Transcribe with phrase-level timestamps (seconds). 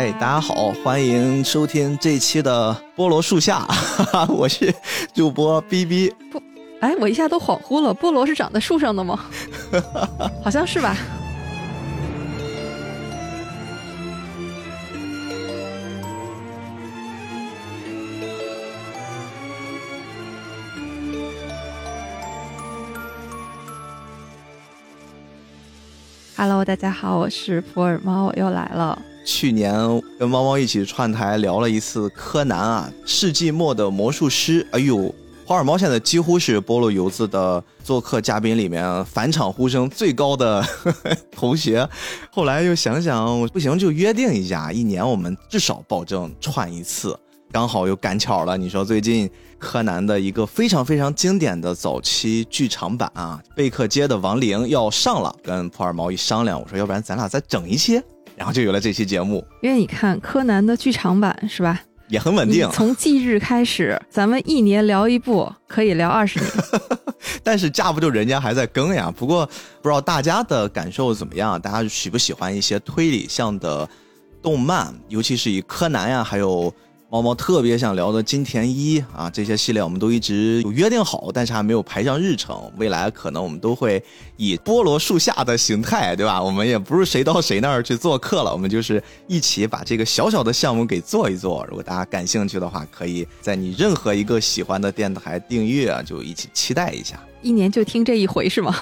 [0.00, 4.74] 哎，大家好，欢迎收听这一期的菠萝树下，哈哈 我是
[5.12, 6.10] 主播 B B。
[6.32, 6.42] 不，
[6.80, 9.20] 哎，我一下都恍惚了，菠萝是长在树上的吗？
[10.42, 10.96] 好像是吧。
[26.38, 28.98] Hello，大家好，我是普洱猫，我又来了。
[29.32, 29.72] 去年
[30.18, 34.66] 跟猫猫一起串台聊了一次柯南啊，世纪末的魔术师。
[34.72, 35.14] 哎呦，
[35.46, 41.88] 普洱猫现在几乎是菠萝油子的做客嘉宾里面返场呼声最高的呵 呵同学。
[42.32, 47.16] 后来又想想，不行就约定一下，一年我们至少保证串一次。
[47.52, 58.00] 刚好又赶巧了，你说最近柯南的一个非常非常经典的早期剧场版啊，《贝克街的亡灵》要上了，跟普洱猫一商量，我说要不然咱俩再整一期，
[58.40, 59.46] 然后就有了这期节目。
[59.60, 62.66] 因为你看柯南的剧场版是吧，也很稳定。
[62.72, 66.50] 从即日开始，咱们一年聊一部，可以聊二十年。
[67.44, 69.12] 但是架不住人家还在更呀。
[69.14, 69.44] 不过
[69.82, 73.86] 不知道大家的感受怎么样，大家喜不喜欢一些推理向的
[74.40, 76.74] 动漫，尤其是以柯南呀，还有。
[77.12, 82.70] 猫猫特别想聊的金田一啊，这些系列我们都一直有约定好，但是还没有排上日程。
[82.76, 84.00] 未来可能我们都会
[84.36, 86.40] 以菠萝树下的形态，对吧？
[86.40, 91.66] 我们也不是谁到谁那儿去做客了，我们就是一起把这个小小的项目给做一做。
[91.68, 97.20] 如果大家感兴趣的话，可以在你任何一个喜欢的电台订阅，就一起期待一下。
[97.42, 98.76] 一年就听这一回是吗？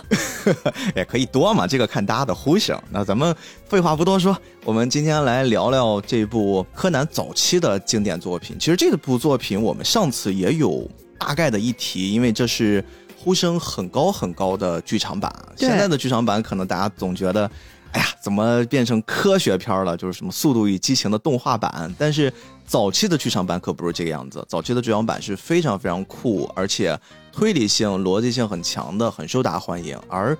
[0.96, 2.80] 也可以多嘛，这个看大家的呼声。
[2.90, 3.34] 那咱们
[3.66, 8.56] 废话不多说，我们今天来聊聊这部柯南早期的经典作品。
[8.58, 12.84] 其实这部作品我们上次也有大概的一提，因为这是
[13.16, 15.32] 呼声很高很高的剧场版。
[15.56, 17.50] 现在的剧场版可能大家总觉得。
[17.92, 19.96] 哎呀，怎么变成科学片了？
[19.96, 22.32] 就是什么《速度与激情》的动画版，但是
[22.66, 24.44] 早期的剧场版可不是这个样子。
[24.48, 26.98] 早期的剧场版是非常非常酷，而且
[27.32, 29.98] 推理性、逻辑性很强的，很受大家欢迎。
[30.08, 30.34] 而《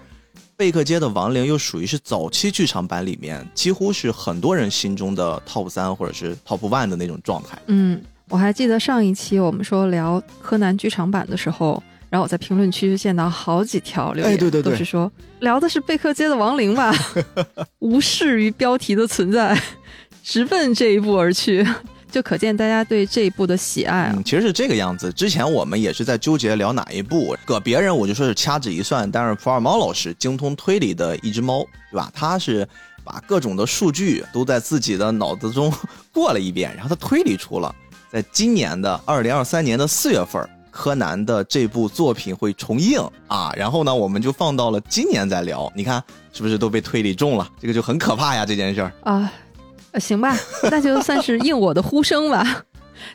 [0.57, 7.59] 贝克街的亡灵》又属于是早期剧场版里面几乎是很多人心中的 top 三或者是 top one 的那种状态。
[7.69, 11.83] 嗯，我还记得上一期我们说聊柯南剧场版的时候。
[12.11, 15.11] 然后我在评论区见到好几条留言，都是说
[15.41, 16.91] 聊的是贝克街的亡灵吧，
[17.81, 19.61] 无视于标题的存在，
[20.23, 21.67] 直奔这一步而去，
[22.11, 24.23] 就可见大家对这一部的喜爱啊。
[24.25, 32.11] 其实是这个样子，之前我们也是在纠结聊哪一部，搁别人我就说是掐指一算，但是福尔猫老师精通推理的一只猫，对吧？
[32.15, 32.67] 他是
[33.05, 35.71] 把各种的数据都在自己的脑子中
[36.11, 37.75] 过了一遍，然后他推理出了，
[38.11, 40.49] 在今年的二零二三年的四月份。
[40.79, 45.71] 柯南的这部作品会重映啊，然后呢，我们就放到了今年再聊。
[45.75, 46.01] 你看
[46.33, 47.51] 是不是都被推理中了？
[47.61, 49.33] 这个就很可怕呀，这件事儿啊，
[49.99, 50.37] 行吧，
[50.71, 52.63] 那就算是应我的呼声吧。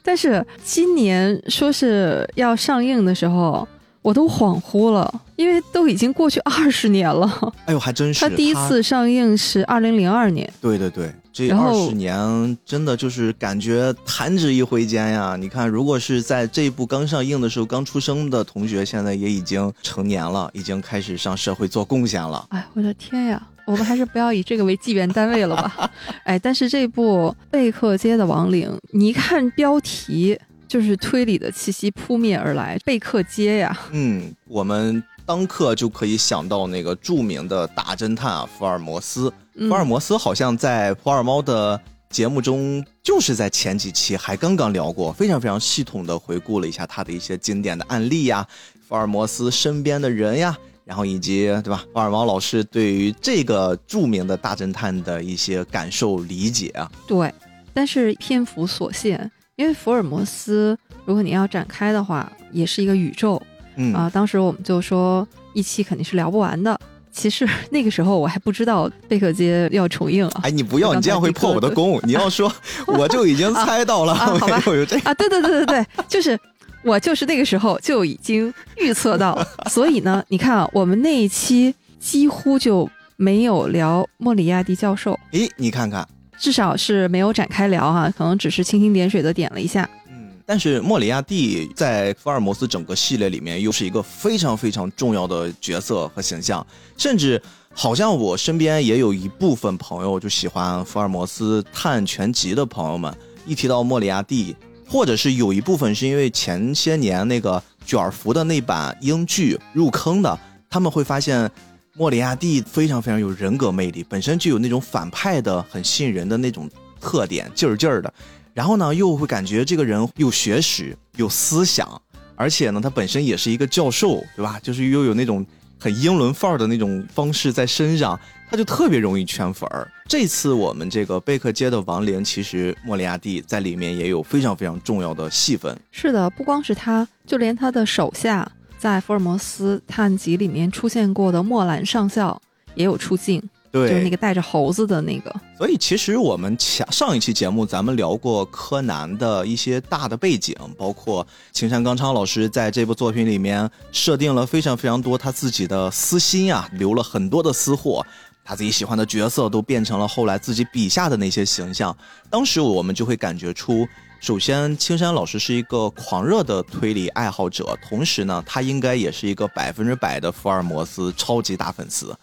[0.04, 3.66] 但是今年说是要上映的时候。
[4.04, 7.54] 我都恍惚了，因为都已经过去二十年了。
[7.66, 8.20] 哎呦，还真是！
[8.20, 10.48] 他第一次上映是二零零二年。
[10.62, 15.38] 对对对，这二十年真的就是感觉弹指一挥间呀！
[15.40, 22.46] 你看，如果是在这一部刚上映的时候刚出生的同学，现在也已经成年了，已经开始上社会做贡献了。
[22.50, 23.42] 哎，我的天呀！
[23.66, 25.90] 我们还是不要以这个为纪元单位了吧？
[26.26, 30.38] 哎，但是这部《贝克街的亡灵》，你一看标题。
[30.74, 33.80] 就是推理的气息扑面而来，贝克街呀。
[33.92, 39.32] 嗯，我们当刻就可以想到那个著名的大侦探啊，福尔摩斯。
[39.70, 41.80] 福尔摩斯好像在普尔猫的
[42.10, 48.44] 节目中，就是在前几期还刚刚聊过，非常非常系统的回顾了一下他的一些经典的案例呀，
[48.88, 56.92] 福尔摩斯身边的人呀，然后以及对吧，福尔猫老师对于这个著名的大侦探的一些感受理解啊。
[57.08, 57.32] 对，
[57.76, 59.32] 但是篇幅所限。
[59.56, 60.76] 因为福尔摩斯，
[61.06, 63.40] 如果你要展开的话，也是一个宇宙，
[63.76, 66.80] 嗯啊，当时我们就说一期肯定是聊不完的。
[67.12, 70.42] 其实 那个时候我还不知道贝克街要重映啊。
[70.44, 72.00] 哎，你不要，你这样会破我的功。
[72.04, 72.52] 你要说，
[72.88, 74.16] 我就已经猜到了。
[74.16, 76.40] 好吧， 有这啊，对对对对对，就是
[76.84, 79.40] 我就是那个时候就已经预测到。
[79.70, 85.20] 所以呢，你看啊，我们那一期几乎就没有聊莫里亚蒂教授。
[85.34, 86.08] 诶，你看看。
[86.40, 89.90] 至少是没有展开聊哈，可能只是蜻蜓点水的点了一下。
[90.10, 96.66] 嗯，但是莫里亚蒂在福尔摩斯整个系列里面又是一个非常非常重要的角色和形象，
[96.98, 97.42] 甚至
[97.74, 103.16] 好像我身边也有一部分朋友就喜欢福尔摩斯探全集的朋友们，
[103.46, 104.56] 一提到莫里亚蒂，
[104.88, 110.38] 或者是有一部分是因为前些年那个卷福的那版英剧入坑的，
[110.70, 111.50] 他们会发现。
[111.96, 116.68] 莫里亚蒂非常非常有人格魅力，本身就有那种反派的很吸引人的那种
[117.00, 118.12] 特点，劲儿劲儿的。
[118.52, 122.02] 然后呢，又会感觉这个人有学识、有思想，
[122.36, 124.60] 而且呢，他本身也是一个教授，对吧？
[124.64, 125.46] 就是又有那种
[125.80, 128.20] 很英伦范儿的那种方式在身上，
[128.50, 129.88] 他就特别容易圈粉儿。
[130.08, 135.80] 这次我们这个贝克街的亡灵，其实莫里亚蒂在里面也有非常非常重要的戏份。
[135.92, 138.52] 是的，不光是他，就连他的手下
[138.84, 142.42] 在福尔摩斯探集里面出现过的莫兰上校
[142.76, 143.42] 也有出镜。
[143.72, 145.34] 对，就是那个带着猴子的那个。
[145.58, 158.06] 所以其实我们前上一期节目咱们聊过柯南的一些大的背景，包括青山刚昌老师在这部作品里面设定了非常非常多他自己的私心啊，留了很多的私货，
[158.44, 161.96] 他自己喜欢的角色都变成了后来自己笔下的那些形象。
[162.30, 163.88] 当时我们就会感觉出，
[164.24, 172.16] 首先青山老师是一个狂热的推理爱好者，同时呢，他应该也是一个百分之百的福尔摩斯超级大粉丝。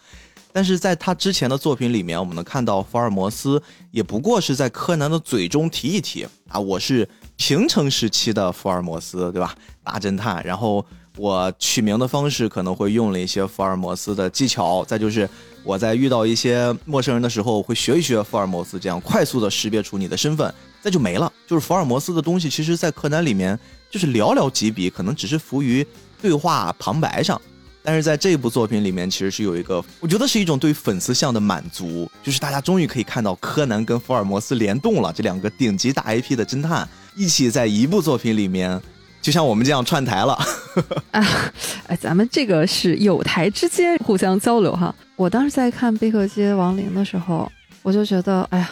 [0.51, 3.61] 但是在他之前的作品里面，我们能看到福尔摩斯
[3.91, 7.07] 也不过是在柯南的嘴中提一提啊，我是
[7.37, 9.53] 平成时期的福尔摩斯，对吧？
[9.83, 10.43] 大侦探。
[10.43, 10.83] 然后
[11.17, 15.29] 我取名的方式可能会用了一些福尔摩斯的技巧，再就是
[15.63, 20.51] 我在遇到一些陌生人的时候会学一学福尔摩斯，这样快速的识别出你的身份，
[20.81, 21.30] 再就没了。
[21.51, 23.59] 就是福尔摩斯的东西，其实在柯南里面
[23.89, 25.85] 就是寥寥几笔，可能只是浮于
[26.21, 27.39] 对话旁白上。
[27.83, 36.87] 但是在这部作品里面，其实是有一个，我觉得是一种对粉丝向的满足，就是大家终于可以看到柯南跟福尔摩斯联动了，这两个顶级大 IP 的侦探
[37.17, 38.81] 一起在一部作品里面，
[39.21, 40.33] 就像我们这样串台了。
[41.11, 41.51] 啊，
[41.87, 44.95] 哎，咱们这个是有台之间互相交流哈。
[45.17, 47.51] 我当时在看《贝克街亡灵》的时候，
[47.81, 48.69] 我就觉得，哎呀，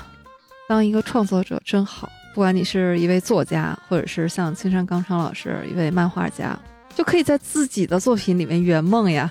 [0.69, 2.07] 当一个创作者真好，
[2.39, 6.57] 不管你是一位作家，或者是像青山刚昌老师一位漫画家。
[6.95, 9.29] 就可以在自己的作品里面圆梦呀，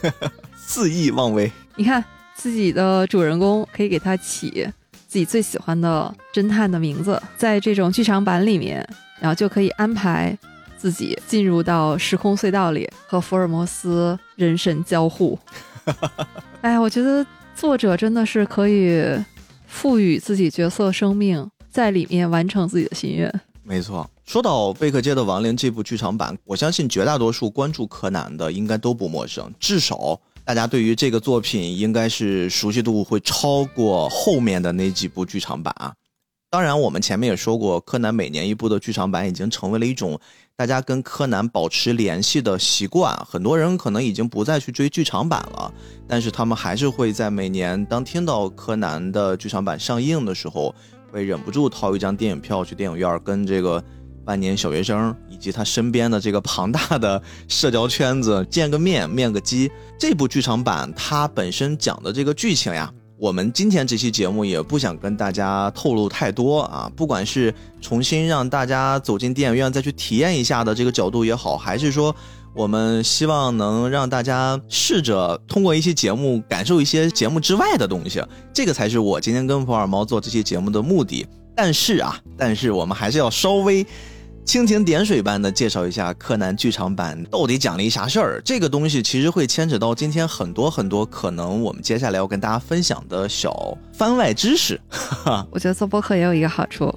[0.56, 1.52] 肆意妄为。
[1.76, 2.02] 你看
[2.34, 4.66] 自己的主人公可以给他起
[5.06, 8.82] 自己最喜欢的侦探的名字，在这种剧场版里面，
[9.20, 10.34] 然后就可以安排
[10.78, 15.38] 自己进入到时空隧道里和福尔摩斯人神交互。
[16.62, 19.04] 哎，我觉得作者真的是可以
[19.66, 23.32] 赋予自己角色生命，在里面完成自己的心愿。
[23.62, 24.08] 没错。
[24.24, 35.94] 说到《贝克街的亡灵》这部剧场版，我相信绝大多数关注柯南的应该都不陌生，至少大家对于这个作品应该是熟悉度会超过后面的那几部剧场版啊。
[36.50, 40.18] 当然，我们前面也说过，柯南每年一部的剧场版已经成为了一种
[40.56, 43.14] 大家跟柯南保持联系的习惯。
[43.28, 45.70] 很多人可能已经不再去追剧场版了，
[46.06, 50.74] 但是他们还是会在每年当听到柯南的剧场版上映的时候，
[51.10, 53.82] 会忍不住掏一张电影票去电影院跟这个。
[54.24, 59.72] 万年小学生以及他身边的这个庞大的社交圈子见个面面个基。
[59.98, 66.92] 这部剧场版它本身讲的这个剧情呀，我们今天这期节目也不想跟大家透露太多啊。
[66.94, 72.14] 不管是重新让大家走进电影院再去体验一下的这个角度也好，还是说
[72.58, 78.20] 我们希望能让大家试着通过一些节目感受一些节目之外的东西，
[78.52, 81.24] 这个才是我今天跟普尔猫做这期节目的目的。
[81.54, 83.86] 但是啊，但是我们还是要稍微。
[84.44, 88.42] 蜻蜓点水般的介绍一下柯南剧场版到底讲了一啥事儿？
[88.42, 94.80] 这个东西其实会牵扯到今天很多很多可能我们接下来要跟大家分享的小番外知识。
[95.52, 96.92] 我觉得做播客也有一个好处，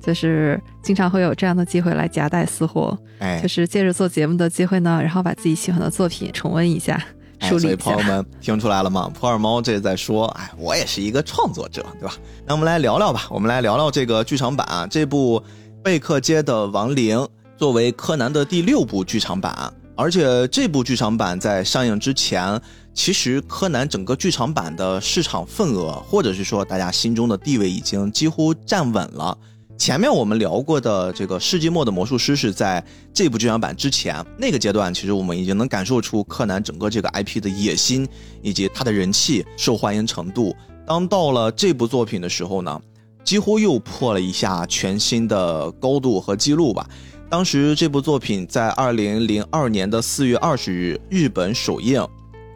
[0.00, 7.02] 就是经常会有这样的机会来夹带私货，哎，就是借着做节目的机会呢，然后把自己喜欢的作品重温一下，
[7.40, 7.60] 梳理一下。
[7.60, 9.10] 所以朋友们听出来了吗？
[9.14, 12.14] 普洱猫这在说，哎，我也是一个创作者，对吧？
[12.46, 15.42] 那我们来聊聊吧，我们来聊聊这个剧场版啊，这部。
[15.82, 17.26] 贝克街的亡灵
[17.56, 22.60] 作为柯南的第六部剧场版，而且这部剧场版在上映之前，
[22.92, 29.34] 其实柯南整个剧场版的市场份额，或者是说大家心中的地位已经几乎站稳了。
[29.80, 32.84] 前面我们聊过的这个世纪末的魔术师是在
[33.14, 38.06] 这部剧场版之前那个阶段，其实我们已经能感受出柯南整个这个 IP 的野心
[38.42, 40.54] 以及它的人气、受欢迎程度。
[40.86, 42.78] 当到了这部作品的时候呢？
[43.24, 46.86] 几乎又破了一下全新的高度和记录吧。
[47.30, 52.06] 当时这部作品在二零零二年的四月二十日日本首映，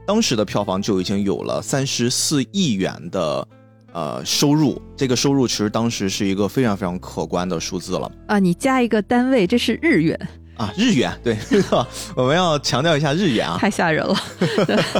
[0.06, 3.48] 当时的票房就已经有了三十四亿元的
[3.94, 4.80] 呃收入。
[4.96, 8.38] 这个收入其实当时是一个非常非常可观的数字了啊！
[8.38, 11.36] 你加一个单位，这是日元啊，日元对，
[12.14, 14.14] 我们要强调一下日元啊，太吓人了。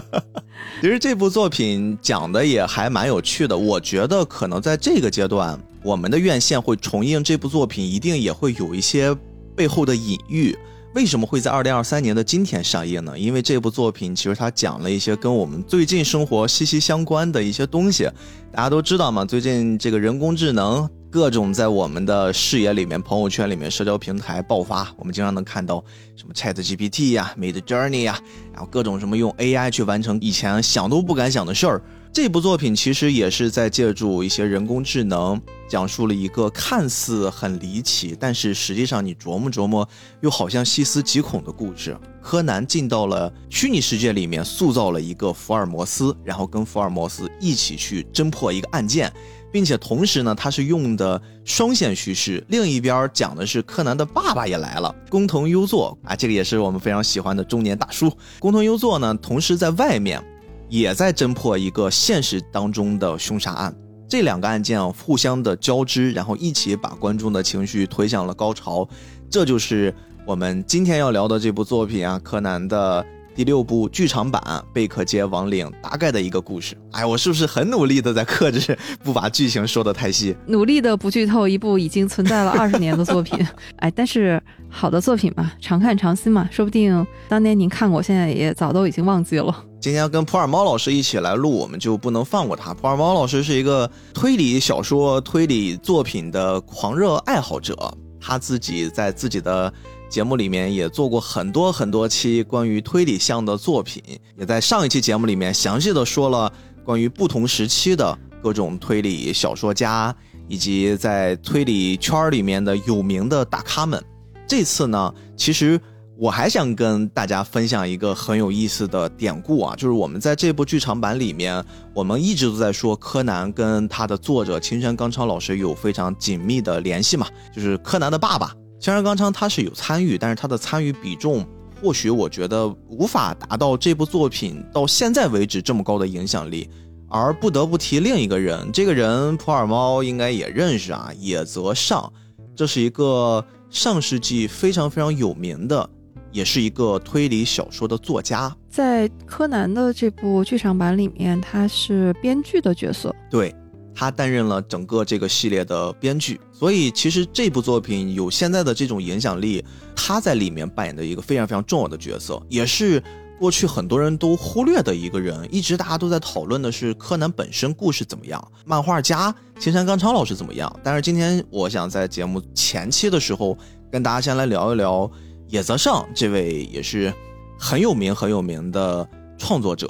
[0.80, 9.16] 其实这部作品讲的也还蛮有趣的，我觉得可能在这个阶段，我们的院线会重映这部作品，一定也会有一些
[9.54, 10.56] 背后的隐喻。
[10.94, 13.18] 为什么会在二零二三年的今天上映呢？
[13.18, 18.08] 因为这部作品其实它讲了一些跟我们最近生活息息相关的一些东西。
[18.52, 20.88] 大家都知道嘛，最近这个人工智能。
[21.10, 24.92] 各种在我们的视野里面、朋友圈里面、社交平台爆发。
[24.96, 25.82] 我们经常能看到
[26.16, 28.18] 什么 Chat GPT 呀、Mid Journey 呀，
[28.52, 31.82] 然后各种什么用 AI 去完成以前想都不敢想的事儿。
[32.14, 39.86] 这部作品其实也是在借助一些人工智能，讲述了一个看似很离奇，但是实际上你琢磨琢磨
[40.20, 41.98] 又好像细思极恐的故事。
[42.22, 49.12] 柯南进到了虚拟世界里面，塑造了一个福尔摩斯，然后跟福尔摩斯一起去侦破一个案件，
[49.50, 52.44] 并且同时呢，他是用的双线叙事。
[52.46, 58.16] 另一边讲的是柯南的爸爸也来了，工藤优作啊，这个也是我们非常喜欢的中年大叔。
[58.38, 60.24] 工藤优作呢，同时在外面。
[60.68, 63.74] 也在侦破一个现实当中的凶杀案，
[64.08, 68.88] 这两个案件啊互相的交织，然后一起把观众的情绪推向了高潮，
[69.30, 69.94] 这就是
[70.26, 73.04] 我们今天要聊的这部作品啊，柯南的。
[73.34, 74.40] 第六部剧场版
[74.72, 76.76] 《贝克街亡灵》大概的一个故事。
[76.92, 80.36] 哎，我是不是很努力的在克制，不把剧情说的太细？
[80.46, 83.44] 努力的不剧透一部已经存在了 二十年的作品。
[83.78, 89.64] 哎，但是好的作品嘛，常看常新嘛，说不定当年您看过，现在也早都已经忘记了。
[89.80, 92.72] 今天跟普尔猫老师一起来录，我们就不能放过他。
[92.72, 97.76] 普尔猫老师是一个推理小说、推理作品的狂热爱好者，
[98.20, 99.72] 他自己在自己的。
[100.14, 104.00] 节目里面也做过很多很多期关于推理向的作品，
[104.38, 106.52] 也在上一期节目里面详细的说了
[106.84, 110.14] 关于不同时期的各种推理小说家
[110.46, 114.00] 以及在推理圈里面的有名的大咖们。
[114.46, 115.80] 这次呢，其实
[116.16, 121.60] 我还想跟大家分享一个很有意思的典故啊，就是我们在这部剧场版里面，
[121.92, 128.54] 我们一直都在说柯南跟他的作者青山刚昌老师有非常紧密的联系嘛，就是柯南的爸爸。
[128.84, 131.42] 青山刚昌他是有参与，但是他的参与比重
[131.80, 136.68] 或许我觉得无法达到这部作品到现在为止这么高的影响力，
[137.08, 142.12] 而不得不提另一个人，这个人普洱猫应该也认识啊，野泽尚，
[142.54, 145.88] 这是一个上世纪非常非常有名的，
[146.30, 153.54] 也是一个推理小说的作家，在柯南的这部剧场版里面，他是编剧的角色，对。
[153.94, 163.02] 他担任了整个这个系列的编剧，所以其实这部作品有现在的这种影响力，他在里面扮演的一个非常非常重要的角色，也是
[163.38, 165.46] 过去很多人都忽略的一个人。
[165.50, 170.74] 一直大家都在讨论的是柯南本身故事怎么样，漫画家青山刚昌老师怎么样。
[170.82, 173.56] 但是今天我想在节目前期的时候
[173.92, 175.10] 跟大家先来聊一聊
[175.48, 177.12] 野泽尚这位也是
[177.58, 179.08] 很有名很有名的
[179.38, 179.86] 创作者。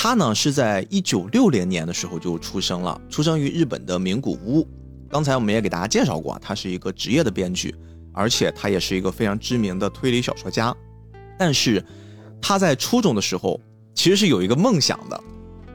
[0.00, 4.64] 他呢是在一九六零年的时候就出生了，出生于日本的名古屋。
[5.10, 7.74] 刚才我们也给大家介绍过，他是一个职业的编剧，
[8.12, 10.72] 而且他也是一个非常知名的推理小说家。
[11.36, 11.84] 但是
[12.40, 13.60] 他在初中的时候
[13.92, 15.20] 其实是有一个梦想的。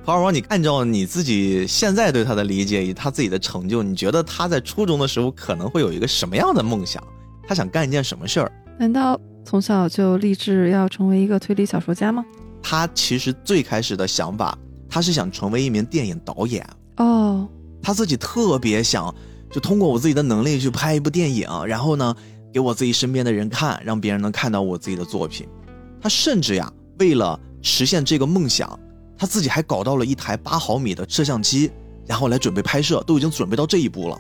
[0.05, 7.03] 跑跑，你按照你自己现在对他的理解以他自己的成就，你觉得他在初中的时候可能会有一个什么样的梦想？
[7.45, 8.49] 他想干一件什么事儿？
[8.79, 12.23] 难道从小就立志要成为一个推理小说家吗？
[12.63, 14.58] 他其实最开始的想法，
[14.89, 16.67] 他是想成为一名电影导演
[16.98, 17.48] 哦。
[17.82, 19.13] 他自己特别想，
[19.51, 22.15] 就通过我自己的能力去拍一部电影，然后呢，
[22.53, 25.46] 给我自己身边的人看，让别人能看到我自己的作品。
[26.01, 28.79] 他甚至呀，为了实现这个梦想，
[29.17, 31.70] 他自己还搞到了一台八毫米的摄像机，
[32.08, 34.20] 然后来准备拍摄，都已经准备到这一步了。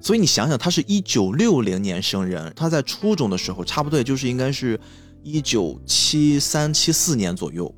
[0.00, 4.80] 所以你想想，他是一九六零年生人，他在初中的时候，差不多也就是应该是
[5.22, 7.72] 一九七三七四年左右。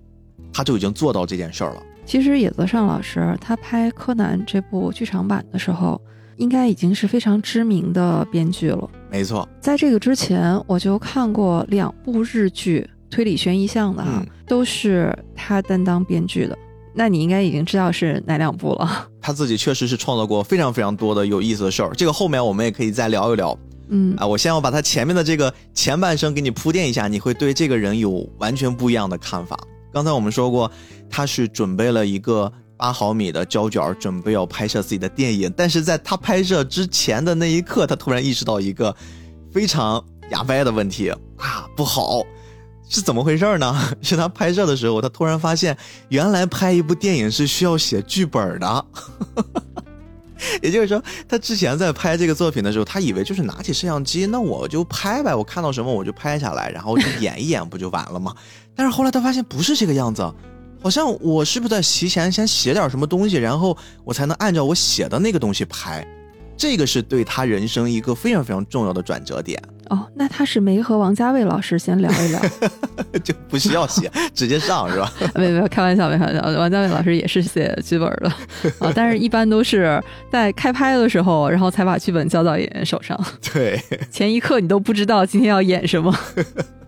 [0.55, 1.83] 他就已经做到这件事儿了。
[2.07, 6.01] 其实野泽尚老师他拍《柯南》这部剧场版的时候，
[6.37, 8.89] 应该已经是非常知名的编剧了。
[9.11, 16.57] 没错，在这个之前，我就看过两部日剧，推理悬疑向的哈，都是他担当编剧的。
[16.95, 19.09] 那你应该已经知道是哪两部了。
[19.21, 23.59] 他自己确实是创造过非常非常多的有意思的事儿，这个后面我们也可以再聊一聊。
[23.89, 29.59] 嗯啊，我先要把他前面的这个前半生给你铺垫一下，你会对这个人有完全不一样的看法。
[29.95, 30.69] 刚才我们说过，
[31.09, 35.51] 他是准备了一个八毫米的胶卷，准备要拍摄自己的电影。
[35.57, 38.95] 但是在他拍摄之前的那一刻，他突然意识到一个
[39.53, 42.25] 非常哑巴的问题啊，不好，
[42.89, 43.73] 是怎么回事呢？
[44.03, 48.87] 是他拍摄的时候，他突然发现，原来拍一部电影是需要写剧本的。
[50.61, 58.35] 也就是说，他之前在拍这个作品的时候，他以为就是拿起摄像机，那我就拍呗，我看到什么我就拍下来，然后就演一演，不就完了吗？
[58.75, 60.23] 但是后来他发现不是这个样子，
[60.83, 66.07] 好像我是不是在提前先写点什么东西，然后我才能按照我写的那个东西拍？
[66.57, 69.61] 这个是对他人生一个非常非常重要的转折点。
[69.91, 72.41] 哦，那他是没和王家卫老师先聊一聊，
[73.25, 75.13] 就不需要写，直接上是吧？
[75.35, 76.41] 没有没有，开玩笑，没开玩笑。
[76.59, 78.29] 王家卫老师也是写剧本的
[78.79, 80.01] 啊， 但是一般都是
[80.31, 83.19] 在开拍的时候，然后才把剧本交到演员手上。
[83.53, 83.79] 对，
[84.11, 86.17] 前一刻你都不知道今天要演什么。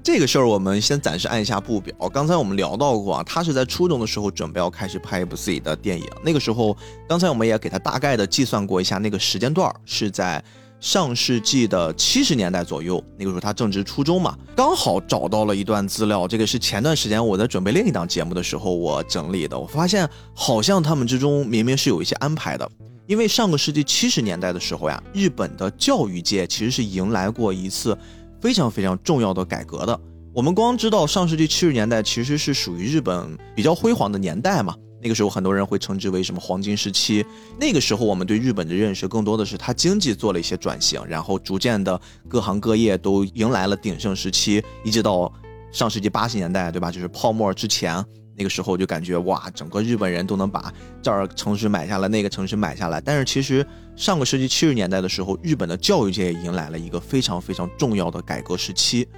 [0.06, 1.92] 这个事儿我们先暂时按一下不表。
[2.10, 6.06] 刚才我们聊到过啊，他是在初中的时候准备要开始拍一部自己的电影。
[6.22, 6.76] 那个时候，
[7.08, 10.40] 刚才我们也给他大概的计算过一下，那个时间段是在
[10.78, 13.02] 上世纪的七十年代左右。
[13.18, 16.28] 那个时候他正值初中嘛，刚好找到了一段资料。
[16.28, 19.58] 这个是前段时间我在准备另一档节目的时候我整理的。
[19.58, 22.70] 我发现好像他们之中明明是有一些安排的，
[23.08, 27.98] 因为上个世纪七十年代的时候呀，日本的教育界其实是迎来过一次。
[28.46, 30.00] 非常非常重要的改革的，
[30.32, 34.72] 我们光知道上世纪七十年代其实是属于日本比较辉煌的年代嘛。
[35.02, 37.26] 那个时候很多人会称之为什么黄金时期。
[37.58, 45.32] 那个时候我们对日本的认识更多的是它经济做了一些转型，然后逐渐的各行各业都迎来了鼎盛时期，一直到
[45.72, 46.88] 上世纪八十年代，对吧？
[46.92, 47.96] 就是泡沫之前。
[48.36, 53.00] 那个时候就感觉哇，整个日本人都能把这儿城市买下来，那个城市买下来。
[53.00, 53.66] 但是其实
[53.96, 59.08] 上个世纪七十年代的时候，日本的教育界也迎来了一个非常非常重要的改革时期。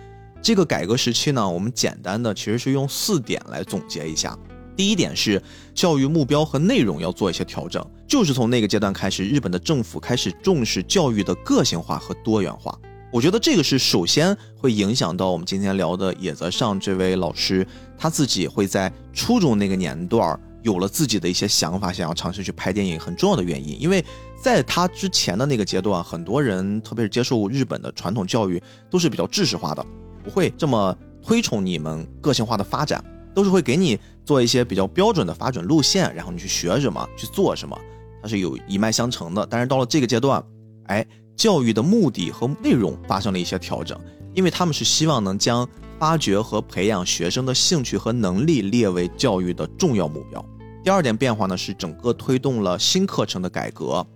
[0.41, 4.39] 这个改革时期呢，我们简单的其实是用四点来总结一下。
[4.77, 5.43] 第一点是
[5.75, 12.79] 教育目标和内容要做一些调整，就是从那个阶段开始，日本的政府开始重视教育的个性化和多元化。
[13.11, 17.67] 我觉得这个是首先会影响到我们今天聊的野泽尚这位老师，
[17.99, 23.81] 他自己会在初中那个年段有了自己的一些想法，想要尝试去拍电影，很重要的原因。
[23.81, 24.05] 因为
[24.43, 29.85] 在他之前的那个阶段，很多人特别是接受日本的传统教育，都是比较知识化的，
[30.23, 37.79] 不会这么推崇你们个性化的发展，都是会给你做一些比较标准的发展路线，然后你去学什么去做什么，
[38.23, 39.47] 它是有一脉相承的。
[39.51, 40.43] 但是到了这个阶段，
[40.85, 41.05] 哎。
[41.39, 43.97] 教育的目的和内容发生了一些调整，
[44.35, 45.65] 因为他们是希望能将
[45.99, 50.45] 发掘和培养学生的兴趣和能力列为教育的重要目标。
[50.85, 54.07] 第二点变化呢是整个推动了新课程的改革，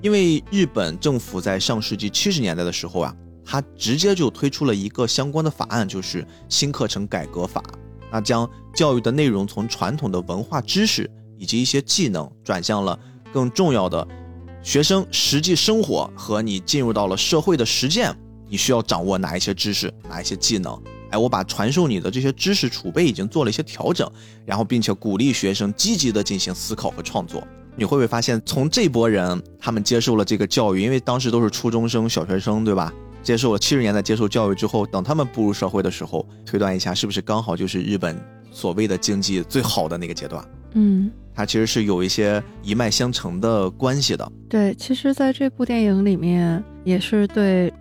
[0.00, 7.64] 因为日本政府在上世纪七十年代的时候啊，它直接就推出了一个相关的法案，就是新课程改革法，
[8.12, 12.98] 那将教育的内容从传统的文化知识以及一些技能转向了
[13.32, 14.06] 更重要的。
[14.62, 18.14] 学生实际生活和你进入到了社会的实践，
[18.46, 20.80] 你需要掌握哪一些知识，哪一些技能？
[21.10, 24.10] 哎，我把传授你的这些知识储备已经做了一些调整，
[24.44, 27.42] 然后并且鼓励学生积极的进行思考和创作。
[27.76, 32.92] 你会不会发现，从这波人他们接受了这个教育，因为当时都是初中生、小学生，对吧？
[33.22, 38.18] 接受了七十年代接受教育之后，等他们步入社会的时候，推断一下，是不是刚好就是日本
[38.50, 40.44] 所谓的经济最好的那个阶段？
[40.74, 41.10] 嗯。
[41.32, 44.30] 它其实是有一些一脉相承的关系的。
[44.48, 47.72] 对，其实在这部电影里面也是对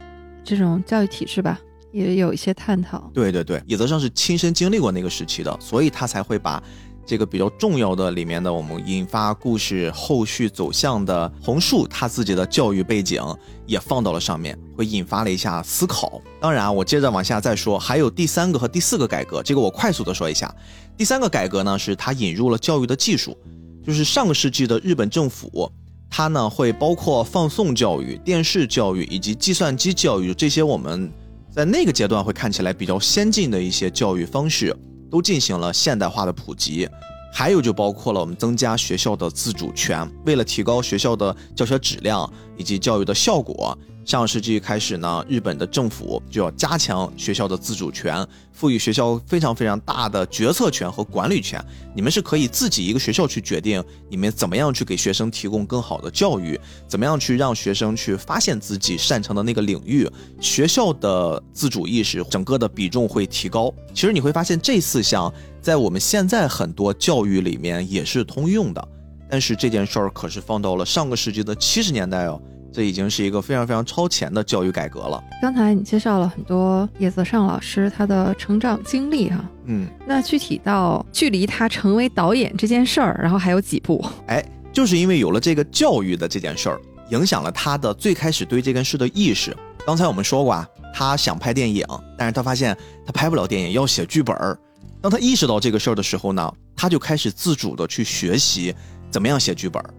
[0.45, 1.59] 这种教育体制吧，
[1.91, 3.09] 也有一些探讨。
[3.13, 6.61] 对对对，野泽上是亲身经历过那个时期的，所以他才会把
[7.05, 13.19] 这个比较重要的里面的我们引发故事后续走向的红树他自己的教育背景
[13.65, 16.21] 也放到了上面，会引发了一下思考。
[16.39, 20.53] 当然，我接着往下再说，还有第三个和第四个改革，这个我快速的说一下。
[20.95, 23.35] 第三个改革呢，是它引入了教育的技术，
[23.83, 25.71] 就是上个世纪的日本政府，
[26.11, 31.11] 它呢会包括放送教育、电视教育以及计算机教育这些我们
[31.59, 34.73] 在那个阶段会看起来比较先进的一些教育方式，
[35.11, 36.87] 都进行了现代化的普及。
[37.33, 43.77] 还有就包括了我们增加学校的自主权，为了提高学校的教学质量以及教育的效果。
[44.05, 51.63] 上个世纪开始呢，日本的政府就要加强学校的自主权，赋予学校非常非常大的决策权和管理权。
[51.93, 60.09] 你们是可以自己一个学校去决定，你们怎么样去给学生提供更好的教育，怎么样去让学生去发现自己擅长的那个领域。
[60.39, 63.71] 学校的自主意识，整个的比重会提高。
[63.93, 65.31] 其实你会发现，这四项
[65.61, 68.87] 在我们现在很多教育里面也是通用的。
[69.29, 72.41] 但是这件事儿可是放到了上个世纪的七十年代哦。
[72.71, 75.23] 这已经是一个非常非常超前的教育改革了。
[75.41, 84.05] 刚才你介绍了很多叶泽尚老师他的成长经历哈，嗯，那具体到距离他成为导演这件事儿，然后还有几步？
[84.27, 86.79] 哎，就是因为有了这个教育的这件事儿，
[87.09, 89.55] 影响了他的最开始对这件事的意识。
[89.85, 91.85] 刚才我们说过啊，他想拍电影，
[92.17, 94.57] 但是他发现他拍不了电影，要写剧本儿。
[95.01, 98.75] 当他意识到这个事儿的时候呢，他就开始自主的去学习
[99.09, 99.89] 怎么样写剧本儿。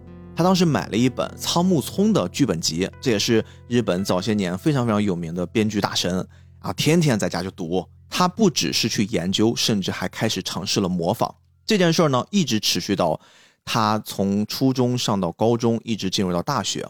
[0.41, 6.27] 他当时买了一本仓木聪的剧本集，这也是日本早些年非常非常有名的编剧大神
[6.57, 7.87] 啊，天天在家就读。
[8.09, 11.31] 他不只是去研究，甚至还开始尝试了模仿。
[11.63, 13.21] 这件事儿呢，一直持续到
[13.63, 16.83] 他从初中上到高中，一直进入到大学。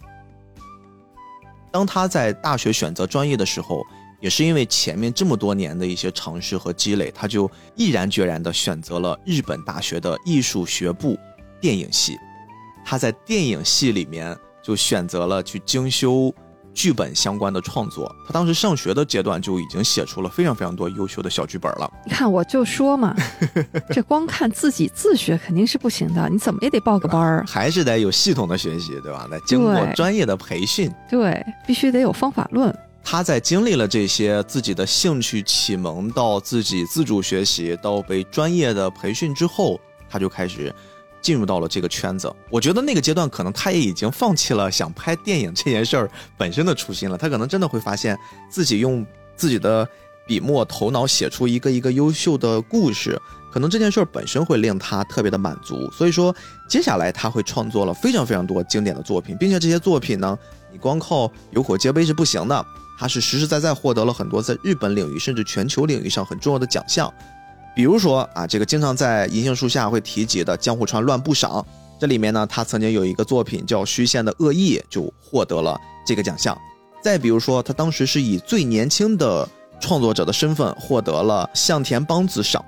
[1.74, 3.86] 当他在大学选择专业的时候，
[4.22, 11.20] 也是因为前面这么多年的一些尝试和积累，他就毅然决然地选择了日本大学的艺术学部
[11.60, 12.18] 电影系。
[12.86, 16.34] 他在电影系里面就选择了去精修。
[16.74, 21.91] 剧本相关的创作，他当时上学的阶段就已经写出了非常非常多优秀的小剧本了。
[22.08, 23.13] 你看，我就说嘛，
[23.89, 29.28] 这光看自己自学肯定是不行的，你怎么也得报个班儿，还是得有系统的学习，对吧？
[29.30, 32.74] 得经过专业的培训，对，必须得有方法论。
[33.04, 39.78] 他在经历了这些自己的兴趣启蒙，到自己自主学习，到被专业的培训之后，
[40.10, 40.74] 他就开始。
[41.21, 47.17] 进入到了这个圈子，我觉得那个阶段可能他也已经放弃了想拍电影这件事儿本身的初心了。
[47.17, 48.17] 他可能真的会发现
[48.49, 49.05] 自己用
[49.36, 49.88] 自己的
[50.25, 53.19] 笔墨头脑写出一个一个优秀的故事，
[53.51, 55.89] 可能这件事儿本身会令他特别的满足。
[55.91, 56.34] 所以说，
[56.67, 60.38] 接下来他会创作了非常非常多经典的作品，并且这些作品呢，
[60.71, 62.65] 你光靠有口皆碑是不行的，
[62.97, 67.12] 他是实实在在获得了很多在日本领域甚至全球领域上很重要的奖项。
[67.82, 71.65] 比如说啊，这个经常在银杏树下会提及的江户川乱步赏，
[72.00, 76.56] 这里面呢，他曾经有一个作品叫《虚线的恶意》，就获得了这个奖项。
[77.02, 82.63] 再比如说，他当时是以最年轻的创作者的身份获得了向田邦子赏。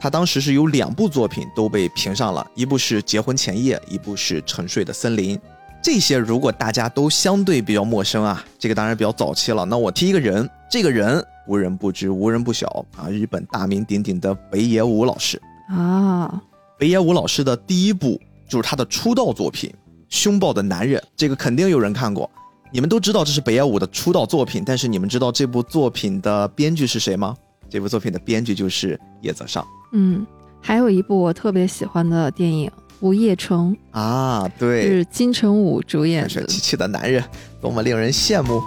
[0.00, 5.36] 他当时是有两部作品都被评上了，一部是《结婚前夜》，一部是《沉睡的森林》。
[5.82, 9.66] 这些如果大家都相对比较陌生啊，这个当然比较早期了。
[9.66, 11.22] 那我提一个人，这个人。
[11.46, 13.08] 无人不知，无人不晓啊！
[13.08, 16.42] 日本大名鼎鼎的北野武老师啊，
[16.78, 19.70] 北野武老师的第一部就是他的出道作品
[20.08, 22.28] 《凶暴的男人》，这个肯定有人看过。
[22.72, 27.36] 你们都知道这是北野武的出道作品，但是你们知道这部作品的编剧是谁吗？
[27.68, 29.64] 这部作品的编剧就是叶泽尚。
[29.92, 30.26] 嗯，
[30.60, 32.68] 还有一部我特别喜欢的电影
[33.00, 37.22] 《午夜城》啊，对，是金城武主演，帅气气的男人，
[37.60, 38.60] 多么令人羡慕。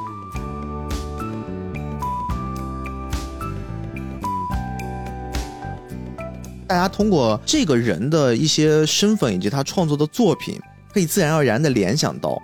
[6.68, 10.60] 大家通过这个人的一些身份以及他创作的作品，
[10.94, 12.42] 可以自然而然地联想到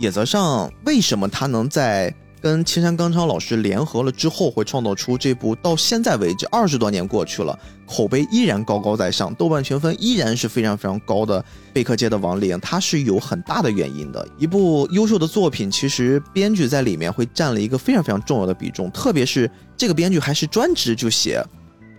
[0.00, 7.56] 野泽尚为什么他能在跟青山刚昌老师联合了之后，会创造出这部到现在为止二十多年过去了，
[7.86, 14.26] 口碑依然高高在上，豆瓣评分依然是非常非常高的贝克街的亡灵，它是有很大的原因的。
[14.38, 21.44] 一部优秀的作品，其实编剧在里面会占了一个非常非常重要的比重，特别是这个编剧还是专职就写。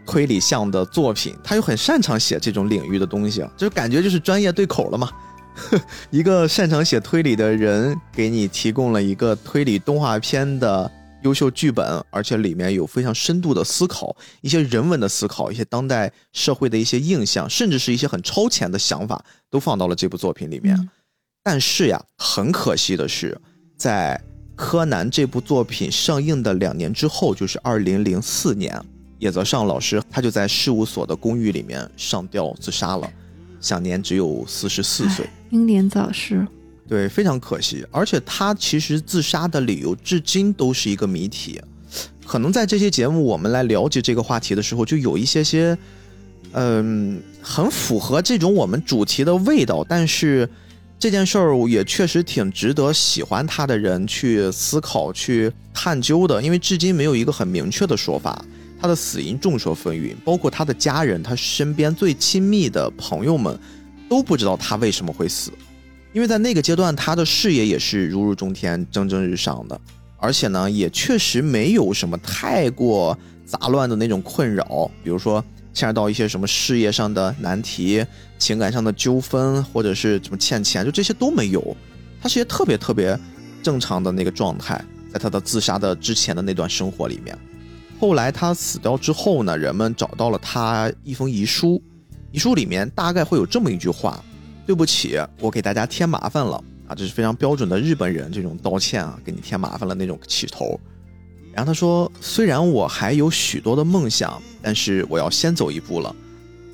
[0.06, 5.10] 推理向的作品，他又很擅长写这种领域的东西，就感觉就是专业对口了嘛。
[6.10, 10.90] 一个擅长写推理的人给你提供了一个推理动画片的
[11.24, 20.90] 优秀剧本，而且里面有非常深度的思考，一些人文的思考，一些当代社会的一些印象，甚至是一些很超前的想法，都放到了这部作品里面。
[21.44, 23.40] 但是呀，很可惜的是，
[23.78, 24.20] 在
[24.56, 28.82] 柯南这部作品上映的两年之后，就是二零零四年。
[29.22, 33.08] 野泽尚老师，他就在事务所的公寓里面上吊自杀了，
[33.60, 36.46] 享年只有四十四岁，英年早逝。
[36.90, 37.86] 对，非常可惜。
[37.92, 41.62] 而且他其实自杀的理由至今都是一个谜题。
[42.26, 45.78] 可能在这些节目我们来了解这个话题的时候，就有一些些，
[46.54, 49.86] 嗯，很符合这种我们主题的味道。
[49.88, 50.50] 但是
[50.98, 58.44] 这件事儿也确实挺值得喜欢他的人去思考、去探究的，因为至今没有一个很明确的说法。
[58.82, 63.56] 他的死因众说纷纭，包括他的家人、他身边最亲密的朋友们
[64.10, 65.52] 都不知道他为什么会死。
[66.14, 69.80] 因为在那个阶段，他的事业也是如日中天、蒸蒸日上的，
[70.18, 73.16] 而且呢，也确实没有什么太过
[73.46, 78.04] 杂乱的那种困扰，比如说牵扯到一些什么事业上的难题、
[78.40, 81.78] 情感上的纠纷，或者是什么欠钱，就这些都没有。
[82.20, 83.18] 他是一个特别特别
[83.62, 87.38] 正常的那个状态，在他的自杀的之前的那段生活里面。
[88.02, 91.80] 后来他死掉之后呢，人们找到了他一封遗书，
[92.32, 94.20] 遗书里面大概会有这么一句话
[94.66, 96.56] ：“对不起，我给大家添麻烦了
[96.88, 100.80] 啊！”这是非常标准的日本人这种道歉啊，给你添麻烦了那种起头。
[101.54, 106.16] 然后他说：“虽然我还有许多的梦想，但是我要先走一步了。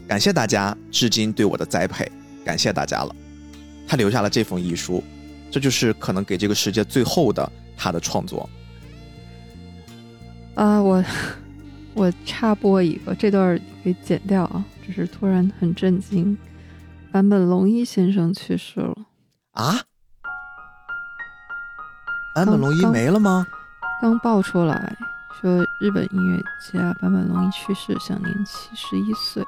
[0.07, 2.09] 感谢大家至今对我的栽培，
[2.45, 3.13] 感谢大家了。”
[3.85, 5.03] 他留下了这封遗书，
[5.51, 8.49] 这就是可能给这个世界最后的他的创作。
[10.57, 11.03] 啊，我
[11.93, 14.65] 我插播一个，这段给剪掉啊！
[14.83, 16.35] 只是突然很震惊，
[17.11, 18.95] 坂本龙一先生去世了
[19.51, 19.75] 啊！
[22.33, 23.45] 坂本龙一没了吗？
[24.01, 24.97] 刚爆出来
[25.39, 29.43] 说日本音乐家坂本龙一去世，享年七十一岁。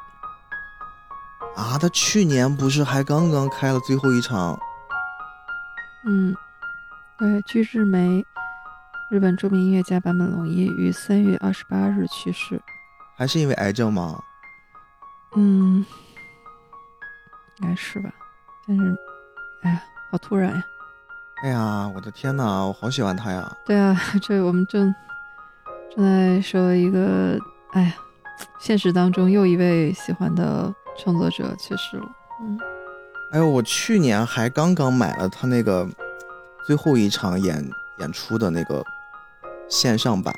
[1.56, 4.60] 啊，他去年不是还刚刚开了最后一场？
[6.06, 6.36] 嗯，
[7.17, 8.24] 对，巨日梅。
[9.10, 12.62] 日本著名音乐家坂本龙一于三月二十八日去世，
[13.17, 14.22] 还是因为癌症吗？
[15.36, 15.84] 嗯，
[17.58, 18.13] 应该是吧。
[18.67, 18.98] 但是，
[19.63, 20.63] 哎呀，好突然呀！
[21.41, 23.52] 哎呀，我的天哪，我好喜欢他呀！
[23.65, 24.93] 对啊， 这我们正
[25.95, 27.36] 正在说一个，
[27.72, 27.93] 哎呀，
[28.60, 32.08] 现实当中又一位喜欢的创作者去世了。
[32.43, 32.60] 嗯，
[33.32, 35.88] 哎呦，我去年还刚刚买了他那个
[36.63, 37.67] 最后一场演
[37.98, 38.86] 演出的那个。
[39.69, 40.34] 线上版，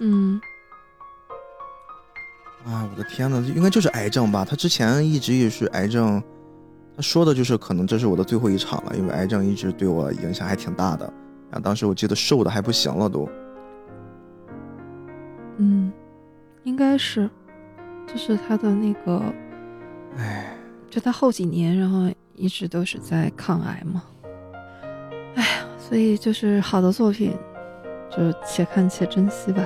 [0.00, 0.40] 嗯，
[2.66, 4.44] 啊，我的天呐，应该就是癌症吧？
[4.44, 6.22] 他之前一直也是癌症，
[6.96, 11.04] 他说的就是可能这是我的最后一场了，因为癌症一直对我影响还挺大的。
[11.50, 13.28] 然后当时我记得瘦的还不行了都，
[15.58, 15.92] 嗯，
[16.64, 17.30] 应该是，
[18.06, 19.22] 就是他的那个，
[20.16, 20.56] 哎，
[20.90, 24.02] 就他后几年，然后一直都是在抗癌嘛，
[25.36, 27.36] 哎呀，所以就是好的作品。
[28.10, 29.64] 就且看且珍惜吧。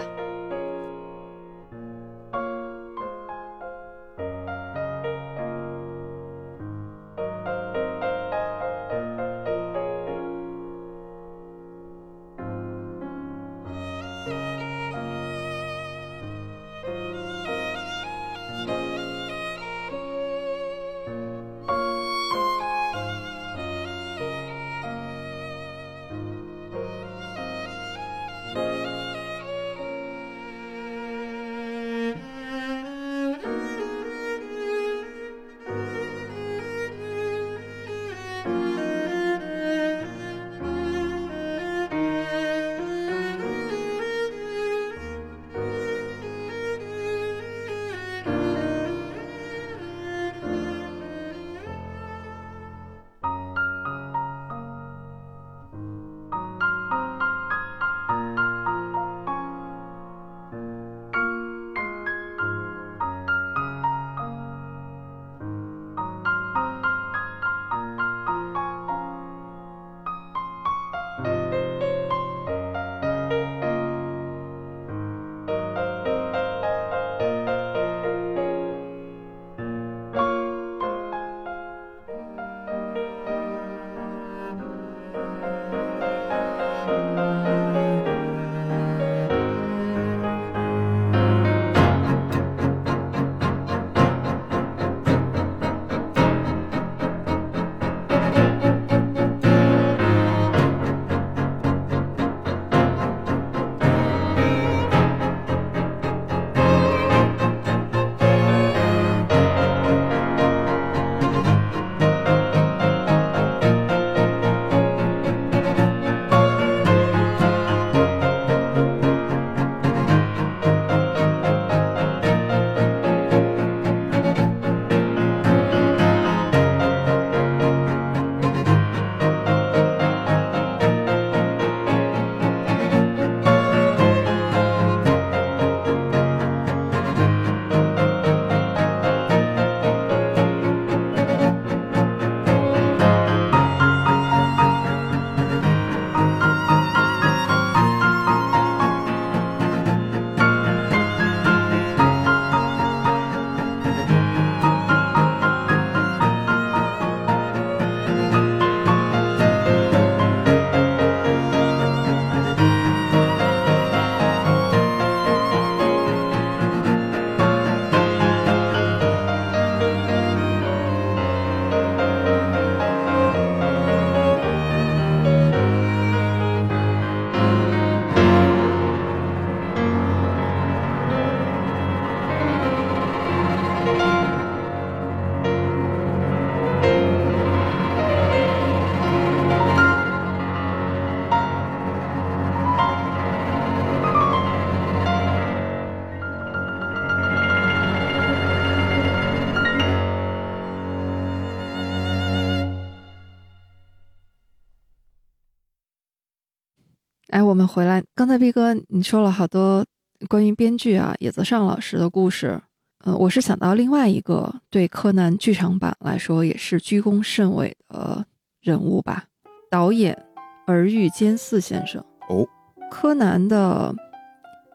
[207.54, 209.86] 我们回来，刚才毕哥你说了好多
[210.28, 212.60] 关于编剧啊野泽尚老师的故事，
[213.04, 218.26] 呃，我是想到另外一个对柯南剧场版来说也是居功甚伟的
[218.60, 219.26] 人物吧，
[219.70, 220.20] 导演
[220.66, 222.04] 儿玉坚四先生。
[222.28, 222.44] 哦，
[222.90, 223.94] 柯南的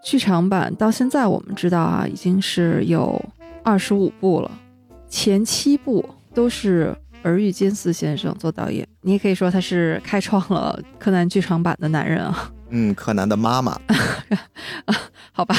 [0.02, 3.22] 剧场版到现在我们知道啊，已经是有
[3.62, 4.50] 二十五部了，
[5.10, 12.50] 前七部都是儿玉坚四先生做导演，你也可以说他是开创了柯南剧场版的男人啊。
[12.70, 13.80] 嗯，柯南的妈妈。
[15.32, 15.56] 好吧，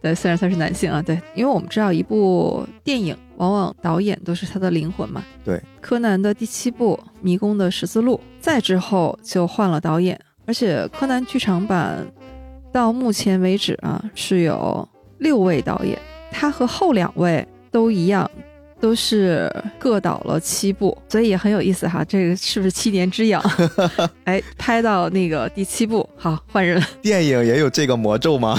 [0.00, 5.22] 对，虽然他是男性啊，对，因为我们知道一部电影往往导演都是他的灵魂嘛。
[5.44, 12.06] 对，柯南的第七部《迷宫的十字路》，再之后就换了导演，而且柯南剧场版
[12.72, 15.98] 到目前为止啊是有六位导演，
[16.30, 18.30] 他和后两位都一样。
[18.82, 22.04] 都是各导了七部，所以也很有意思哈。
[22.04, 23.40] 这个是不是七年之痒？
[24.24, 26.82] 哎，拍到那个第七部，好换人。
[27.00, 28.58] 电影也有这个魔咒吗？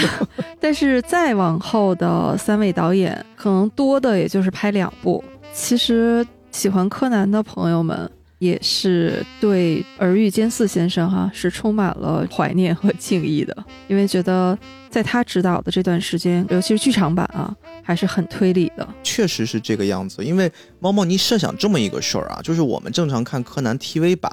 [0.58, 5.22] 但是再往后的三位导演，可能多的也就是拍两部。
[5.52, 8.10] 其实喜欢柯南的朋友们。
[8.38, 13.56] 也是对儿玉坚四先生哈是充满了怀念和敬意的，
[13.88, 14.56] 因为觉得
[14.88, 18.88] 在他指导的这段时间，尤其是剧场版啊，还是很推理的。
[19.02, 24.32] 确实是这个样子，因为猫猫，你设想这么一个事儿啊，就是我们正常看柯南 TV 版，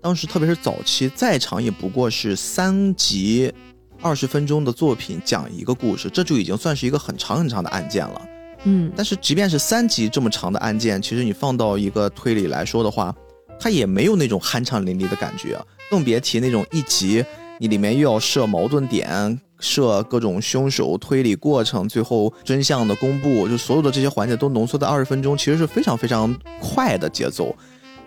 [0.00, 3.52] 当时特别是早期，再长也不过是三集
[4.00, 8.22] 二十分钟的作品，讲一个故事，这就已经算是一个很长很长的案件了。
[8.64, 13.14] 嗯，但是即便是三集这么长的案件，其实你放到一个推理来说的话，
[13.58, 15.56] 它也没有那种酣畅淋漓的感觉，
[15.90, 17.24] 更别提那种一集
[17.60, 27.54] 你里面又要设矛盾点、设各种凶手、推理过程、最后真相的公布，就所有的这些环节都浓缩在二十分钟，其实是非常非常快的节奏，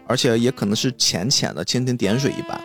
[0.05, 2.61] 而且也可能是浅浅的蜻蜓点水一般。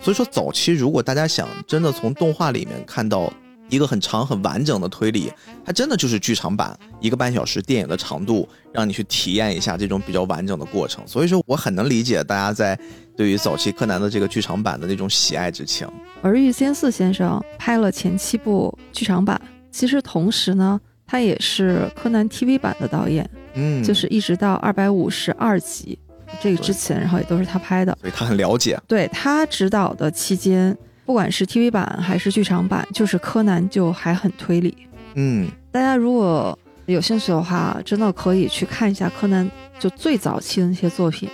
[0.00, 3.32] 所以说，早期如果大家想真的从动画里面看到。
[3.68, 5.32] 一个很长很完整的推理，
[5.64, 11.06] 它真的就是剧场版一个半小时电影的长度，让你去体验一下这种比较完整的过程。
[11.06, 12.78] 所以说，我很能理解大家在
[13.16, 15.86] 对于早期柯南的这个剧场版的那种喜爱之情。
[16.22, 25.98] 而玉仙四先生拍了前七部剧场版，其实同时呢，他也是柯南 TV 版的导演，嗯，就是一直到二百五十二集
[26.40, 28.80] 这个之前，然后也都是他拍的，所以他很了解。
[28.86, 30.76] 对他指导的期间。
[31.08, 34.76] 不管是 TV 版还是剧场版，就是柯南就还很推理。
[35.14, 41.26] 嗯，大家如果有兴趣的话，真的可以去看一下柯南就最早期的那些作品，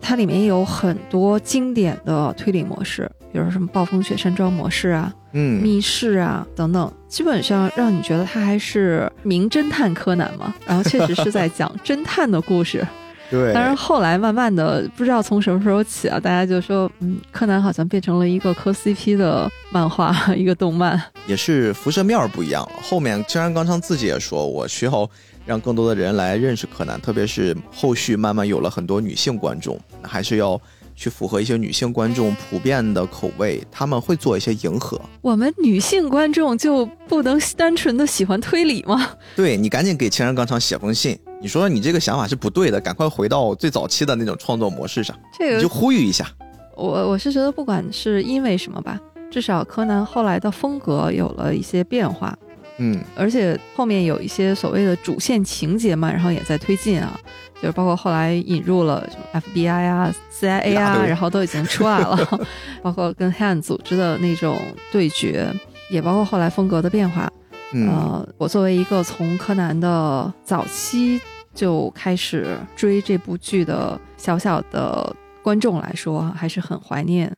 [0.00, 10.54] 它里面有很多经典的推理模式，比如什么暴风雪山庄模式啊，嗯，密室啊等等，基本上让你觉得他还是名侦探柯南嘛。
[10.64, 12.86] 然后确实是在讲 侦探的故事。
[13.30, 22.72] 对，但是后来慢慢的，不知道从什么时候起啊，大家就说，嗯，柯南好像变成了一个磕 CP 的漫画， 一个动漫，也是辐射面不一样了。
[22.82, 25.08] 后面青山刚昌自己也说，我需要
[25.44, 30.60] 让更多的人来认识柯南，特别是后续慢慢有了很多女性观众，还是要
[30.96, 35.00] 去符合一些女性观众普遍的口味，他们会做一些迎合。
[35.20, 39.10] 我们女性观众就不能单纯的喜欢推理吗？
[39.36, 41.16] 对你赶紧给青山刚昌写封信。
[41.40, 45.14] 你说你这个想法是不对的，赶快回到最早期的那种创作模式上。
[45.38, 46.26] 这个就呼吁一下。
[46.74, 48.98] 我我是觉得，不管是因为什么吧，
[49.30, 52.36] 至少柯南后来的风格有了一些变化。
[52.78, 57.18] 嗯，而且后面有一些所谓的主线情节嘛，然后也在推进啊，
[57.54, 62.46] 就是包括后来引入了什么 FBI 啊、CIA 啊，然后都已经出来了，
[62.82, 64.58] 包括跟黑暗组织的那种
[64.92, 65.50] 对决，
[65.90, 67.32] 也包括后来风格的变化。
[67.72, 71.20] 呃，我作为一个从柯南的早期
[71.54, 77.34] 就开始追这部剧的小小的观众来说，还是很怀念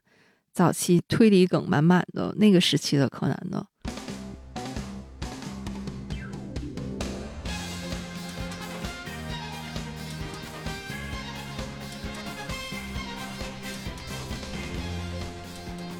[0.52, 3.64] 早期推理梗满满的那个时期的柯南的。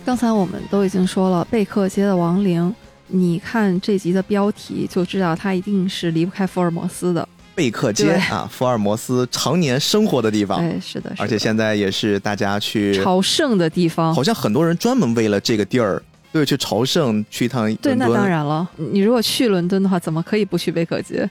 [0.09, 2.75] 刚才我们都已经说了，贝克街的亡灵。
[3.09, 10.67] 你看这集的标题就知道，他一定是离不开福尔摩斯的贝克街啊，福尔摩斯常年生活的地方。
[10.67, 14.15] 对，是的，而且现在也是大家去朝圣的地方。
[14.15, 17.71] 好像很多人专门为了这个地儿，对去朝圣去一趟。
[17.77, 18.67] 对，那当然了。
[18.77, 21.29] 你如果去伦敦的话，怎么可以不去贝克街？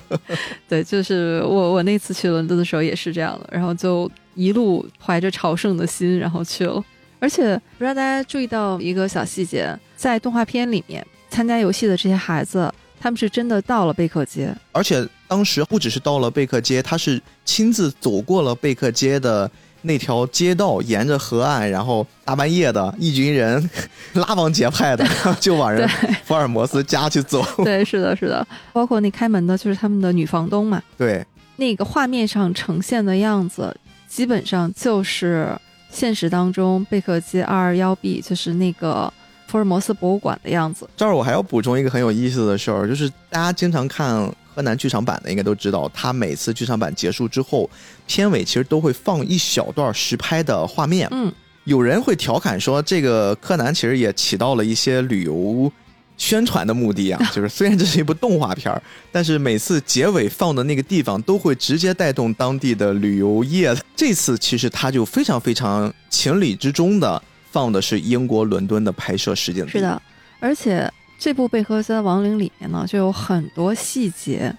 [0.66, 6.82] 对，就是我我那次去伦敦的时候也是这样的，然后就一路怀着朝圣的心，然后去了。
[7.18, 19.50] 而且不知道大家注意到一个小细节，在动画片里面参加游戏的这些孩子，他们是真的到了贝克街，而且当时不只是到了贝克街，他是亲自走过了贝克街的
[19.82, 23.70] 那条街道，沿着河岸，然后大半夜的一群人
[24.14, 25.06] 拉帮结派的
[25.40, 25.88] 就往人
[26.24, 27.42] 福尔摩斯家去走。
[27.64, 30.82] 对，是的，是的，包括那开门的就是他们的女房东嘛。
[30.98, 31.24] 对，
[31.56, 33.74] 那个画面上呈现的样子，
[34.06, 35.56] 基本上就是。
[35.96, 39.10] 现实当中，贝克街二二幺 B 就是那个
[39.46, 40.86] 福尔摩斯博物馆的样子。
[40.94, 47.70] 这儿我还要补充一个很有意思的事儿，就是大家经常看柯南剧场版的，应该都知道，他每次剧场版结束之后，
[48.06, 51.08] 片尾其实都会放一小段实拍的画面。
[51.12, 51.32] 嗯，
[51.64, 55.72] 有人会调侃说，这个柯南其实也起到了一些旅游
[56.16, 57.22] 宣传的目的啊。
[57.34, 63.74] 就是虽然这是一部动画片儿但是每次结尾放的那个地方都会直接带动当地的旅游业。
[63.94, 69.72] 这次其实他就非常非常情理之中的放的是英国伦敦的拍摄实景地。
[69.72, 70.02] 是的，
[70.40, 74.54] 而且这部《贝克街亡灵》里面呢，就有很多细节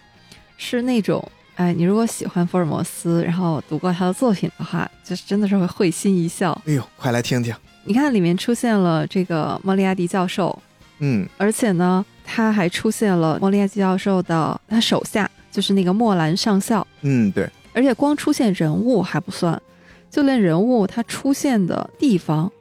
[0.57, 1.23] 是那种。
[1.55, 6.51] 哎，你如果喜欢福尔摩斯，然后读过他的作品的话，就是真的是会会心一笑。
[6.67, 7.51] 哎呦，快来听听！
[7.83, 10.61] 你看里面出现了这个莫利亚蒂教授，
[10.99, 16.85] 嗯，而且呢，他还出现了莫利亚基教授的他手下，就是那个莫兰上校。
[17.01, 17.49] 嗯，对。
[17.73, 19.61] 而且光出现人物还不算，
[20.09, 22.51] 就连人物他出现的地方，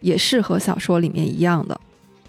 [0.00, 1.80] 也是和小说里面一样的。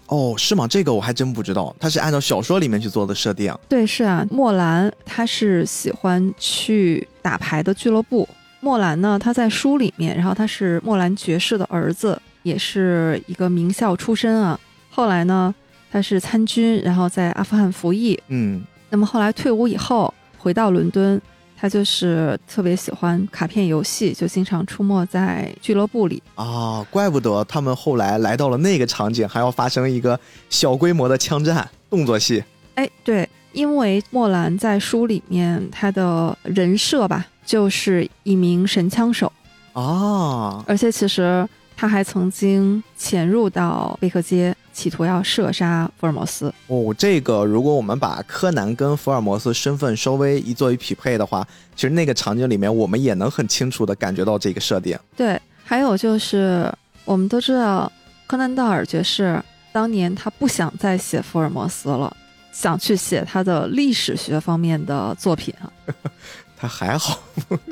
[0.08, 0.66] 哦，是吗？
[0.66, 3.56] 这个我还真不知道，他是按照小说里面去做的设定。
[3.68, 8.28] 对，是啊，莫兰他是喜欢去打牌的俱乐部。
[8.60, 14.58] 莫兰呢，他在书里面，然后他是莫兰爵士的儿子，也是一个名校出身啊。
[14.94, 15.52] 后来呢，
[15.90, 18.20] 他是参军，然后在阿富汗服役。
[18.28, 21.20] 嗯，那么后来退伍以后，回到伦敦。
[21.56, 30.18] 他就是特别喜欢卡片游戏，就经常出没在俱乐部里啊，怪不得他们后来来到了那个场景，还要发生一个
[30.50, 32.42] 小规模的枪战动作戏。
[32.74, 39.32] 哎，对，因为莫兰在书里面他的人设吧，就是一名神枪手
[39.74, 44.54] 啊，而且其实他还曾经潜入到贝克街。
[44.74, 51.46] 企图要射杀福尔摩斯哦，这个如果我们把柯南跟福尔摩斯身份稍微一做一匹配的话，
[51.76, 54.98] 其实那个场景里面我们也能很清楚的感觉到这个设定。
[55.14, 56.72] 对，还有就是
[57.04, 57.92] 我们都知道，
[58.26, 59.38] 柯南道尔爵士
[59.72, 62.16] 当年他不想再写福尔摩斯了，
[62.50, 65.70] 想去写他的历史学方面的作品啊。
[66.56, 67.18] 他还好，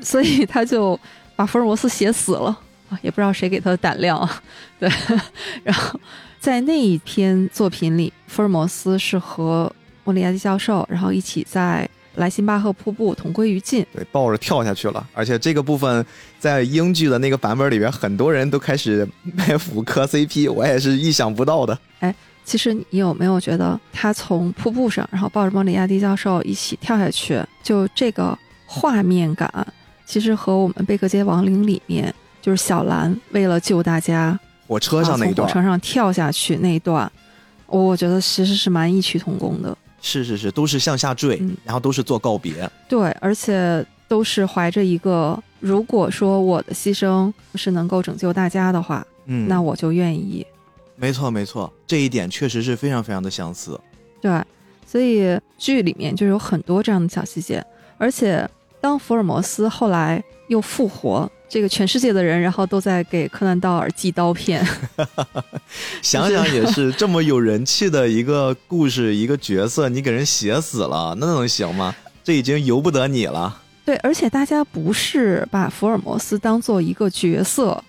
[0.03, 1.01] 所以他就
[1.34, 2.61] 把福尔摩斯写死了啊，
[3.03, 4.43] 也不知道谁给他的胆量啊。
[4.78, 4.91] 对，
[5.64, 5.99] 然后。
[6.41, 9.70] 在那一篇作品里，福尔摩斯是和
[10.05, 15.07] 莫里亚蒂教授，然后一起在莱辛巴赫瀑布同归于尽，对，抱着跳下去了。
[15.12, 16.03] 而且这个部分
[16.38, 21.78] 在英剧的那个版本里边，很多人都开始卖腐磕 CP，我也是意想不到的。
[21.99, 29.53] 哎，其实你有没有觉得他从瀑布上，然后抱着莫里亚蒂教授一起跳下去，就这个画面感，
[30.07, 34.38] 其实和我们《贝克街亡灵》里面就是小兰为了救大家。
[34.66, 37.11] 火车上那一段，火车上跳下去那一段，
[37.66, 39.76] 我觉得其实是蛮异曲同工的。
[40.01, 42.70] 是是是，都是向下坠，然后都是做告别。
[42.88, 50.47] 对，而且都是怀着一个，如果说我的牺牲是能够拯救大家的话，嗯，那我就愿意。
[50.95, 53.76] 没错没错，这一点确实是非常非常的相似。
[54.20, 54.41] 对，
[54.86, 57.64] 所以剧里面就有很多这样的小细节，
[57.99, 58.49] 而且
[58.80, 61.28] 当福尔摩斯后来又复活。
[61.51, 64.64] 这个全世界的人，然后都在给柯南道尔寄刀片。
[66.01, 71.92] 想想也是，这么有人气的一个故事，一个角色，你给人写死了，那能行吗？
[72.22, 73.61] 这已经由不得你了。
[73.84, 77.82] 对，而且大家不是把福尔摩斯当做一个角色，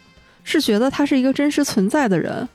[0.43, 2.49] 是觉得他是一个真实存在的人，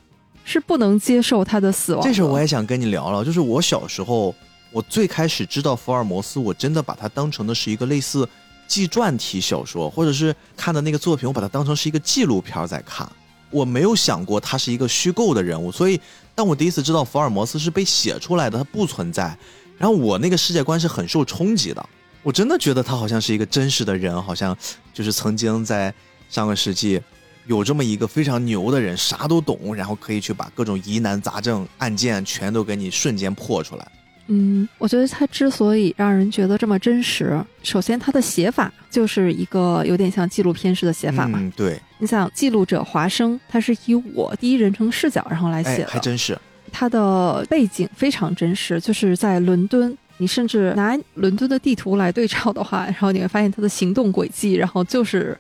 [0.45, 2.03] 是不能接受他的死亡。
[2.03, 4.35] 这事我也想跟你聊聊，就是我小时候，
[4.73, 8.29] 我最开始知道福尔摩斯，我真的把他当成的是一个类似。
[8.67, 13.09] 纪传体小说，或者是看的那个作品，我把它当成是一个纪录片在看。
[13.51, 16.01] 我没有想过他是一个虚构的人物，所以
[16.35, 19.39] 当我第一次知道福尔摩斯是被写出来的，他不存在，
[19.79, 21.89] 然后我那个世界观是很受冲击的。
[22.25, 24.55] 我真的觉得他好像是一个真实的人，好像
[24.93, 25.95] 就是曾经在
[26.29, 27.01] 上个世纪
[27.47, 33.89] 有这么一个非常牛的人，啥都懂，然后可以去把各种疑难杂症案件全都给你瞬间破出来。
[34.29, 41.39] 嗯，我觉得他之所以让人觉得这么真实，首先他的写法就是一个有点像纪录片式的写法嘛。
[41.41, 41.81] 嗯，对。
[41.99, 46.37] 你想，记录者华生，他是以我第一人称视角然后来写的，还真是。
[46.73, 49.97] 他的背景非常真实，就是在伦敦。
[50.19, 55.39] 你甚至拿伦敦的地图来对照的话，然后你会发现他的行动轨迹，然后就是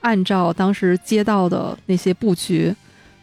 [0.00, 2.74] 按照当时街道的那些布局，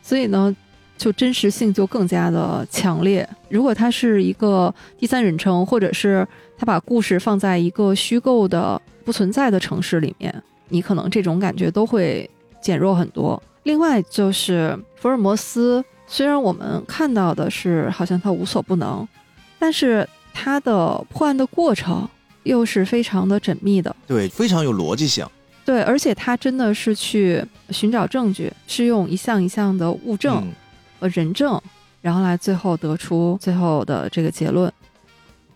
[0.01, 0.55] 所以呢。
[0.97, 3.27] 就真实性就更加的强烈。
[3.49, 6.25] 如果它是一个第三人称，或者是
[6.57, 10.33] 他把故事放在一个虚构的不存在的城市里面，
[10.69, 12.29] 你可能这种感觉都会
[12.61, 13.41] 减弱很多。
[13.63, 19.07] 另外就是福尔摩斯，虽然我们看到的是好像他无所不能，
[19.59, 22.07] 但是他的破案的过程
[22.43, 25.25] 又是非常的缜密的，对，非常有逻辑性。
[25.65, 30.43] 对，而且他真的是去寻找证据，是用一项一项的物证。
[31.03, 31.61] 和人证，
[32.01, 34.71] 然后来最后得出最后的这个结论，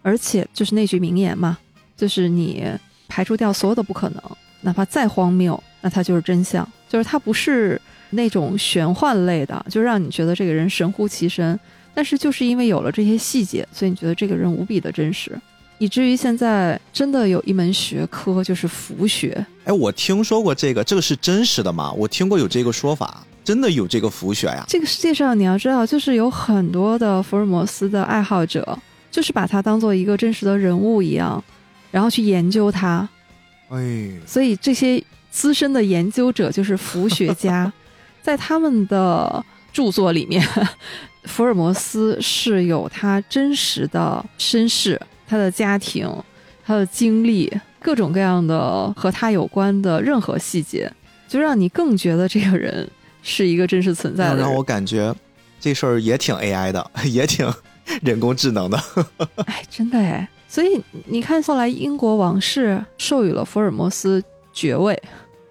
[0.02, 1.58] 而且就是那句名言嘛，
[1.96, 2.66] 就是你
[3.08, 4.22] 排除掉所有的不可能，
[4.60, 6.68] 哪怕再荒谬，那它就是真相。
[6.90, 11.58] 就是它不是那种玄幻类的，就让你觉得这个人神乎其神。
[11.94, 15.38] 但是就是因为有了这些细节，所以你觉得这个人无比的真实，
[15.80, 19.46] 以至于现在真的有一门学科就是符学。
[19.64, 21.92] 哎，我听说过这个，这个是真实的吗？
[21.94, 24.66] 我听过有这个说法，真的有这个符学呀？
[24.68, 28.78] 这个世界上你要知道，就是有很多的福尔摩斯的爱好者，
[29.10, 31.42] 就是把他当做一个真实的人物一样，
[31.90, 33.08] 然后去研究他。
[33.70, 37.72] 哎，所以这些资深的研究者就是符学家，
[38.22, 39.42] 在他们的
[39.72, 40.46] 著作里面。
[41.24, 46.06] 福尔摩斯是有他真实的身世、他的家庭、
[46.66, 50.92] 他的经历，各种各样的和他有关的任何细节，
[51.30, 52.90] 就让你更觉得这个人
[53.30, 54.38] 是一个真实存在的。
[54.38, 55.14] 让我感觉
[55.60, 57.46] 这事儿也挺 AI 的， 也挺
[58.02, 58.82] 人工智能的。
[59.46, 60.28] 哎，真的哎。
[60.48, 64.24] 所以你看，后来英国王室授予了福尔摩斯
[64.54, 64.98] 爵位，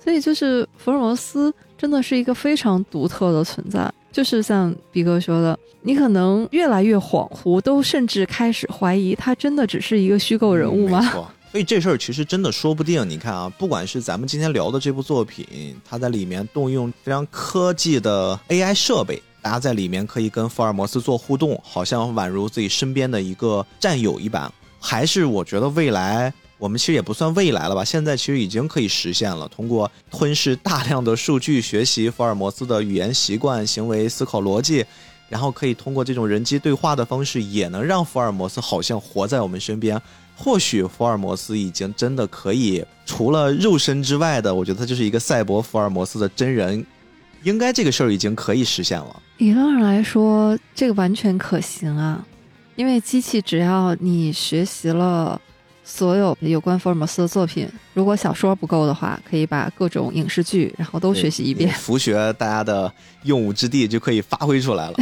[0.03, 3.93] 所以就是福尔摩斯真的是一个非常独特的存在。
[4.11, 11.01] 就是像比哥说的，你可能越来越恍惚，都甚至开始怀疑他真的只是一个虚构人物吗？
[11.03, 13.09] 没错，所以这事儿其实真的说不定。
[13.09, 24.53] 你看啊，不管是咱们今天聊的这部作品，它在里面动用非常科技的 AI 设备，大家在里面可以跟福尔摩斯做互动，好像宛如自己身边的一个战友一般。
[24.79, 26.31] 还是我觉得未来。
[26.59, 29.49] 我们其实也不算未来了吧，现在其实已经可以实现了。
[29.49, 34.85] 通过吞噬大量的数据，学习福尔摩斯的语言习惯、行为、思考逻辑，
[35.31, 39.99] 然后可以通过这种人机对话的方式，也能让福尔摩斯好像活在我们身边。
[40.37, 46.85] 或许福尔摩斯已经真的可以，除了肉身之外的，我觉得他就是一个赛博福尔摩斯的真人。
[47.43, 49.23] 应该这个事儿已经可以实现了。
[49.39, 52.25] 理论上来说，这个完全可行啊，
[52.75, 55.41] 因为机器只要你学习了。
[55.89, 61.73] 所有有关福尔摩斯的作品，如果小说不够的话，可以把各种影视剧，然后都学习一遍。
[61.75, 64.97] 福学大家的用武之地就可以发挥出来了。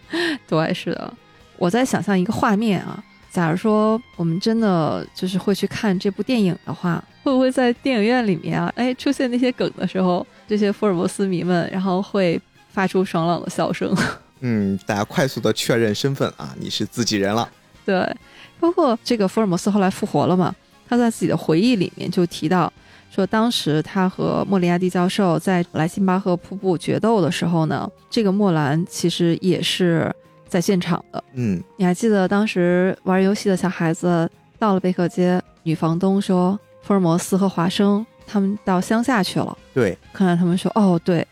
[0.48, 1.12] 对，是的。
[1.58, 13.96] 我在想象一个画面啊，假如说我们真的就是会去看这部电影的话，会不会在电影院里面啊，哎，出现那些梗的时候，这些福尔摩斯迷们，然后会发出爽朗的笑声？
[14.40, 17.48] 嗯，大家快速的确认身份啊，你是自己人了。
[17.84, 18.16] 对。
[18.58, 20.54] 包括这个福尔摩斯后来复活了嘛？
[20.86, 22.70] 他在自己的回忆里面就提到
[23.10, 30.14] 说，当时他和莫里亚蒂教授在莱辛巴赫瀑布决斗的时候呢，这个莫兰其实也是
[30.50, 31.24] 在现场的。
[31.32, 34.28] 嗯，你还记得当时玩游戏的小孩子
[34.58, 39.56] 到了贝克街，女房东说福尔摩斯和华生他们到乡下去了。
[39.72, 41.26] 对，看来他们说哦，对，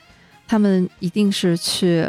[0.46, 2.06] 他们一定是去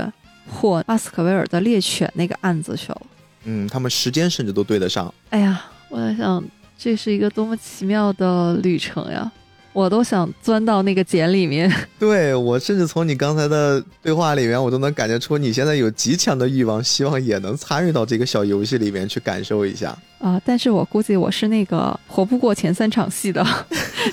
[0.50, 3.02] 破阿斯克维尔的猎犬那个案子去了。
[3.44, 5.14] 嗯，他们时间甚至都对得上。
[5.32, 6.44] 哎呀，我在想，
[6.78, 9.32] 这是一个多么奇妙的旅程呀！
[9.80, 11.72] 我都想钻到那个茧里面。
[11.98, 19.98] 对我，甚至从你刚才的对话里面，我都能感觉出你现在有极强的欲望，希望也能参与到这个小游戏里面去感受一下。
[20.20, 20.40] 啊！
[20.44, 23.46] 但是我估计我是那个活不过前三场戏的，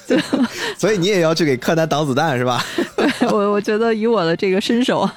[0.78, 2.64] 所以你也要去给柯南挡子弹是吧？
[2.96, 5.12] 对，我我觉得以我的这个身手啊，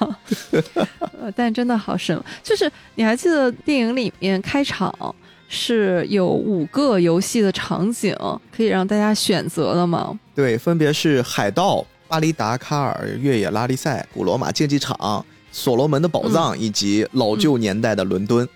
[1.36, 4.92] 但真的好神，就是你还记得电影里面开场
[5.52, 8.16] 是有五个游戏的场景
[8.56, 10.16] 可以让大家选择的吗？
[10.32, 18.48] 对，分别是海盗、巴黎达卡尔、越野拉力赛、古罗马竞技场、所罗门的宝藏以及老旧年代的伦敦。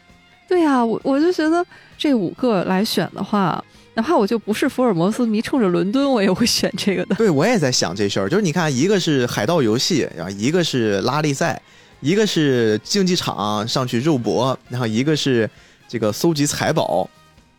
[0.49, 1.67] 对呀，我我就觉得
[1.99, 3.63] 这五个来选的话，
[3.95, 7.17] 哪怕我就不是福尔摩斯迷，冲着伦敦我也会选这个的。
[7.17, 11.61] 对，我也在想这事儿，就是你看，一个是海盗游戏，然后一个是拉力赛，
[12.01, 15.51] 一个是竞技场上去肉搏，然后一个是
[15.89, 17.09] 这个搜集财宝，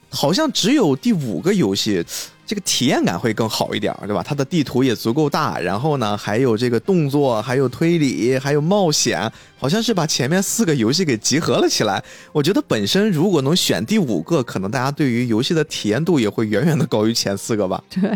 [0.09, 2.05] 好像只有第五个游戏。
[2.47, 4.21] 这个体验感会更好一点，对吧？
[4.21, 9.19] 它的地图也足够大，然后呢，还有这个动作，还有推理，还有冒险，
[9.57, 12.03] 好像是把前面四个游戏给集合了起来。
[12.31, 17.83] 我觉得本身如果能选第五个，可能大家对于游戏的体验度也会远远的高于前四个吧。
[17.89, 18.11] 对，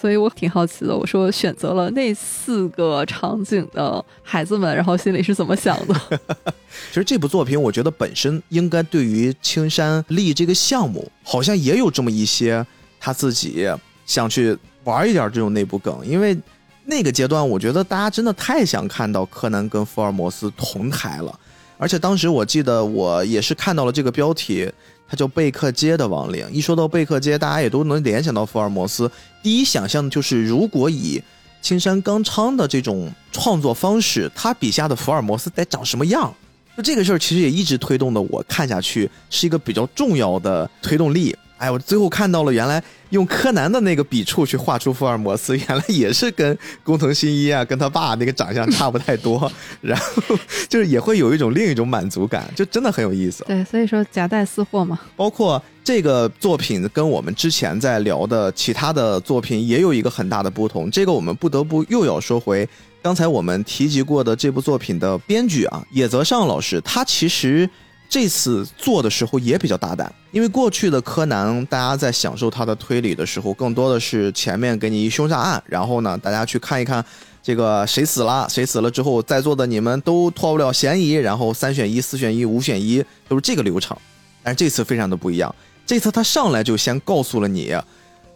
[0.00, 0.96] 所以我挺好奇的。
[0.96, 6.20] 我说选择了那四个场景的孩子们，然后心里是怎么想的？
[6.90, 12.66] 其实这部作品，我觉得本身应该对于青山立这个项目，好像也有这么一些。
[13.00, 13.64] 他自己
[14.06, 16.36] 想去玩一点这种内部梗，因为
[16.84, 21.38] 那个阶段，我觉得大家真的太想看到柯南跟福尔摩斯同台了。
[21.76, 24.68] 而且当时我记得我也是看到了这个标题，
[25.08, 26.46] 他叫《贝克街的亡灵》。
[26.50, 29.10] 一说到贝克街，大家也都能联想到福尔摩斯。
[29.42, 31.22] 第一想象的就是，如果以
[31.62, 36.32] 青山刚昌的这种创作方式，他笔下的福尔摩斯得长什么样？
[36.76, 41.34] 就这个事儿，其实也一直推动的我看下去是一个比较重要的推动力。
[41.58, 49.50] 哎，我最后看到了，原来用柯南的那个笔触去画出福尔摩斯， 原来也是跟工藤新一啊，跟他爸那个长相差不太多，
[49.82, 50.38] 然后
[50.68, 53.44] 就是也会有一种另一种满足感，就真的很有意思。
[53.48, 55.00] 对，所以说夹带私货嘛。
[55.16, 62.68] 包括这个作品跟我们之前在聊的其他的作品也有一个很大的不同，这个我们不得不又要说回
[63.02, 67.68] 刚才我们提及过的这部作品的编剧啊，野泽尚老师，他其实。
[68.08, 77.04] 这次做的时候也比较大胆，因为过去的柯南，大家在享受他的推理的时候，更多的是前面给你一凶杀案，然后呢，大家去看一看
[77.42, 83.94] 这个谁死了，谁死了之后，在座的你们都脱不了嫌疑，然后三选一、四选一、五选一都是这个流程。
[84.42, 85.54] 但是这次非常的不一样，
[85.84, 87.76] 这次他上来就先告诉了你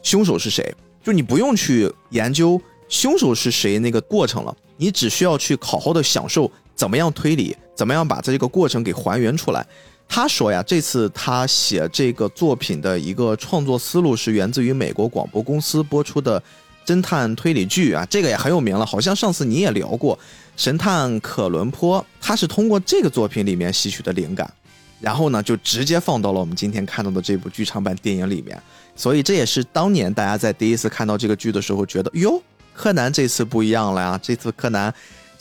[0.02, 2.60] 凶手是谁，就你不用去研究
[2.90, 6.50] 凶手是谁那个过程了，你只需要去好好的享受。
[6.74, 7.54] 怎么样推理？
[7.74, 9.66] 怎么样把这个过程给还原出来？
[10.08, 16.42] 他说呀，这次他写这个作品的一个创作思路是源自于美国广播公司播出的
[16.84, 18.84] 侦探推理剧啊，这个也很有名了。
[18.84, 20.14] 好像上次你也聊过
[20.54, 24.52] 《神探可伦坡》，他是通过这个作品里面吸取的灵感，
[25.00, 28.60] 然后呢就直接放到了我们今天看到的这部剧场版电影里面。
[28.94, 32.42] 所以这也是当年大家在第一次看到这个剧的时候觉得，哟，
[32.74, 34.92] 柯南这次不一样了呀，这次柯南。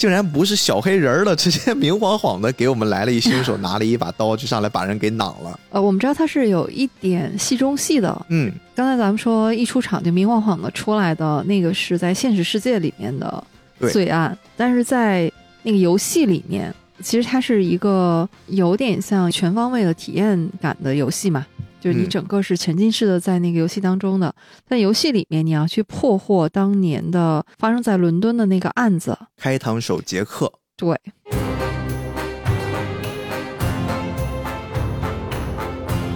[0.02, 5.60] 竟然不是小黑人了，直接明晃晃的给我们来了一新手，拿了一把刀就上来把人给攮了。
[5.70, 8.26] 呃，我们知道他是有一点戏中戏的。
[8.30, 13.43] 嗯，刚才咱们说一出场就明晃晃的出来的那个是在现实世界里面的
[13.91, 15.32] 罪案，但是在
[15.62, 16.74] 那个游戏里面，
[17.04, 21.45] 其实它是一个有点像全方位的体验感的游戏嘛。
[21.82, 24.36] 就是你整个是沉浸式的在那个游戏当中的，
[24.69, 30.53] 在游戏里面你要去破获当年的发生在伦敦的那个案子——开膛手杰克。
[30.77, 30.95] 对，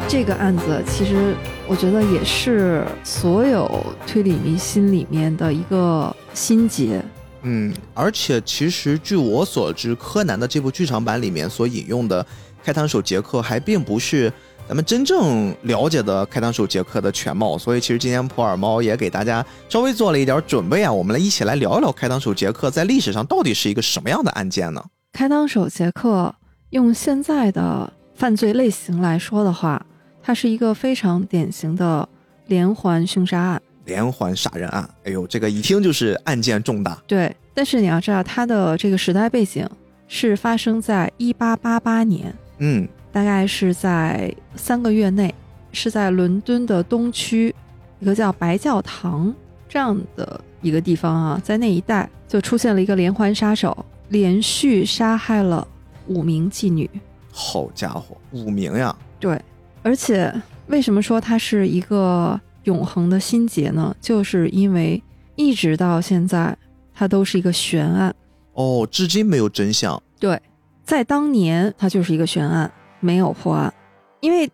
[0.07, 1.36] 这个案子其实
[1.68, 3.68] 我觉得也是所有
[4.05, 7.03] 推理迷心里面的一个心结。
[7.41, 12.24] 嗯，而且其实据我所知，柯南的这部剧场版里面所引用的
[12.63, 14.32] 开膛手杰克还并不是。
[14.68, 24.84] 咱们真正了解的开膛手杰克的全貌，所以其实今天普洱猫也给大家稍微做了一点准备啊，我们来一起来聊一聊开膛手杰克在历史上到底是一个什么样的案件呢？
[25.13, 26.34] 开膛手杰克
[26.72, 29.86] 用现在的犯罪类型来说的话，
[30.24, 32.09] 它是一个非常典型的
[32.47, 34.89] 连环凶杀案，连环杀人案。
[35.03, 36.99] 哎呦，这个一听就是案件重大。
[37.05, 39.70] 对，但是你要知道，它的这个时代背景
[40.07, 42.36] 是发生在一八八八年。
[42.57, 42.88] 嗯。
[43.16, 45.34] 大概是在三个月内，
[45.72, 47.55] 是在伦敦的东区，
[48.01, 49.34] 一个叫白教堂
[49.70, 55.66] 这样的一个地方啊，在那一带就出现了一个连环杀手，连续杀害了
[56.07, 56.89] 五名妓女。
[57.32, 58.93] 好家伙，五名呀！
[59.18, 59.41] 对，
[59.82, 60.30] 而且
[60.68, 63.95] 为什么说它是一个永恒的心结呢？
[64.01, 65.01] 就是因为
[65.38, 66.53] 一直到现在，
[66.93, 68.13] 它都是一个悬案。
[68.55, 70.03] 哦，至今没有真相。
[70.20, 70.38] 对，
[70.84, 72.70] 在当年，它就是一个悬案。
[73.06, 73.72] 没有破案，
[74.20, 74.49] 因为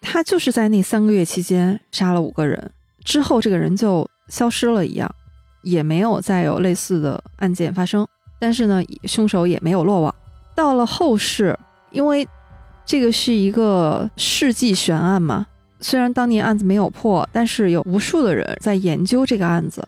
[0.00, 2.72] 他就是在那三个月期间杀了五个人，
[3.04, 5.14] 之后这个人就消失了一样，
[5.62, 8.08] 也没有再有类似的案件发生。
[8.38, 10.14] 但是呢，凶手也没有落网。
[10.54, 11.54] 到了后世，
[11.90, 12.26] 因为
[12.86, 15.46] 这个是一个世纪悬案嘛，
[15.80, 19.86] 虽然当年案子没有破，但是有无数的人在研究这个案子，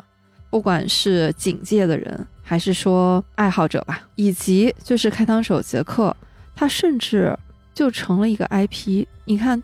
[0.51, 6.15] 不管是警界的人，还是说爱好者吧，以及就是开膛手杰克，
[6.55, 7.35] 他甚至。
[7.75, 9.07] 就成了一个 IP。
[9.25, 9.63] 你看，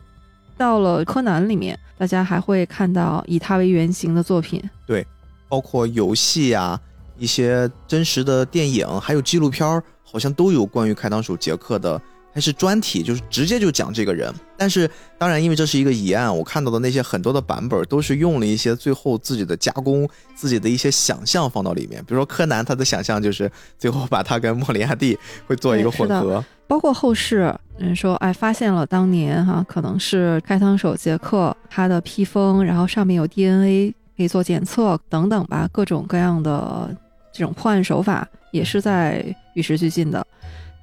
[0.56, 4.62] 到了柯南里面，大家还会看到以他为原型的作品。
[4.86, 5.06] 对，
[5.48, 6.80] 包括游戏呀，
[7.16, 12.00] 一些真实的电影，还有纪录片好像都有关于开膛手杰克的，
[12.38, 14.32] 还是专题，就是直接就讲这个人。
[14.56, 22.00] 但是，当然，因为这是一个疑案，我看到的那些很多的版本都是用了一些最后自己的加工，自己的一些想象放到里面。
[22.04, 25.18] 比如说柯南，他的想象就是最后把他跟莫里亚蒂
[25.48, 26.44] 会做一个混合。
[26.68, 36.88] 包括后世人说，哎，发现了当年哈，可能是开膛手杰克他的披风，然后上面有 DNA 可以做检测等等吧，各种各样的
[37.32, 39.24] 这种破案手法也是在
[39.54, 40.24] 与时俱进的。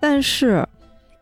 [0.01, 0.67] 但是，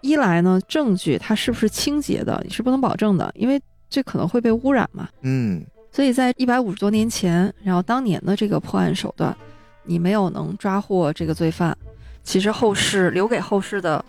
[0.03, 5.09] 一来呢，证据它是不是清洁的，你是不能保证的，因为这可能会被污染嘛。
[5.21, 9.35] 嗯，所以在一百五十多年前，然后当年的这个破案手段，
[9.83, 11.75] 你没有能抓获这个罪犯，
[12.23, 14.05] 其实后世留给后世的。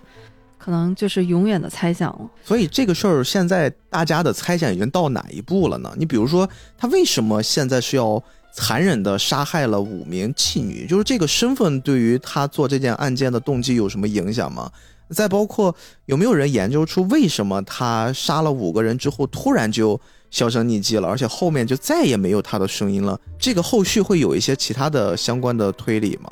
[0.56, 2.30] 可能就是永远的猜想了。
[2.42, 5.92] 所以这个事儿现在大家的猜想已经到哪一步了呢？
[5.94, 8.22] 你比如说，他为什么现在是要
[8.54, 10.86] 残忍的杀害了五名妓女？
[10.86, 14.70] 就是这个身份对于他做这件案件的动机有什么影响吗？
[15.10, 15.74] 再包括
[16.06, 20.00] 有没有人研究出为什么他杀了五个人之后突然就
[20.30, 23.18] 销声匿迹了，而且后面就再也没有他的声音了？
[23.38, 26.30] 这个后续会有一些其他的相关的推理吗？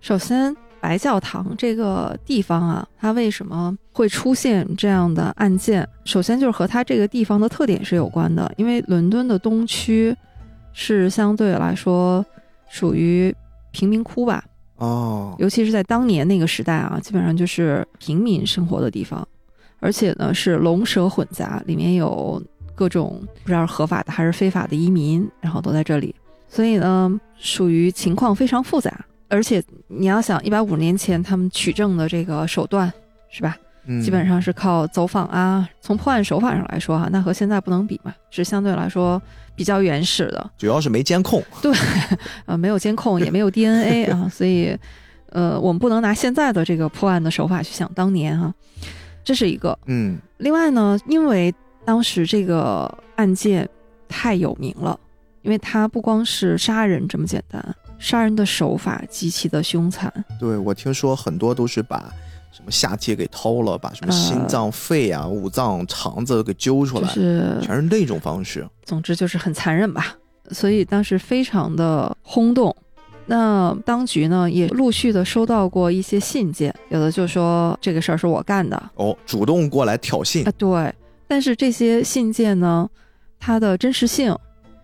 [0.00, 5.86] 首先，白教堂这个地方啊，它为什么会出现这样的案件？
[6.04, 10.16] 首先就是和它这个地方的特点是有关的，因为伦敦的东区
[10.72, 12.24] 是相对来说
[12.70, 13.34] 属于
[13.70, 14.42] 贫民窟吧。
[14.82, 19.26] 哦，尤其是在当年那个时代啊，基本上就是平民生活的地方，
[19.78, 22.42] 而且呢是龙蛇混杂，里面有
[22.74, 26.12] 各种不知道是合法的还是非法的移民，然后都在这里，
[26.48, 28.92] 所以呢属于情况非常复杂。
[29.28, 32.92] 而且你要想，一百五十年前他们取证的这个手段
[33.30, 33.56] 是吧？
[34.02, 35.68] 基本上是靠走访啊。
[35.80, 39.22] 从破案手法上来说哈，那和现在不能比嘛，是相对来说
[39.54, 40.50] 比较原始的。
[40.58, 41.72] 主要是没监控，对，
[42.46, 44.76] 呃，没有监控，也没有 DNA 啊，所以，
[45.30, 48.52] 呃，我们不能拿现在的这个破案的手法去想当年啊。
[49.24, 50.18] 这是一个，嗯。
[50.38, 53.68] 另外呢，因为当时这个案件
[54.08, 54.98] 太有名了，
[55.42, 57.64] 因为它不光是杀人这么简单，
[57.98, 60.12] 杀人的手法极其的凶残。
[60.40, 62.12] 对，我听说很多都是把。
[62.52, 68.68] 什么下体给掏了，把什么心脏、肺啊、五脏、肠子给揪出来，是全是那种方式。
[68.84, 70.14] 总之就是很残忍吧，
[70.50, 72.76] 所以当时非常的轰动。
[73.24, 80.52] 那当局呢也陆续的收到过一些信件，有的就说这个事儿是我干的，哦，主动过来挑衅啊。
[80.58, 80.94] 对，
[81.26, 82.86] 但是这些信件呢，
[83.40, 84.36] 它的真实性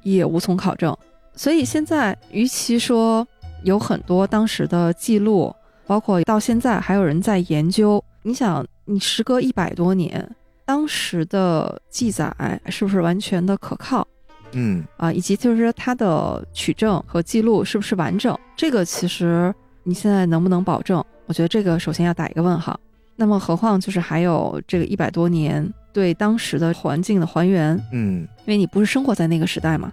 [0.03, 0.97] 也无从考证。
[1.35, 3.27] 所以现在，与其说
[3.63, 5.55] 有很多当时的记录。
[5.89, 10.37] 包括到现在还有人在研究，你想，你时隔一百多年，
[10.67, 12.31] 当时的记载
[12.67, 14.07] 是不是完全的可靠？
[14.53, 18.39] 嗯，啊，以及就是它的取证和记录是不是完整？
[18.55, 21.03] 这个其实你现在能不能保证？
[21.25, 22.79] 我觉得这个首先要打一个问号。
[23.17, 29.91] 那么何况就是还有这个一百多年对当时的环境的还原，嗯，因为你不是生活在那个时代嘛，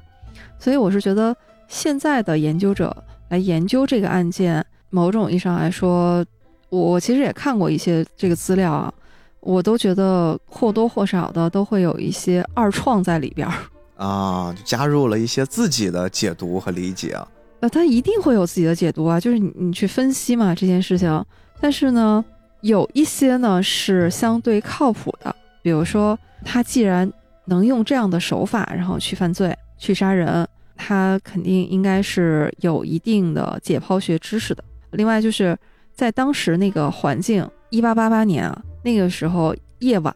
[0.60, 1.34] 所以我是觉得
[1.70, 2.93] 现在的研究者
[3.30, 4.66] 来研究这个案件。
[4.96, 6.26] 某种意义上来说，
[6.70, 8.93] 我其实也看过一些这个资料啊，
[9.41, 13.54] 我都觉得或多或少的都会有一些二创在里边儿
[14.02, 17.18] 啊，加入了一些自己的解读和理解。
[17.60, 21.26] 呃，他一定会有自己的解读啊，就是你你去分析嘛这件事情。
[21.60, 22.24] 但是呢，
[22.62, 27.12] 有一些呢是相对靠谱的，比如说他既然
[27.46, 34.64] 能用这样的手法，然后去犯罪、去杀人，他肯定应该是有一定的解剖学知识的。
[34.96, 35.58] 另外就是
[35.93, 40.14] 在当时那个环境，一八八八年啊，那个时候夜晚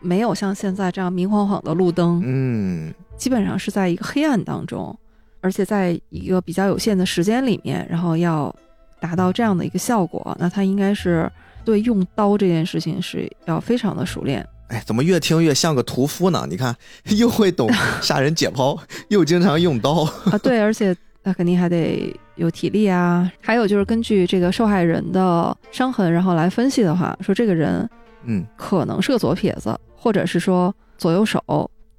[0.00, 4.96] 没有像现在这样明晃晃的路灯，嗯，基本上是在一个黑暗当中，
[5.40, 8.54] 而且在一个比较有限的时间里面，然后要
[9.00, 11.30] 达到这样的一个效果，那他应该是
[11.64, 14.46] 对用刀这件事情是要非常的熟练。
[14.68, 16.46] 哎，怎么越听越像个屠夫呢？
[16.48, 16.74] 你看，
[17.18, 17.68] 又会懂
[18.02, 18.78] 杀人解剖，
[19.08, 20.96] 又经常用刀啊，对，而且。
[21.26, 27.90] 那肯定还得有体力啊，还有就是根据这个受害人的伤痕，然后来分析的话，说这个人，
[28.22, 31.42] 嗯，可能是个左撇子，或者是说左右手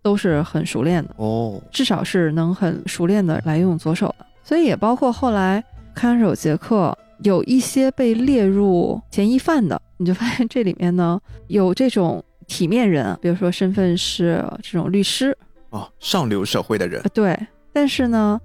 [0.01, 4.25] 都是很熟练的哦，至少是能很熟练的来用左手的。
[4.43, 5.61] 所以也包括后来
[5.93, 15.38] 看守杰克有一些被列入嫌疑犯的，你就发现这里面呢有这种体面人，比如说身份是这种律师
[15.71, 17.38] 哦，上流社会的人，对，
[17.73, 18.39] 但是呢。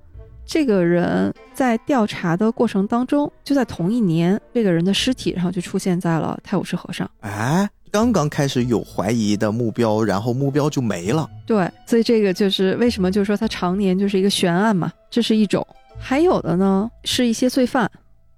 [0.44, 7.08] 这个人在调查的过程当中，就在同一年，这个人的尸体然后就出现在了泰晤士河上。
[7.20, 11.28] 哎，刚刚开始有怀疑的目标，然后目标就没了。
[11.46, 15.66] 对，所以这个就是为什么，就是说他常年就是一个悬案嘛，这是一种。
[15.98, 17.90] 还有的呢，是一些罪犯，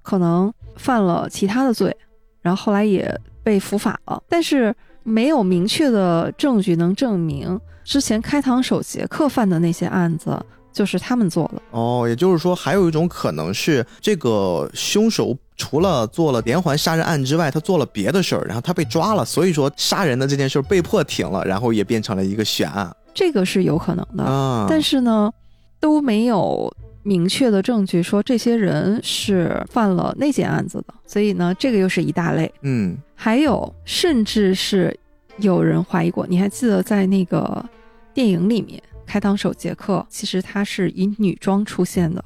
[0.03, 1.97] 可能犯了其他的罪，
[2.43, 10.39] 然后后来也被伏法了，但是没有明确的证据能证明之前开膛手杰克犯的那些案子。
[10.75, 22.95] 就是他们做的哦，也就是说，还有一种可能是，这个凶手除了做了连环杀人案之外，他做了别的事儿，然后他被抓了，所以说杀人的这件事被迫停了，然后也变成了一个悬案。
[23.15, 25.31] 这个是有可能的，但是呢，
[25.79, 26.69] 都没有
[27.05, 32.53] 明确的证据说这些人是犯了那件案子的，所以呢，这个又是一大类。
[32.63, 34.99] 嗯，还有，甚至是
[35.37, 37.65] 有人怀疑过，你还记得在那个
[38.13, 38.83] 电影里面？
[39.07, 42.25] 开膛手杰克其实他是以女装出现的，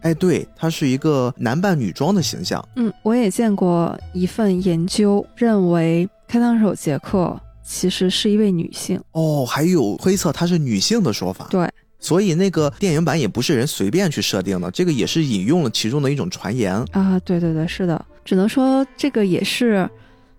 [0.00, 2.66] 哎，对他是一个男扮女装的形象。
[2.76, 9.00] 嗯，我也见过一份研究，认为开膛手杰克其实是一位女性。
[9.12, 11.46] 哦，还有推测她是女性的说法。
[11.50, 11.68] 对，
[11.98, 17.18] 所以那个电影版也不是人随便去设定的，这个也是引用了其中的一种传言啊。
[17.20, 19.88] 对对对，是的，只能说这个也是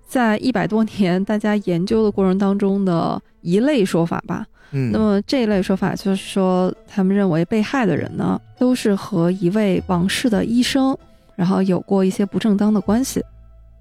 [0.07, 4.45] 在一百多年大家研究的过程当中的一类说法吧。
[4.77, 10.95] 嗯，那么这一类说法就是说，他们认为被害的人呢，都是和一位王室的医生，
[11.37, 13.23] 然后有过一些不正当的关系。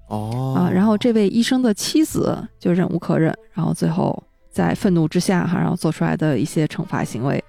[0.07, 7.43] 哦，啊，然后这位医生的妻子就忍无可忍，然后最后在愤怒之下哈，然后做出来的一些惩罚行为。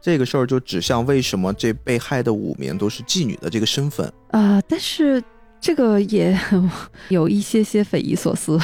[0.00, 5.20] 这个事儿就指向为什么这被害的五名都是妓女的这个身份啊，但是
[5.60, 6.38] 这个也
[7.08, 8.60] 有一些些匪夷所思。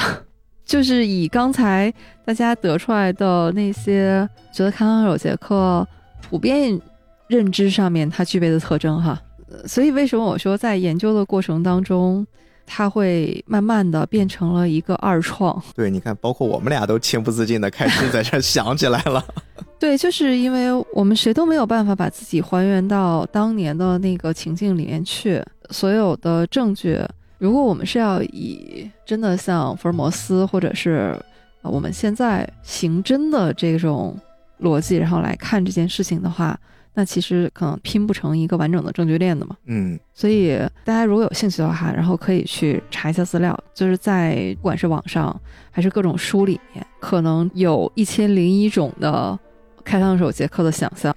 [0.69, 1.91] 就是以刚才
[2.23, 5.85] 大家得出来的那些，觉得康康有杰克
[6.21, 6.79] 普遍
[7.27, 9.19] 认知上面它具备的特征哈，
[9.65, 12.23] 所以为什么我说在研究的过程当中，
[12.67, 15.59] 它会慢慢的变成了一个二创？
[15.75, 19.25] 对，你看，包括我们俩都情不自禁的开始在这想起来了。
[19.79, 26.99] 对，就是因为我们谁都没有办法把自己还原到当年的那个情境里面去，所有的证据。
[27.39, 31.17] 如果我们是要以真的像福尔摩斯，或者是
[31.63, 34.15] 我们现在刑侦的这种
[34.61, 36.59] 逻辑，然后来看这件事情的话，
[36.93, 39.55] 那其实可能拼不成一个完整的证据链的嘛。
[39.65, 45.33] 嗯，所以大家如果有兴趣的话，然后可以去查一下资料，就是在不管是网上
[45.71, 49.39] 还是各种书里面，可能有一千零一种的。
[49.83, 51.15] 开膛手杰克的想象，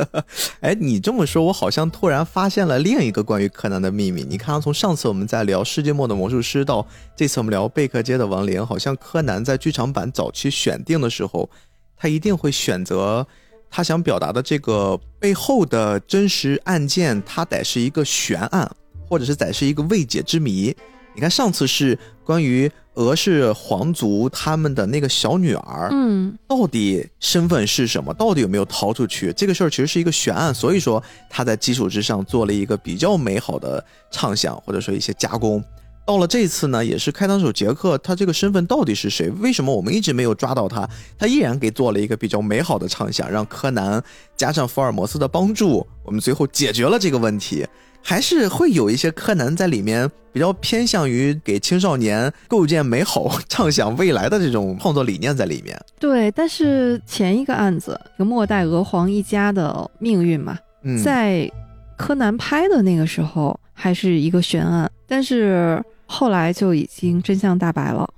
[0.60, 4.24] 哎，你这么说，我好像突然发现了另一个关于柯南的秘密。
[4.28, 6.86] 你看，从上次我们在聊《世界末的魔术师》到
[7.16, 11.48] 这次我们聊贝克街的亡灵，好像柯南在剧场版早期选定的时候，
[11.96, 13.26] 他一定会选择
[13.70, 18.70] 他想表达的这个背后的真实案件，它得是一个悬案，
[19.08, 20.76] 或者是得是一个未解之谜。
[21.14, 22.70] 你看，上次是关于。
[22.96, 28.12] 俄式皇族他们的那个小女儿，嗯，到底身份是什么？
[28.12, 29.32] 到底有没有逃出去？
[29.32, 35.64] 这个事儿其实是一个悬案，所以说他在基础之上做了一个比较美好的畅想，或者说一些加工。
[36.04, 39.30] 到了这次呢，也是开膛手杰克，他这个身份到底是谁？
[39.40, 40.86] 为什么我们一直没有抓到他？
[41.16, 44.04] 他依然给做了一个比较美好的畅想，让柯南
[44.36, 47.66] 加上福尔摩斯的帮助，我们最后解决了这个问题。
[48.02, 55.80] 还是会有一些柯南在里面比较偏向于给青少年构建美好、畅想未来的这种创作理念在里面。
[55.98, 60.58] 对，但是前一个案子，这个末代娥皇一家的命运嘛，
[61.04, 61.50] 在
[61.96, 68.08] 柯南拍的那个时候还是一个悬案，但是后来就已经真相大白了。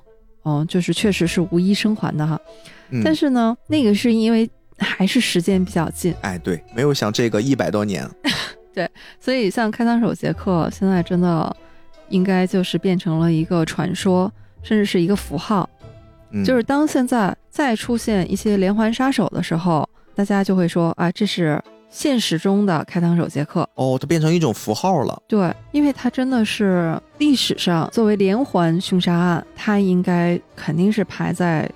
[0.42, 2.40] 哦，就是确实是无一生还的哈。
[3.02, 6.14] 但是呢，那个是因为还是时间比较近。
[6.20, 8.08] 哎，对，没有像这个一百多年。
[8.74, 11.56] 对，所以像开膛手杰克现在真的
[12.08, 14.30] 应该就是变成了一个传说，
[14.62, 15.68] 甚至是一个符号。
[16.44, 23.68] 就是当现在再出现一些连环杀手的时候，大家就会说啊，这是现实中的开膛手杰克。
[23.76, 25.22] 哦，它变成一种符号了。
[25.28, 31.70] 对，因为它真的是历史上作为连环凶杀案，它应该肯定是排在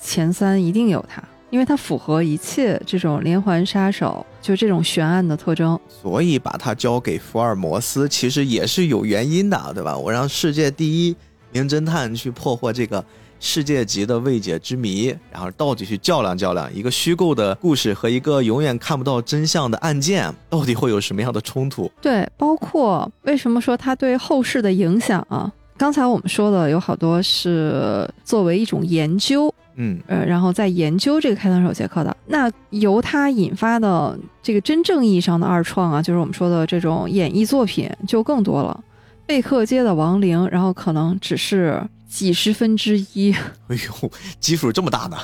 [0.00, 1.20] 前三，一定有它。
[1.54, 9.96] 因为它符合一切这种连环杀手，就这种悬案的特征，所以把它交给福尔摩斯，其实也是有原因的，对吧？
[9.96, 11.16] 我让世界第一
[11.52, 13.04] 名侦探去破获这个
[13.38, 21.88] 世界级的未解之谜，然后到底去较量较量，一个虚构的故事和一个永远看不到真相的案件，到底会有什么样的冲突？
[22.02, 25.52] 对，包括为什么说它对后世的影响啊？
[25.76, 29.54] 刚才我们说的有好多是作为一种研究。
[29.76, 38.82] 嗯，呃，然后在研究这个开膛手杰克的，那由他引发的这个真正意义上的二创啊，就是我们说的这种演绎作品就更多了。
[39.26, 43.32] 贝克街的亡灵，然后可能只是几十分之一。
[43.32, 45.16] 哎呦，基数这么大呢？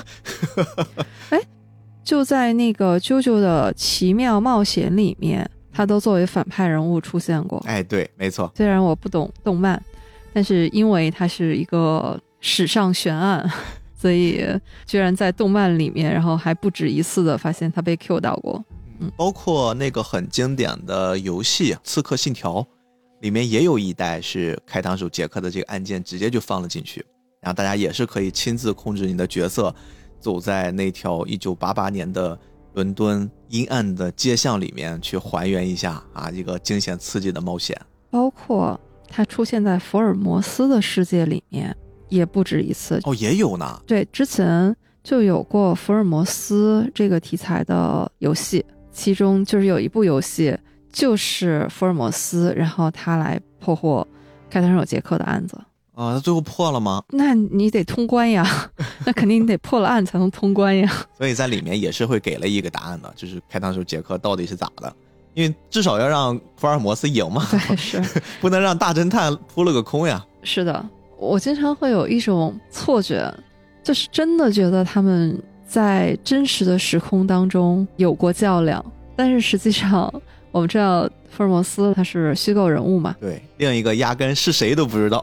[1.28, 1.38] 哎，
[2.02, 7.62] 就在那个《啾啾的奇妙冒险》里面，他都作为反派人物出现过。
[7.66, 8.50] 哎，对，没错。
[8.56, 9.80] 虽然我不懂动漫，
[10.32, 13.48] 但是因为它是一个史上悬案。
[14.00, 14.42] 所以，
[14.86, 18.64] 居然在动漫里面，然后还不止一次的发现他被 Q 到过。
[18.98, 22.62] 嗯，包括那个很经典的游戏《刺客信条》，
[23.20, 27.04] 里面也有一代是开膛手杰克的这个按键直接就放了进去，
[27.42, 29.74] 然后大家也是可以亲自控制你的角色，
[30.18, 32.38] 走在那条一九八八年的
[32.72, 37.78] 伦敦阴暗的街巷里面去还原一下啊一个惊险刺激的冒险。
[38.10, 41.76] 包括他出现在福尔摩斯的世界里面。
[42.10, 43.80] 也不止一次哦，也有呢。
[43.86, 50.56] 对，之前就有过福尔摩斯这个题材的游戏，其中就是有一部游戏
[50.92, 54.06] 就是福尔摩斯，然后他来破获
[54.50, 55.56] 开膛手杰克的案子
[55.94, 56.12] 啊。
[56.14, 57.02] 那最后破了吗？
[57.10, 58.70] 那你得通关呀，
[59.06, 60.92] 那肯定你得破了案才能通关呀。
[61.16, 64.94] 所以在里面也是会给了一个答案的，就是开膛手杰克到底是咋的？
[65.32, 68.02] 因为至少要让福尔摩斯赢嘛，对，是
[68.42, 70.22] 不能让大侦探扑了个空呀。
[70.42, 70.84] 是的。
[71.20, 73.32] 我经常会有一种错觉，
[73.82, 78.82] 就是真的觉得他们在真实的时空当中有过较量，
[79.14, 80.12] 但是实际上
[80.50, 83.14] 我们知道福尔摩斯他是虚构人物嘛？
[83.20, 85.22] 对，另一个压根是谁都不知道。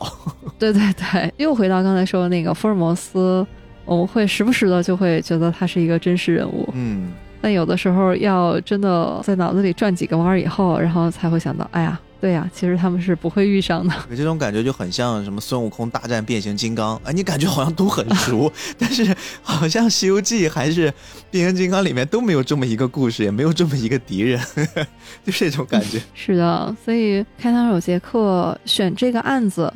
[0.59, 3.45] 对对对，又回到刚才说的那个福尔摩斯，
[3.83, 6.69] 我们会时不时的就会觉得他是一个真实人物。
[6.73, 7.11] 嗯。
[7.39, 13.93] 但有的时候要真的在脑子里转几个弯以后，然后才会想到，哎呀，对呀，其实他们是不会遇上的。
[14.15, 20.93] 这种感觉就很像什么孙悟空大战变形金刚，哎，你感觉好像都很熟， 但是好像《西游记》还是
[21.29, 24.39] 变形金刚里面都没有这么一个故事，也没有这么一个敌人，
[25.25, 26.01] 就这种感觉。
[26.15, 29.71] 是的，所以开膛手杰克选这个案子。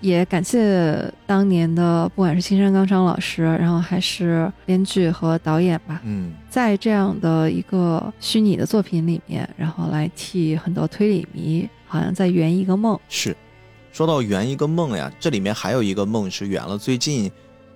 [0.00, 12.98] 也感谢当年的不管是青山刚昌老师，然后还是编剧和导演吧，嗯，在这样的一个虚拟的作品里面，然后来替很多推理迷好像在圆一个梦。
[13.08, 13.36] 是，
[13.90, 17.30] 说到圆一个梦呀，这里面还有一个梦是圆了最近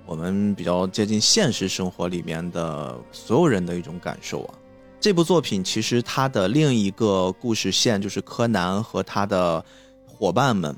[0.06, 4.54] 我们比较接近现实生活里面的所有人的一种感受啊。
[5.00, 9.64] 这部作品其实它的另一个故事线就是柯南和他的
[10.06, 10.74] 伙伴们。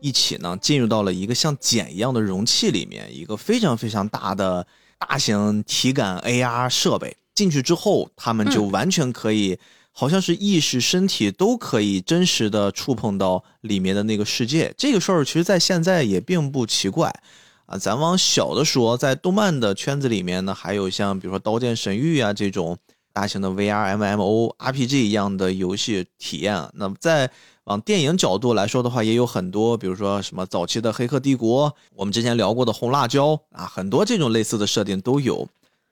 [0.00, 4.64] 一起呢，进入到了一个像茧一样的容器里面，一个非常非常大的
[4.96, 7.16] 大型体感 AR 设备。
[7.34, 9.58] 进去之后，他们就完全可以，
[10.00, 14.72] 好像是意识、身体都可以真实的触碰到里面的那个世界。
[14.78, 17.12] 这个事儿其实，在现在也并不奇怪
[17.66, 17.76] 啊。
[17.76, 22.78] 咱往小的说，在动漫的圈子里面呢，还有像比如说《刀剑神域》啊这种
[23.12, 26.64] 大型的 VR、MMO、RPG 一样的游戏体验。
[26.74, 27.28] 那么在
[27.64, 35.48] 往电影角度来说的话，也有很多，比如说什么早期的《黑客帝国》，我们之前聊过的《红辣椒》啊，很多这种类似的设定都有。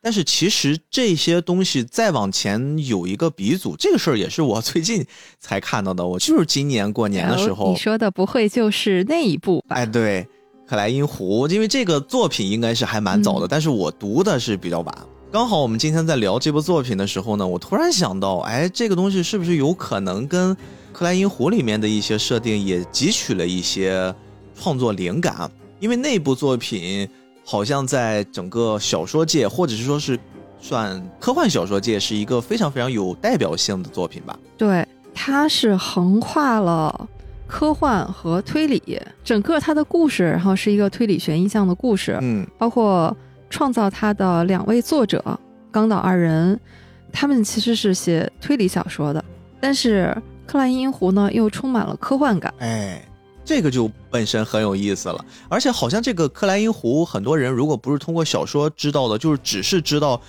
[0.07, 5.05] 但是其实这些东西再往前有一个鼻祖，这个事儿也是我 最近
[5.41, 6.07] 才看到的。
[6.07, 9.75] 我就是今年过年的时候，你说的不会就是那一部吧？
[9.75, 10.23] 哎，对，
[10.71, 14.97] 《克莱因湖》，因为这个作品应该是还蛮早的，但是我读的是比较晚。
[15.33, 20.57] 刚好我们今天在聊这部作品的时候呢，我突然想到，哎，这个东西是不是有可能跟
[20.93, 24.15] 克莱因湖里面的一些设定也汲取了一些
[24.55, 25.51] 创作灵感，
[25.81, 27.09] 因为那部作品
[27.49, 30.19] 好像在整个小说界，或者是说是
[30.61, 34.37] 算科幻小说界，是一个非常非常有代表性的作品吧。
[34.59, 34.85] 对，
[35.15, 37.09] 它是横跨了
[37.47, 42.19] 科幻和推理，整个它的故事，然后是一个推理悬疑向的故事。
[42.21, 43.17] 嗯，包括
[43.49, 45.23] 创造它的两位作者
[45.71, 46.59] 冈岛二人，
[47.13, 49.25] 他们其实是写推理小说的，
[49.61, 50.15] 但是。
[50.49, 52.55] 克莱因湖呢，又充满了科幻感。
[52.61, 53.03] 哎，
[53.47, 55.25] 这个就本身很有意思了。
[55.49, 60.21] 而且好像这个克莱因湖，很多人如果不是通过小说知道的，就是只是知道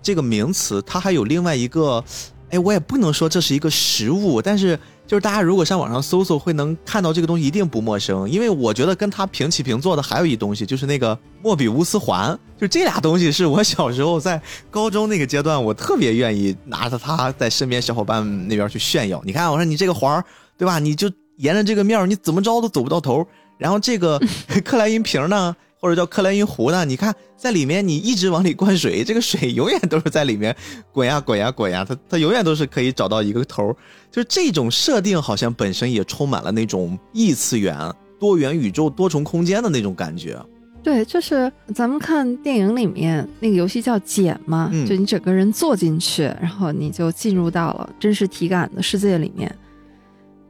[0.00, 2.04] 这个名词，它还有另外一个。
[2.50, 4.78] 哎，我也不能说这是一个实物，但是。
[5.06, 8.28] 就是大家如果上网上搜搜，会能看到这个东西，一定不陌生。
[8.28, 12.36] 因为我觉得跟它平起平坐的还有一东西，就是那个莫比乌斯环。
[12.58, 19.22] 就这俩东西是我小时候在高中那个阶段，我特别愿意拿着它在身边小伙伴那边去炫耀。
[19.24, 20.24] 你看，我说你这个环儿，
[20.58, 20.80] 对吧？
[20.80, 23.26] 你就沿着这个面儿，你怎么着都走不到头。
[23.58, 24.20] 然后这个
[24.64, 25.54] 克莱因瓶呢？
[25.78, 26.84] 或者叫克莱因壶呢？
[26.84, 30.56] 你看，在里面你一直往里灌水，这个水永远都是在里面
[30.90, 33.76] 滚呀滚呀滚呀，它它永远都是可以找到一个头。
[34.10, 37.76] 就是这种设定，好像本身也充满了那种异次元、
[38.18, 40.38] 多元宇宙、多重空间的那种感觉。
[40.82, 49.54] 对，就是咱们看电影里面那个游戏叫茧嘛，就你整个人坐进去，然后你就进入到了真实体感的世界里面。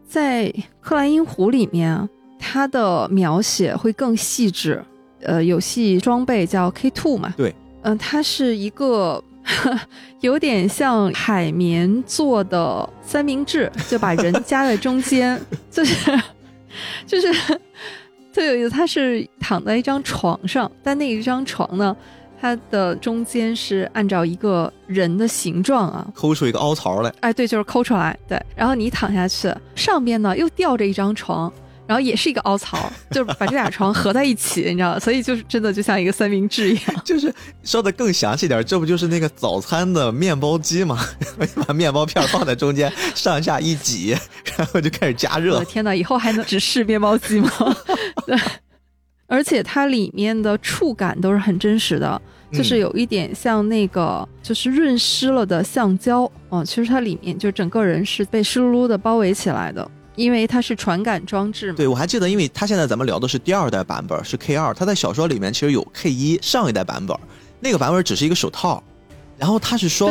[0.07, 4.83] 在克莱因湖里面，它的描写会更细致。
[5.23, 7.35] 呃，游戏装备叫 K Two 嘛？
[7.37, 7.53] 对，
[7.83, 9.23] 嗯，它是一个
[10.21, 15.41] 有点像海绵做的三明治，就把人夹在中间，
[15.71, 16.21] 就是
[17.07, 17.33] 就是
[18.33, 18.71] 特有意思。
[18.71, 21.97] 它是躺在一张床上，但那一张床呢，
[22.41, 27.13] 它的中间是按照一个人的形状啊，抠出一个凹槽来。
[27.21, 28.19] 哎，对，就是抠出来。
[28.29, 31.53] 对，然后你躺下去，上边呢又吊着一张床。
[31.89, 36.83] 然后也是一个凹槽， 就是把这俩床合在一起，你知道所以就是真的就像一个三明治一样。
[37.07, 37.33] 就是
[37.63, 40.99] 说的更详细点，这不就是那个早餐的面包机吗？
[41.65, 44.17] 把面包片放在中间，上下一挤，
[44.57, 45.55] 然后就开始加热。
[45.55, 47.49] 我的天哪，以后还能只是面包机吗？
[48.27, 48.37] 对，
[49.27, 52.21] 而且它里面的触感都是很真实的，
[52.53, 56.65] 就是有一点像那个就是润湿了的橡胶哦。
[56.65, 59.91] 其实它里面就整个人是被湿漉漉的包围起来的。
[60.17, 61.77] 因为它是传感装置嘛。
[61.77, 64.73] 对，我还记得，因为它现在咱们聊的是第二代版本，是 K 二。
[64.73, 67.15] 它在小说里面其实有 K 一上一代版本，
[67.61, 68.83] 那个版本只是一个手套。
[69.37, 70.09] 然后它是说，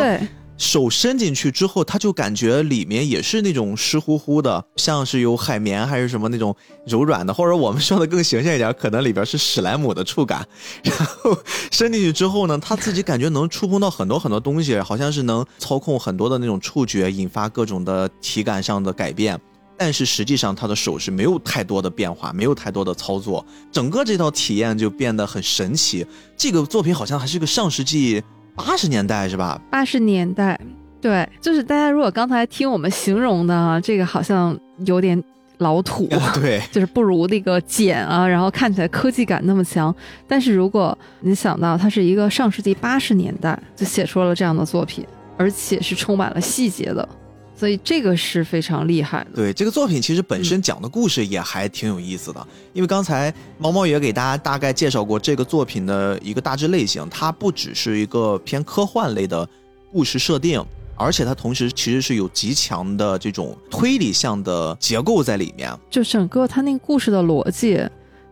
[0.58, 6.56] 手伸进去之后，他就感觉里面也是那种湿乎乎的，像是有海绵还是什么那种
[6.88, 10.48] 柔软的，或者我们说的更形象一点，可能里边是史莱姆的触感。
[10.82, 11.38] 然后
[11.72, 19.40] 伸进去之后呢，他自己感觉能触碰到很多很多东西，好像是能操控很多的那种触觉，引发各种的体感上的改变。
[19.78, 26.08] 但是实际上他的手是没有太多的变化，没有太多的操作，整个这套体验就变得很神奇。
[26.38, 28.24] 这个作品好像还是个上世纪。
[28.56, 29.62] 八十年代是吧？
[29.70, 30.60] 八十年代，
[31.02, 35.22] 对，就是大家如果刚才听我们形容的这个，好像有点
[35.60, 39.94] 老土， 对，就是不如那个简啊，然后看起来科技感那么强。
[40.28, 45.06] 但是如果你想到它是一个上世纪八十年代就写出了这样的作品，
[45.38, 47.08] 而且是充满了细节的。
[47.56, 49.32] 所以这个是非常厉害的。
[49.36, 52.48] 对这个作品，其实本身讲的故事也还挺有意思的。
[52.74, 59.48] 因为刚才毛毛也给大家大概介绍过这个作品的一个大致类型，它不只是一个偏科幻类的
[59.92, 60.62] 故事设定，
[60.98, 65.74] 而且它同时其实是有极强的这种推理向的结构在里面。
[65.90, 67.82] 就整个它那个故事的逻辑，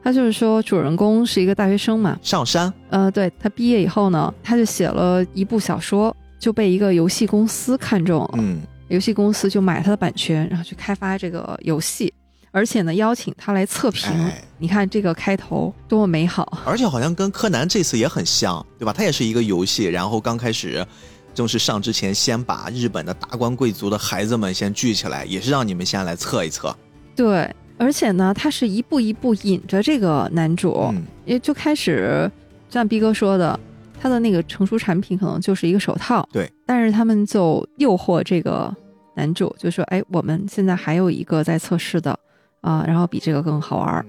[0.03, 2.71] 它就是说主人公是一个大学生嘛，上山。
[2.89, 8.31] 呃，对他毕业以后呢，他就写了一部小说，就被一个游戏公司看中了。
[8.33, 8.59] 嗯。
[8.89, 12.13] 游戏公司就买他的版权，然后去开发这个游戏，
[12.51, 14.11] 而且呢邀请他来测评。
[14.57, 16.61] 你看这个开头多么美好！
[16.65, 18.93] 而且好像跟柯南这次也很像，对吧？
[18.93, 20.85] 它也是一个游戏，然后刚开始
[21.33, 26.75] 正式上之前，先把日本的达官贵族的孩子们先聚起来，也是让你们先来测一测。
[27.15, 30.93] 对，而且呢，他是一步一步引着这个男主，
[31.25, 32.29] 也就开始
[32.69, 33.59] 像逼哥说的。
[34.03, 36.51] 他的那个成熟产品可能就是一个手套，对。
[36.65, 38.69] 但是他们就诱惑这个
[39.15, 42.19] 男主，就说：“哎，我们现在还有一个在测试的
[42.59, 44.05] 啊，然后比这个更好玩。”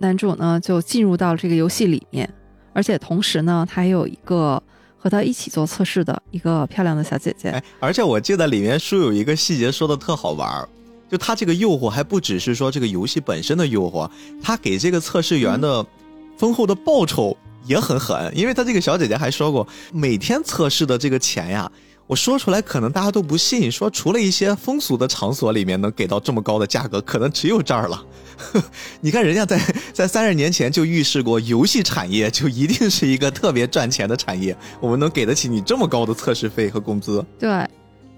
[0.00, 2.26] 男主呢就进入到这个游戏里面，
[2.72, 4.62] 而且同时呢，他还有一个
[4.96, 7.50] 和他一起做测试的一个漂亮的小姐姐。
[7.50, 10.66] 哎，而且我记得里面书有一个细节说的特好玩，
[11.10, 14.10] 就他这个诱惑还不只是说这个游戏本身的诱惑，
[14.42, 15.84] 他给这个测试员的
[16.38, 17.36] 丰厚的报酬。
[17.64, 21.70] 也很狠，因为她这个小姐姐还说过，每天测试的这个钱呀，
[22.06, 28.04] 我说出来可能大家都不信，说除了一些风俗的场所里面能给到这么高的价格，可能只有这儿了。
[29.00, 29.60] 你看人家在
[29.92, 37.24] 在三十年前就预示过，游戏产业就一定是一个特别赚钱的产业，我们能给得起你这么高的测试费和工资。
[37.38, 37.66] 对，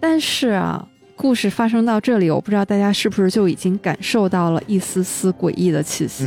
[0.00, 0.84] 但是啊，
[1.14, 6.24] 故事发生到这里，我不知道大家是不是就已经感受到了一丝丝诡异的气息。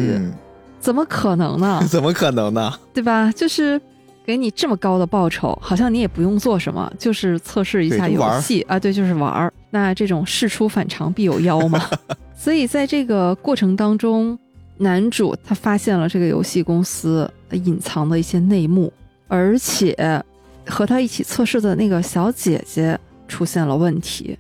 [0.80, 1.84] 怎么可能呢？
[1.90, 2.74] 怎么可能呢？
[2.94, 3.32] 对吧？
[3.32, 3.80] 就是
[4.26, 8.80] 给你这么高的报酬，好像你也不用做什么，就是测试一下游戏啊。
[8.80, 9.52] 对，就是玩儿。
[9.72, 11.84] 那这种事出反常必有妖嘛。
[12.36, 14.38] 所以在这个过程当中，
[14.78, 18.92] 男主他发现了这个游戏公司隐藏的一些内幕，
[19.28, 20.24] 而且
[20.66, 24.38] 和他一起测试的那个小姐姐出现了问题，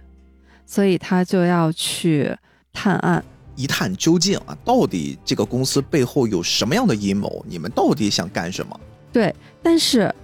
[0.65, 2.33] 所以他就要去
[2.71, 3.23] 探案。
[3.59, 7.45] 一探究竟啊，到底这个公司背后有什么样的阴谋？
[7.45, 8.79] 你们到底想干什么？
[9.11, 10.15] 对，但是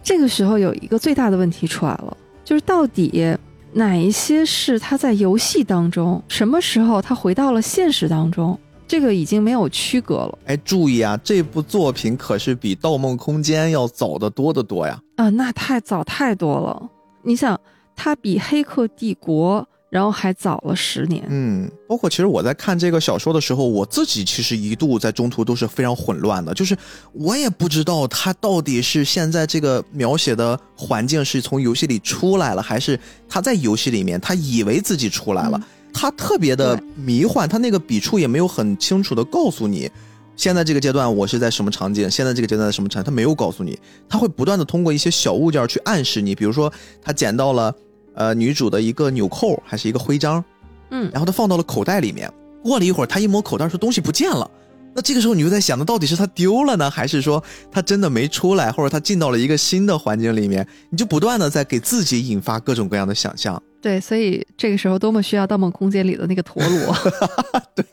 [0.00, 3.36] 这个时候有一个最大的问题出来了，就是到底
[3.72, 8.56] 哪一些是他在游戏当中，什么时候他回到了现实当中？
[8.86, 10.38] 这个已经没有区隔了。
[10.44, 15.00] 哎，注意啊，这部作品可是比《盗梦空间》要早得多得多呀！
[15.16, 16.90] 啊，那太早太多了。
[17.22, 17.60] 你想，
[17.96, 19.60] 它比《黑客帝国》。
[19.92, 26.74] 然后还早了十年，嗯，包括其实我在看这个小说的时候，我自己其实一度在中途都是非常混乱的，就是
[27.12, 35.60] 我也不知道他到底是现在这个描写的环境是从游戏里出来了，还是他在游戏里面他以为自己出来了，
[35.92, 39.90] 他特别的迷幻，他那个笔触也没有很清楚的告诉你，
[40.36, 46.72] 现在这个阶段我是在什么场景，现在这个阶段在什么场景，他没有告诉你，他会不断的通过一些小物件去暗示你，比如说
[47.02, 47.70] 他捡到了。
[48.14, 50.44] 呃，女主的一个纽扣还是一个徽章，
[50.90, 52.30] 嗯，然后她放到了口袋里面。
[52.62, 54.48] 过了一会儿，她一摸口袋，说东西不见了。
[54.94, 60.66] 那这个时候，你就在想，那到底是她丢了呢，还是说她真的没出来，或者她进到了一个新的环境里面？
[60.90, 63.60] 你就不断的在给自己引发各种各样的想象。
[63.80, 66.94] 对，所以这个时候多么需要《盗梦空间》里的那个陀螺，
[67.74, 67.84] 对，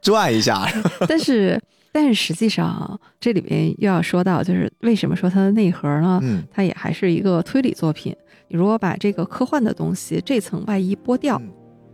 [0.00, 0.66] 转一下。
[1.06, 1.60] 但是，
[1.92, 6.20] 但是实际上，这里面又要说到，就是为什么说它的内核呢？
[6.22, 8.16] 嗯，它也还是一个推理作品。
[8.48, 11.40] 你如果把这个科幻的东西这层外衣剥掉，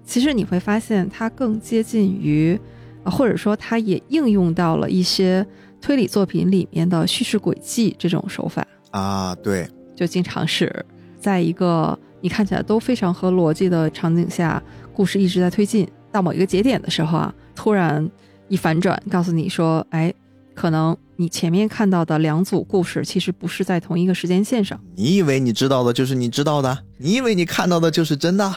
[0.04, 2.58] 其实你会发现它更接近于，
[3.04, 5.46] 或者说它也应用到了一些
[5.80, 9.34] 推理作品里面的叙事轨迹这种手法啊。
[9.36, 10.84] 对，就经常是
[11.18, 14.62] 在一个你看起来都非常合逻辑的场景下，
[14.92, 18.08] 故事一直在推进到某一个节点的时候啊，突然
[18.48, 20.12] 一反转，告诉你说，哎，
[20.54, 24.76] 可能你前面看到的两组故事其实不是在同一个时间线上。
[24.96, 26.76] 你以为你知道的就是你知道的？
[26.98, 28.52] 你以为你看到的就是真的？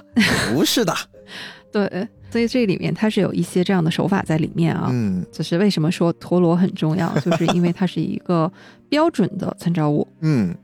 [0.51, 0.91] 不是的。
[1.71, 4.87] 对，所以这里面它是有一些这样的手法在里面啊。
[4.91, 8.51] 嗯，就是为什么说陀螺很重要，就是因为它是一个
[8.89, 10.07] 标准的参照物。
[10.21, 10.55] 嗯，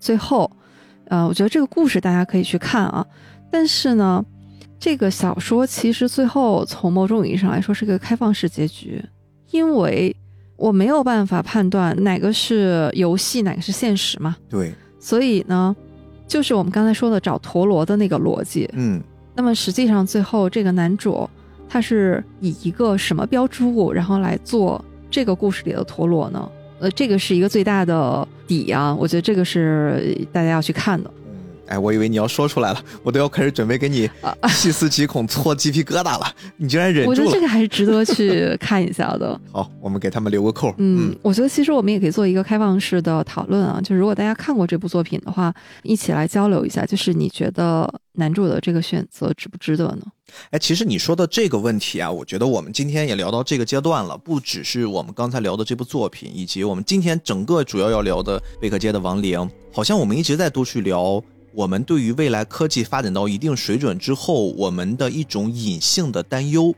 [0.00, 0.50] 最后，
[1.08, 3.06] 呃，我觉得这个故事大家可以去看啊。
[3.50, 4.24] 但是呢，
[4.80, 9.04] 这个小说其实最后从某种意义上来说是个开放式结局，
[9.50, 10.16] 因为。
[10.56, 14.36] 我没有办法判断哪个是游戏，哪个是现实嘛？
[14.48, 15.74] 对，所以呢，
[16.28, 18.68] 就是我们刚才说的找陀螺的那个逻辑。
[18.74, 19.02] 嗯，
[19.34, 21.28] 那么实际上最后这个男主
[21.68, 26.48] 他是以一个什么标志物，然后来做这个故事里的陀螺呢？
[26.78, 31.10] 呃，这个是一个最大的底啊，我觉得这个是大家要去看的。
[31.72, 34.08] 哎，我以为你要说出来了，我都要开始准备给你
[34.50, 36.30] 细思极恐、搓鸡皮疙瘩了。
[36.58, 37.16] 你居然忍住了。
[37.16, 39.40] 我觉得这个还是值得 去看一下的。
[39.50, 40.74] 好，我们给他们留个扣。
[40.76, 45.50] 嗯，我觉得其实我们也可以做一个开放式的讨论啊，就是如果大家看过这部作品的话，
[45.82, 50.02] 一起来交流一下，就是你觉得男主的这个选择值不值得呢？
[50.50, 61.22] 哎，其实你说的这个问题啊，我觉得我们今天也聊到这个阶段了，不只是我们刚才聊的这部作品，以及我们今天整个主要要聊的贝克街的亡灵，好像我们一直在都去聊。
[61.54, 66.74] 我们对于未来科技发展到一定水准之后，我们的一种隐性的担忧，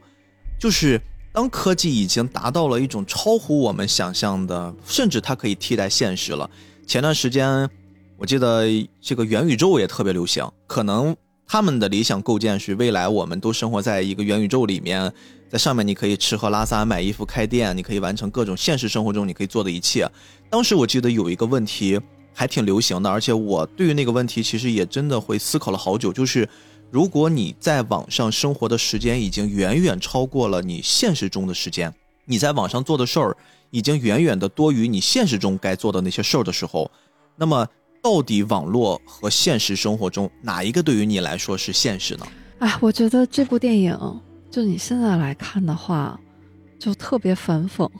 [0.59, 1.01] 就是
[1.33, 6.51] 当科技已经达到了一种超乎我们想象的，甚至它可以替代现实了。
[6.87, 7.71] 前段时间，
[8.17, 8.67] 我记得
[9.01, 15.13] 这个元宇宙也特别流行，可能他们的理想构建是未来我们都生活在一个元宇宙里面，
[15.49, 20.05] 在上面你可以吃喝拉撒、买衣服、开店，你可以完成各种现实生活中你可以做的一切。
[20.51, 22.01] 当时我记得有一个问题。
[22.35, 26.13] 还挺流行的，而且我对于那个问题其实也真的会思考了好久。
[26.13, 26.47] 就是
[26.91, 31.95] 如果你在网上生活的时间已经远远超过了你现实中的时间，
[32.27, 33.37] 你在网上做的事儿
[33.71, 36.91] 已经远远的多于你现实中该做的那些事儿的时候，
[37.37, 37.67] 那么
[38.03, 42.27] 到底网络和现实生活中哪一个对于你来说是现实呢？
[42.59, 44.21] 哎，我觉得这部电影
[44.51, 46.19] 就你现在来看的话，
[46.79, 47.91] 就特别反讽，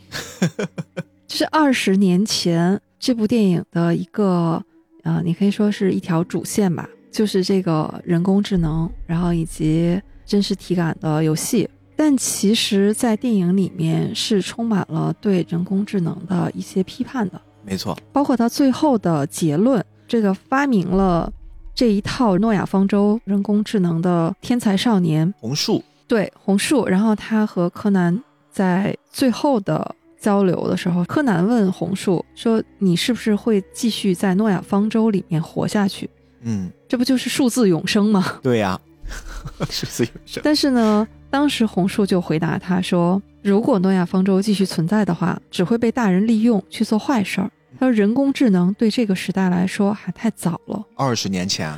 [1.35, 2.81] 就是二十年前。
[3.01, 4.63] 这部电影的一个，
[5.03, 11.69] 呃，你可以说是一条主线吧，就是这个人工智能，然后以及真实体感的游戏。
[11.97, 17.41] 但其实，在电影里面是充满了对人工智能的一些批判的。
[17.65, 21.31] 没错，包括他最后的结论，这个发明了
[21.75, 29.97] 这一套诺亚方舟人工智能的天才少年红树，对红树，然后他和柯南在最后的。
[30.25, 36.09] 交流的时候，柯南问红树说：“你是不是会继续在诺亚方舟里面活下去？”
[36.41, 38.39] 嗯，这不就是数字永生吗？
[38.43, 38.81] 对呀，
[39.69, 40.43] 数字永生。
[40.43, 47.51] 但是呢，当时红树就回答他说：“如果诺亚方舟继续存在的话，只会被大人利用去做坏事儿。
[47.79, 50.83] 他说，人工智能对这个时代来说还太早了。
[50.97, 51.71] 二十年前，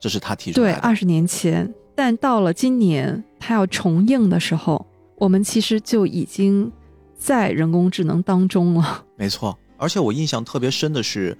[0.00, 0.66] 这是他提出的。
[0.66, 1.70] 对，二十年前。
[1.94, 4.86] 但到了今年，他要重映的时候，
[5.16, 6.72] 我们其实就已经。”
[7.20, 9.56] 在人工智能当中了，没错。
[9.76, 11.36] 而且我印象特别深的是，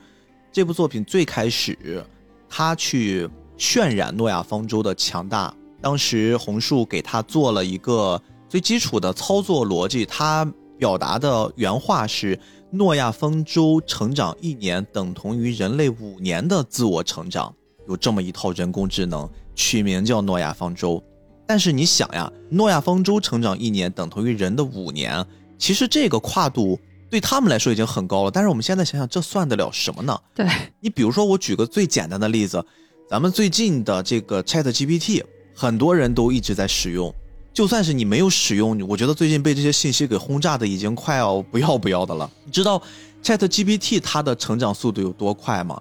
[0.53, 2.05] 这部作品最开始
[2.51, 3.27] 他去
[3.57, 5.53] 渲染诺亚方舟的强大。
[5.81, 10.45] 当时红树给他做了一个最基础的操作逻辑，他
[10.77, 12.39] 表达的原话是：
[12.71, 17.55] 诺亚方舟成长一年等同于人类五年的自我成长。
[17.89, 21.03] 有这么一套人工智能，取名叫诺亚方舟。
[21.47, 25.27] 但是你想呀，诺亚方舟成长一年等同于人的五年。
[25.61, 26.81] 其实这个跨度
[27.11, 30.19] 对他们来说已经很高了，但是我们现在想想，这算得了什么呢？
[30.35, 30.47] 对
[30.81, 32.65] 你，比如说我举个最简单的例子，
[33.11, 35.23] 咱们最近的这个 Chat GPT，
[35.55, 37.15] 很多人都一直在使用。
[37.53, 42.31] 就算是你没有使用，我觉得最近被这些信息给轰炸的已经快要不要不要的了。
[42.47, 42.83] 你知道
[43.23, 45.79] Chat GPT 它的成长速度有多快吗？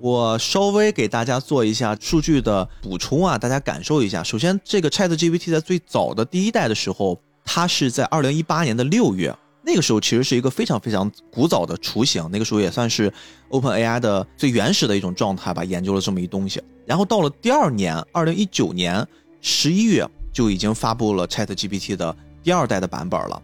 [0.00, 4.22] 我稍微给大家做一下数据的补充啊，大家感受一下。
[4.22, 7.20] 首先，这个 Chat GPT 在最早的第一代的时候。
[7.50, 13.10] 它是在二零一八年的六月，那个时候其实是一个非常非常古早的雏形，那个时候也算是
[13.48, 16.62] Open AI 的最原始的一种状态吧，研究了这么一东西。
[16.84, 19.02] 然后到了第二年，二零一九年
[19.40, 23.42] 十一月就已经发布了 Chat GPT 的第二代的版本了。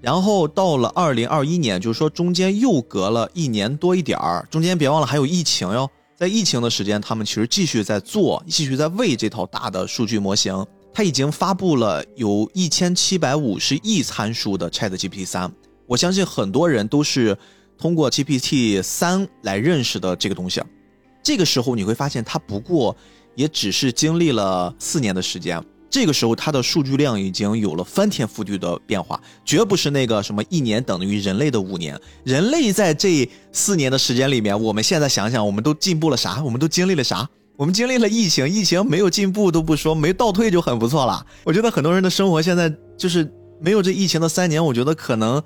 [0.00, 5.90] 然后到了二零二一年，就是说中间又隔了一年多一点儿，中间别忘了还有疫情哟。
[6.16, 10.64] 在疫情的时间，他们其实继续在做，继续在为这套大的数据模型。
[10.96, 15.52] 它已经发布了有一千七百五十亿参数的 Chat GPT 三，
[15.86, 17.36] 我相信很多人都是
[17.76, 20.62] 通过 GPT 三来认识的这个东西。
[21.20, 22.96] 这个时候你会发现，它不过
[23.34, 25.60] 也只是经历了四年的时间。
[25.90, 32.00] 这个时候它的数据量已经有了翻天覆地的变化，绝不是那个什么一年等于人类的五年。
[32.24, 36.40] 人类在这四年的时间里面，我们现在想想，我们都进步了啥？
[36.44, 37.28] 我们都经历了啥？
[37.56, 41.24] 我们经历了疫情，疫情没有进步都不说，没倒退就很不错了。
[41.44, 45.40] 我觉得很多人的生活现在就是没有这疫情的三年，我觉得可能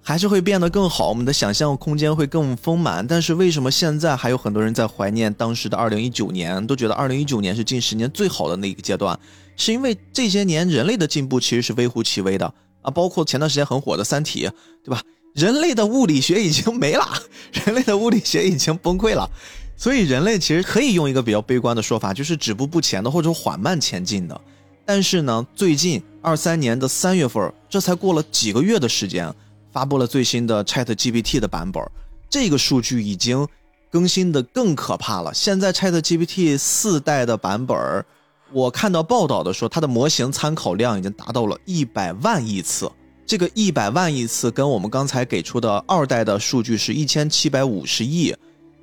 [0.00, 3.06] 还是会变得更好，我们的想象空间会更丰满。
[3.06, 9.16] 但是为什么现在还有很多人在怀念当时的二零一九年，都觉得二零一九年是近十年最好的那个阶段？
[9.56, 14.46] 是因为这些年人类的进步其实是微乎其微的啊，包括前段时间很火的《三体》，
[14.82, 15.00] 对吧？
[15.34, 17.06] 人类的物理学已经没了，
[17.64, 19.30] 人类的物理学已经崩溃了。
[19.76, 24.40] 所以人类其实可以用一个比较悲观的说法，就是止步不前的或者缓慢前进的。
[24.84, 29.32] 但是呢，最近二三年的三月份，这才过了几个月的时间，
[29.72, 31.82] 发布了最新的 Chat GPT 的版本，
[32.28, 33.46] 这个数据已经
[33.90, 35.32] 更新的更可怕了。
[35.32, 38.04] 现在 Chat GPT 四代的版本，
[38.52, 42.90] 我看到报道的说，它的模型参考量已经达到了一百万亿次。
[43.24, 48.34] 这个一百万亿次跟我们刚才给出的二代的数据是一千七百五十亿。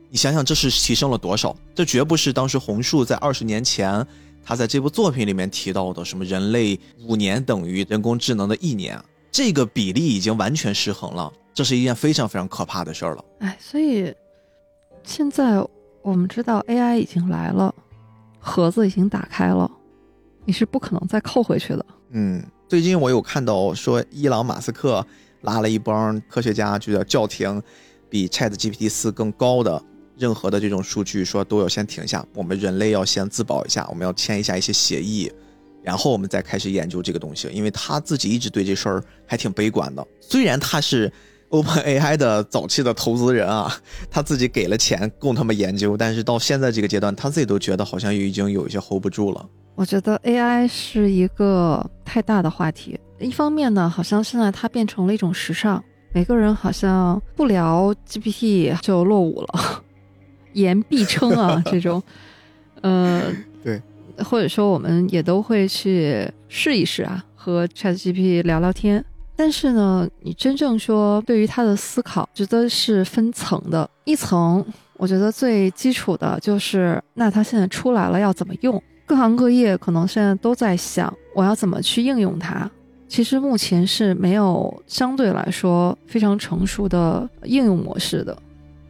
[0.10, 1.56] 你想想，这是提升了多少？
[1.76, 4.06] 这绝不是当时红树在二十年前
[4.44, 9.00] 他在这部作品里面提到的什么人类五年等于人工智能的一年，
[9.32, 11.32] 这个比例已经完全失衡了。
[11.54, 13.26] 这是一件非常非常可怕的事儿了。
[13.40, 14.14] 哎，所以
[15.04, 15.64] 现在
[16.02, 17.74] 我们知道 AI 已经来了，
[18.40, 19.70] 盒子已经打开了，
[20.46, 21.86] 你是不可能再扣回去的。
[22.12, 25.06] 嗯，最近我有看到说，伊朗马斯克
[25.42, 27.62] 拉了一帮科学家，就叫叫停，
[28.10, 29.84] 比 Chat GPT 四更高的。
[30.20, 35.32] 任何的这种数据说都要先停下，我们人类要先自保一下，我们要签一下一些协议，
[35.82, 37.48] 然后我们再开始研究这个东西。
[37.54, 41.12] 因为他自己一直对这事儿还挺悲观的，虽然他是
[41.52, 43.74] OpenAI 的早期的投资人啊，
[44.12, 49.48] 他自己给了钱供他们研究，但是到现在这个阶段，他自己都觉得好像已经有一些 hold 不住了。
[49.76, 55.82] 我觉得 AI 是一个太大的话题，一方面呢，好像现在它变成了一种时尚，
[56.14, 59.84] 每个人好像不聊 GPT 就落伍了。
[60.60, 62.02] 言必称啊， 这种，
[62.82, 63.24] 呃，
[63.64, 63.82] 对，
[64.24, 69.04] 或者说我们也都会去试一试啊，和 ChatGPT 聊聊天。
[69.36, 73.90] 但是呢，你真正说对于它的思考，觉得是分层的。
[74.04, 74.66] 一层，
[74.98, 78.82] 我觉得最基础的就是，那它现在出来了要怎么用？
[79.06, 82.70] 各行各业可能现在都在想，我要怎么去应用它。
[83.08, 88.38] 其实目前是没有相对来说非常成熟的应用模式的。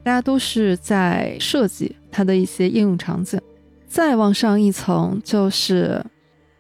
[0.10, 3.40] 大家都是在设计它的一些应用场景，
[3.88, 6.04] 再往上一层就是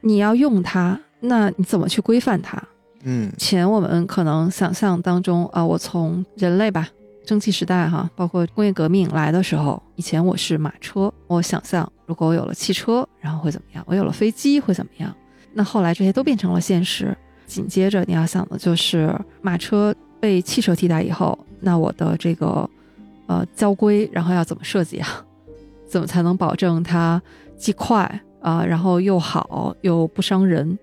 [0.01, 2.61] 你要用它，那你怎么去规范它？
[3.01, 6.89] 嗯，前我们可能想象当中啊，我从人类吧，
[7.25, 13.83] 蒸汽时代哈，包括工业革命来的时候，以前我是马车，我想象如果我有了汽车，然后会怎么样？
[13.87, 15.11] 我有了飞机会怎么样？
[15.53, 17.17] 那后来这些都变成了现实。
[17.47, 19.11] 紧接着你要想的就是
[19.41, 22.69] 马车被汽车替代以后，那我的这个。
[23.29, 25.07] 呃，交规，然后要怎么设计啊？
[25.87, 27.21] 怎么才能保证它
[27.55, 30.77] 既快啊，然后又好又不伤人？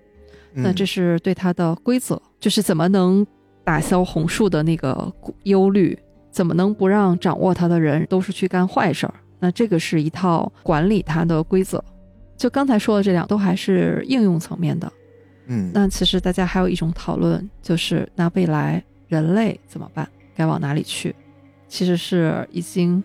[0.53, 3.27] 那这是对它的规则，就是怎么能
[3.65, 5.13] 打消红树的那个
[5.43, 5.97] 忧虑？
[6.31, 9.13] 怎么能不让掌握它的人都是去干坏事儿？
[9.39, 11.83] 那这个是一套管理它的规则。
[12.37, 14.89] 就刚才说的这两，都还是应用层面的。
[15.47, 20.07] 嗯，那其实大家还有一种讨论，就是那未来人类怎么办？
[20.35, 21.13] 该往哪里去？
[21.67, 23.03] 其实是已经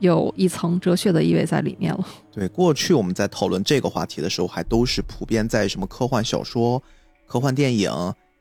[0.00, 2.06] 有一层哲学的意味在里面了。
[2.32, 6.82] 对，过去我们在讨论这个话题的时候，还都是普遍在什么科幻小说、
[7.26, 7.90] 科幻电影，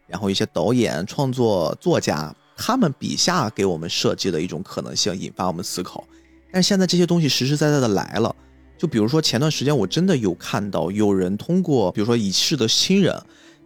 [0.08, 6.04] 然后一些导演、创作作家他们笔下给我们设计的一种可能性，引发我们思考。
[6.52, 8.36] 但是现在这些东西实实在在的来了，
[8.78, 13.16] 就比如说前段时间我真的有看到有人通过，比如说已逝的亲人，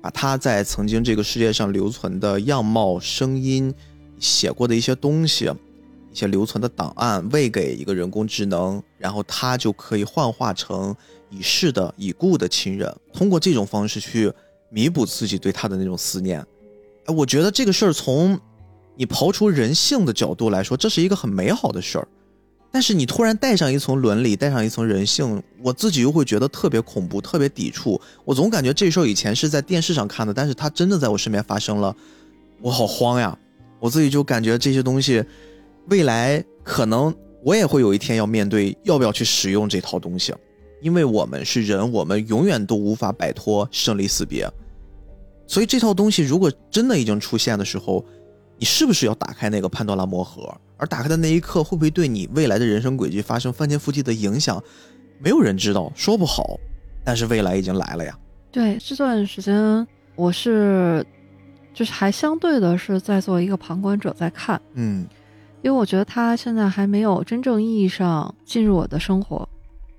[0.01, 3.73] 把他在曾经这个世界上留存的样貌、声音、
[4.19, 5.51] 写过的一些东西。
[6.15, 10.95] 一些留存的档案喂给一个人工智能，然后它就可以幻化成
[11.29, 14.31] 已逝的已故的亲人，通过这种方式去
[14.69, 16.39] 弥补自己对他的那种思念。
[17.03, 18.39] 哎，我觉得这个事儿从
[18.95, 22.07] 你刨除人性的角度来说，这是一个很美好的事儿。
[22.71, 27.99] 但是你突然带上一层伦理，带上一层人性，我自己又会觉得特别恐怖，特别抵触。
[28.23, 31.93] 我总感觉这事儿以前是在电视上看的，但是它真的在我身边发生了，
[32.61, 33.37] 我好慌呀！
[33.81, 35.21] 我自己就感觉这些东西。
[35.87, 37.13] 未来可能
[37.43, 40.33] 我也会有一天要面对要不要去使用这套东西，
[40.81, 44.49] 因为我们是人，我们永远都无法摆脱生离死别。
[45.47, 48.03] 所以这套东西如果真的已经出现的时候，
[48.57, 50.51] 你是不是要打开那个潘多拉魔盒？
[50.77, 54.61] 而打开的那一刻，会不会对你未来的人生轨迹发生翻天覆地的影响？
[55.19, 56.59] 没有人知道，说不好。
[57.03, 58.17] 但是未来已经来了呀。
[58.51, 61.05] 对，这段时间我是
[61.73, 65.05] 就是还相对的是在做一个旁观者在看，嗯，
[65.65, 69.49] 因为我觉得他现在还没有真正意义上进入我的生活，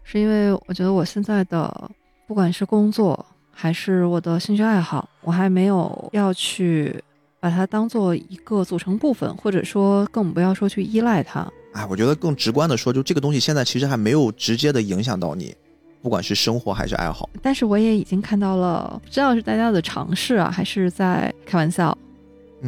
[0.05, 1.91] 是因为我觉得我现在的
[2.25, 7.03] 不管是工作还是我的兴趣爱好，我还没有要去。
[7.39, 11.47] 把它当做一个组成部分，或者说更不要说去依赖它。
[11.75, 15.55] 哎，我觉得更直观的说，就这个东西现在其实还没有直接的影响到你，
[16.03, 17.29] 不管是生活还是爱好。
[17.43, 21.97] 但是我也已经看到了，不知道是大家的尝试啊，还是在开玩笑。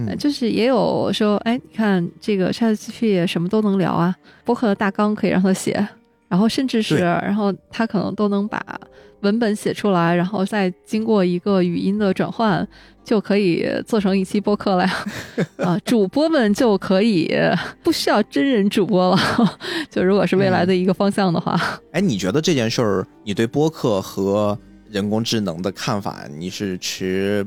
[0.07, 4.15] 嗯，就是也有说，哎，你看这个 ChatGPT 什么都能聊啊，
[4.45, 5.87] 博客的大纲可以让他写，
[6.29, 8.63] 然后甚至是，然后他可能都能把
[9.21, 12.67] 文本写出来，然后再经过一个语音的转换。
[13.05, 15.05] 就可以做成一期播客了呀，
[15.65, 17.35] 啊，主播们就可以
[17.83, 19.19] 不需要真人主播了。
[19.89, 21.59] 就如果是未来的一个方向的话，
[21.93, 24.59] 哎，你觉得这件事儿，你对播客和
[24.91, 27.47] 人工智能的看法，你是持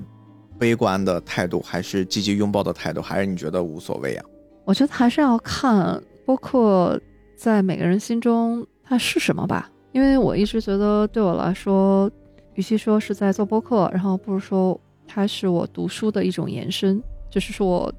[0.62, 4.26] 悲观的态度，还是积极拥抱的态度，还是你觉得无所谓啊？
[4.64, 7.02] 我觉得还是要看播客
[7.36, 12.08] 在每个人心中它是什么吧，因为我一直觉得对我来说，
[12.54, 14.80] 与其说是在做播客，然后不如说。
[15.14, 17.94] 它是我读书的一种延伸，就是说我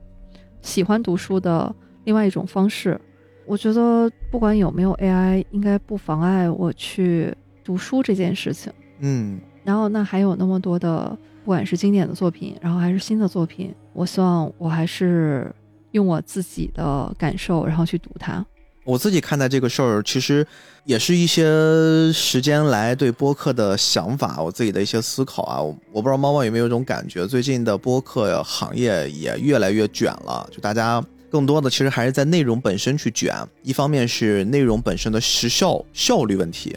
[0.63, 1.71] 喜欢读书的
[2.05, 2.99] 另外一种方式。
[3.45, 7.31] 我觉得不管有没有 AI，应该不妨碍我去
[7.63, 8.73] 读书这件事情。
[9.01, 11.15] 嗯，然后那还有那么多的，
[11.45, 15.53] 不管是经典的作品，然后还是新的作品，我希望我还是
[15.91, 18.45] 用我自己的感受，然后去读它。
[18.85, 20.45] 我自己看待这个事儿，其实
[20.85, 25.61] 也是一些时间来对播客的想法，我自己的一些思考啊。
[25.93, 31.01] 我不知道猫猫有没有一种感觉，最近的播客行业也越来越卷了，就大家
[31.31, 33.33] 更多的其实还是在内容本身去卷。
[33.63, 36.71] 一方面是内容本身的时效效率问题，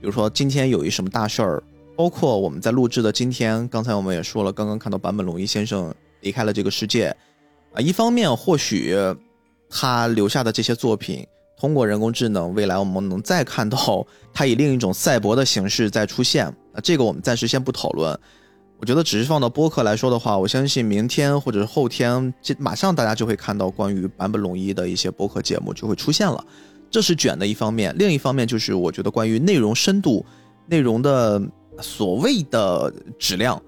[0.00, 1.62] 比如说今天有一什么大事儿，
[1.96, 7.08] 包括我们在录制的今天，刚才我们也说了，刚刚看到坂本龙一先生离开了这个世界
[7.72, 7.80] 啊。
[7.80, 8.94] 一方面或许
[9.70, 11.26] 他留下的这些作品。
[11.58, 16.44] 通过人工智能，未来我们能再看到它以另一种赛博的形式再出现。
[16.46, 18.14] 啊，这个我们暂时先不讨论。
[18.78, 26.44] 我觉得只是放到播客来说的话，我相信明天或者是后天，这马上大家就会看到关于版本龙一的一些播客节目就会出现了。
[26.90, 30.22] 这是卷的一方面，另一方面就是我觉得关于内容深度、
[30.66, 31.40] 内容的
[31.80, 33.60] 所谓的质量，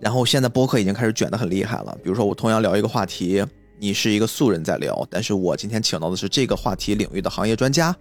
[0.00, 1.96] 然后现在播客已经开始卷得很厉害了。
[2.02, 3.44] 比如说我同样聊一个话题。
[3.76, 7.94] 你是一个素人在聊，但是我今天请到的是这个话题领域的行业专家，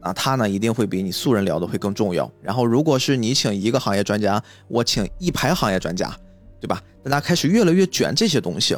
[0.00, 2.30] 那他呢一定会比你素人聊的会更重要。
[2.42, 6.14] 然后如果是你请一个行业专家，我请一排行业专家，
[6.60, 6.80] 对吧？
[7.02, 8.76] 大家开始越来越卷这些东西，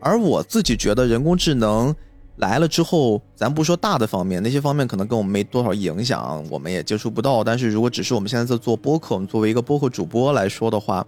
[0.00, 1.94] 而我自己觉得人工智能
[2.40, 7.44] 来了之后，咱不说大的方面，那些方面可能跟我们没多少影响，我们也接触不到。
[7.44, 11.06] 但是如果只是我们现在在做播客，我们作为一个播客主播来说的话，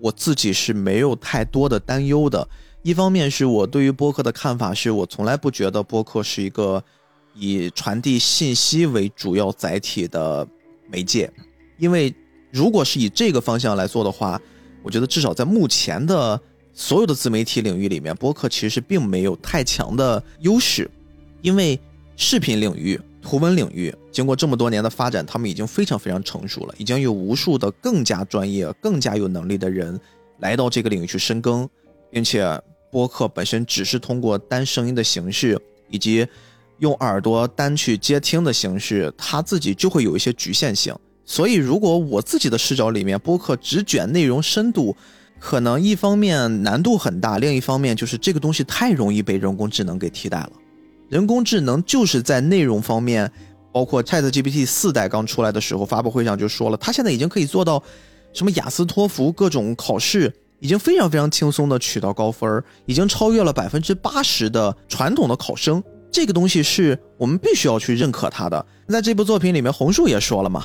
[0.00, 2.46] 我自己是没有太多的担忧的。
[2.82, 6.82] 一方面是我对于播客的看法，是我从来不觉得播客是一个
[7.34, 10.46] 以传递信息为主要载体的
[10.90, 11.32] 媒介，
[11.78, 12.14] 因为
[12.50, 14.38] 如果是以这个方向来做的话，
[14.82, 16.38] 我觉得至少在目前的
[16.74, 20.90] 所有的自媒体领域里面，播客其实并没有太强的优势，
[21.40, 21.78] 因为
[22.16, 29.98] 视频领域、图文领域经过这么多年的发展，他们已经非常非常成熟了，已经有无数的更加专业、更加有能力的人
[30.40, 31.68] 来到这个领域去深耕，
[32.10, 32.60] 并且。
[32.90, 35.60] 播客本身只是通过单声音的形式，
[35.90, 36.24] 以及
[36.78, 40.94] 用耳朵单去接听的形式，它自己就会有一些局限性。
[41.24, 44.96] 所以，如果我自己的视角里面，播客只卷内容深度，
[45.44, 50.52] 可能一方面难度很大，另一方面就是这个东西太容易被人工智能给替代了。
[51.10, 53.30] 人工智能就是在内容方面，
[53.70, 57.82] 包括 ChatGPT 四代刚出来的时候，发布会上就说了，它现在已经可以做到
[58.32, 60.32] 什么雅思、托福各种考试。
[60.60, 65.82] 已经非常非常轻松的取到高分已经超越了百分之八十的传统的考生。
[66.10, 68.64] 这个东西是我们必须要去认可它的。
[68.88, 70.64] 在这部作品里面，红树也说了嘛，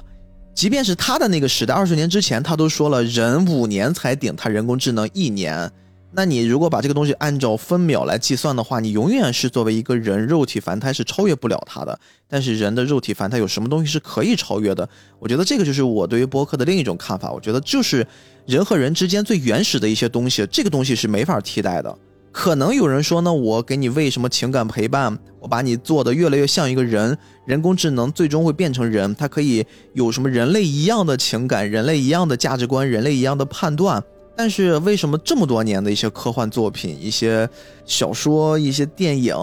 [0.60, 5.72] 即便是他的那个时代，二十年之前，他都说了，人五年才顶他人工智能一年。
[6.11, 11.98] 那你如果把这个东西按照分秒来计算的话，你永远是作为一个人肉体凡胎是超越不了它的。
[12.27, 14.90] 但是人的肉体凡胎有什么东西是可以超越的？
[15.19, 17.31] 我觉得这个就是我对于播客的另一种看法。
[17.31, 18.06] 我觉得就是
[18.45, 21.98] 人和人之间最原始的一些东西，这个东西是没法替代的。
[22.32, 34.02] 可能有人说呢，我给你喂什么情感陪伴，我把你做的越来越像一个人，人工智能最终会变成人，它可以有什么人类一样的情感、人类一样的价值观、人类一样的判断。
[34.38, 37.50] 但是为什么这么多年的一些科幻作品、一些
[37.84, 39.36] 小说、一些电影，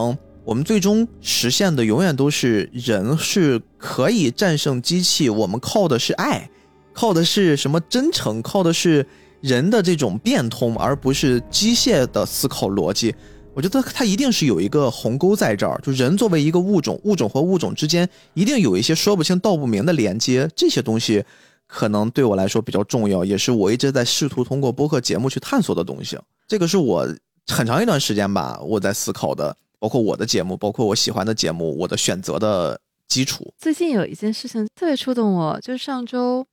[0.44, 6.48] 我们最终实现的永远都是人是可以战胜机器，我们靠的是爱，
[6.94, 8.40] 靠的是什么真诚？
[8.40, 9.06] 靠的是
[9.46, 13.14] 人的这种变通，而不是机械的思考逻辑。
[13.54, 21.24] 我觉得它一定是有一个鸿沟在这儿，就人作为一个物种，物种和物种之间一定有一些说不清道不明的连接，这些东西
[21.66, 26.18] 可能对我来说比较重要，也是我一直在试图通过播客节目去探索的东西。
[26.48, 27.08] 这个是我
[27.46, 32.78] 很长一段时间吧，我在思考的，包括我的节目，包括我喜欢的节目，我的选择的
[33.08, 33.54] 基础。
[33.56, 36.46] 最近有一件事情特别触动我，就是上周，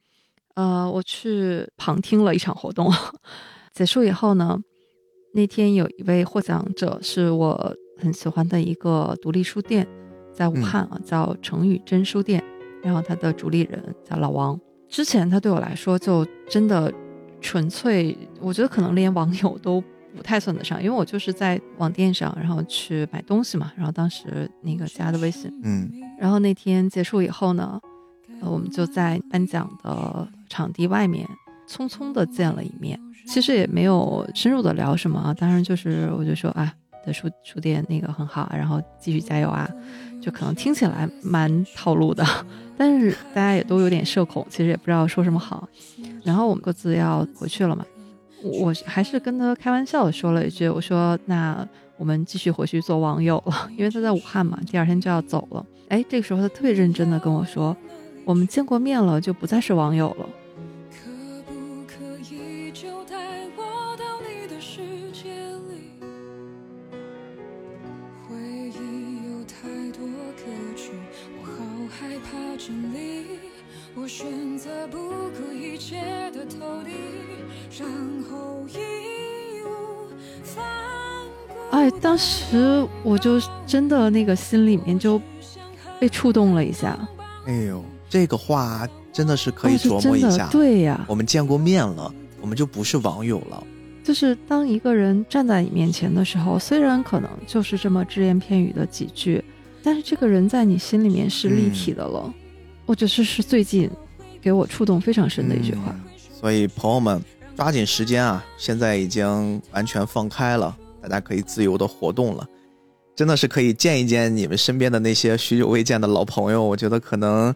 [0.56, 2.92] 呃，我去旁听了一场活动，
[3.74, 4.60] 结束以后呢。
[5.36, 9.88] 那天有一位获奖者是我很喜欢的一个独立书店，
[10.32, 12.44] 在武汉啊，叫程宇真书店。
[12.84, 14.60] 然后他的主理人叫老王。
[14.88, 16.94] 之前他对我来说就真的
[17.42, 19.82] 纯粹，我觉得可能连网友都
[20.16, 23.74] 不太算得上，因为我就是在网店上，然后去买东西嘛。
[23.76, 25.90] 然后当时那个加的微信，嗯。
[26.20, 27.80] 然后那天结束以后呢，
[28.46, 31.28] 我们就在颁奖的场地外面
[31.68, 33.00] 匆匆的见了一面。
[33.26, 36.74] 其实也没有深入的聊什么，当然就是我就说啊，
[37.06, 39.70] 的书书店那个很好，然后继续加油啊，
[40.22, 42.26] 就可能听起来蛮套路的，
[42.78, 45.68] 但是大家也都有点社恐，其实也不知道说什么好。
[46.22, 47.86] 然后我们各自要回去了嘛，
[48.44, 51.66] 我还是跟他开玩笑的说了一句，我说那
[51.96, 55.66] 我们继续回去做网友了，因为他在武汉嘛，第二天就要走了。
[55.88, 57.76] 哎，这个时候他特别认真的跟我说，
[58.26, 60.30] 我们见过面了，就不再是网友了。
[73.96, 76.02] 我选择不顾一切
[76.32, 76.92] 的投递，
[77.80, 77.88] 然
[78.30, 78.78] 后义
[79.64, 80.10] 无
[80.44, 80.66] 反
[81.48, 81.78] 顾。
[81.78, 85.22] 哎，当时我就真的那个心里面就
[86.00, 86.98] 被触动了一下。
[87.46, 87.84] 哎呦，
[88.14, 90.48] 这个话真的是可以琢磨一下。
[90.52, 93.64] 对呀，我们见过面了，我们就不是网友了。
[94.04, 99.44] 就是当一个人站在你面前的时候，虽然可能就是这么只言片语的几句，
[99.82, 102.32] 但是这个人在你心里面是立体的了。
[102.86, 103.90] 我觉得这是最近
[104.40, 106.00] 给我触动非常深的一句话。
[106.40, 107.20] 所以朋友们
[107.56, 108.46] 抓紧时间啊！
[108.60, 112.48] 现在已经完全放开了，大家可以自由的活动了，
[113.16, 116.64] 真的是可以见一见你们身边的那些许久未见的老朋友。
[116.64, 117.52] 我觉得可能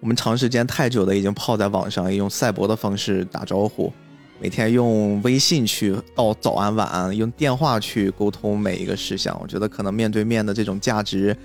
[0.00, 3.92] 我们长时间太久的已经泡在网上，用赛博的方式打招呼，
[4.40, 9.38] 每天用微信去道早安晚安，用电话去沟通每一个事项。
[9.42, 11.36] 我觉得可能面对面的这种价值。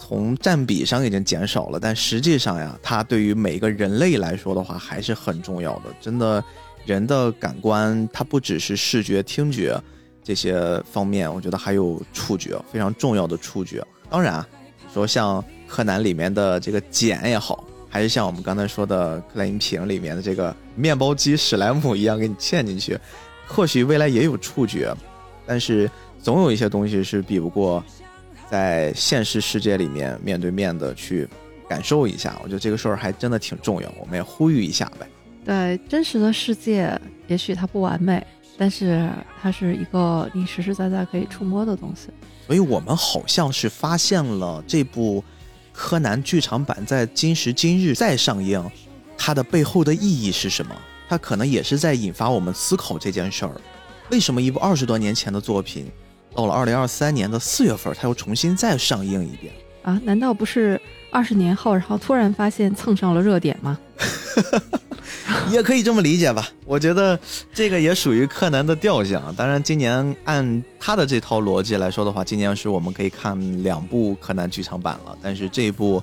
[0.00, 5.84] 从占比上已经减少了，但实际上呀，它对于每一个人类来说的话还是很重要的。
[6.00, 6.44] 真的，
[6.84, 9.76] 人的感官它不只是视觉、听觉
[10.22, 13.84] 这些方面，我觉得还有触觉，非常重要的触觉。
[14.08, 14.44] 当然，
[14.94, 22.98] 说像柯南里面的这个茧也好，还是像我们刚才说的克莱因瓶里面的这个面包机史莱姆一样给你嵌进去，
[23.46, 24.94] 或许未来也有触觉，
[25.46, 25.90] 但是
[26.22, 27.82] 总有一些东西是比不过。
[28.50, 31.28] 在现实世界里面面对面的去
[31.68, 35.06] 感受一下，我觉得这个事儿还真的挺重要，我们也呼吁一下呗。
[35.44, 39.06] 对，真实的世界也许它不完美，但是
[39.42, 42.08] 它是一个你实实在在可以触摸的东西。
[42.46, 45.22] 所以我们好像是发现了这部
[45.78, 48.68] 柯南剧场版在今时今日再上映，
[49.16, 50.74] 它的背后的意义是什么？
[51.08, 53.52] 它可能也是在引发我们思考这件事儿：
[54.10, 55.88] 为什么一部二十多年前的作品？
[56.34, 59.52] 到了二零二三年的四月份，它又重新再上映一遍
[59.82, 60.00] 啊？
[60.02, 60.80] 难道不是
[61.10, 63.78] 二十年后，然后突然发现蹭上了热点吗？
[65.50, 66.48] 也可以这么理解吧。
[66.64, 67.18] 我觉得
[67.52, 69.20] 这个也属于柯南的调性。
[69.36, 75.16] 当然，今年按他的这套逻辑来说的话，今年是我们可以看两部柯南剧场版了。
[75.22, 76.02] 但是这一部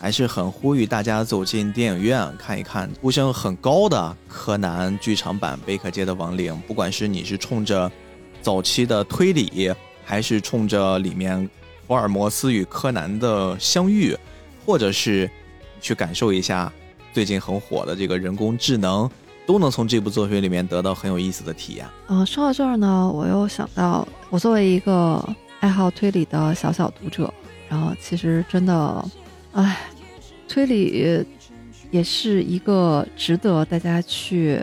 [0.00, 7.90] 还是很呼吁大家走进电影院看一看呼声很高的柯南剧场版《贝克街的亡灵》，不管是你是冲着。
[8.40, 11.50] 早期的推理，还是冲着里面
[11.86, 14.16] 福尔摩斯与柯南的相遇，
[14.68, 15.30] 或者是
[15.80, 16.70] 去感受一下
[17.14, 19.10] 最近很火的这个人工智能，
[19.46, 21.86] 都能从这部作品里面得到很有意思的体验。
[22.06, 25.26] 呃，说到这儿呢，我又想到，我作为一个
[25.60, 27.32] 爱好推理的小小读者，
[27.66, 29.10] 然后其实真的，
[29.52, 29.78] 哎，
[30.46, 31.24] 推理
[31.90, 34.62] 也是一个值得大家去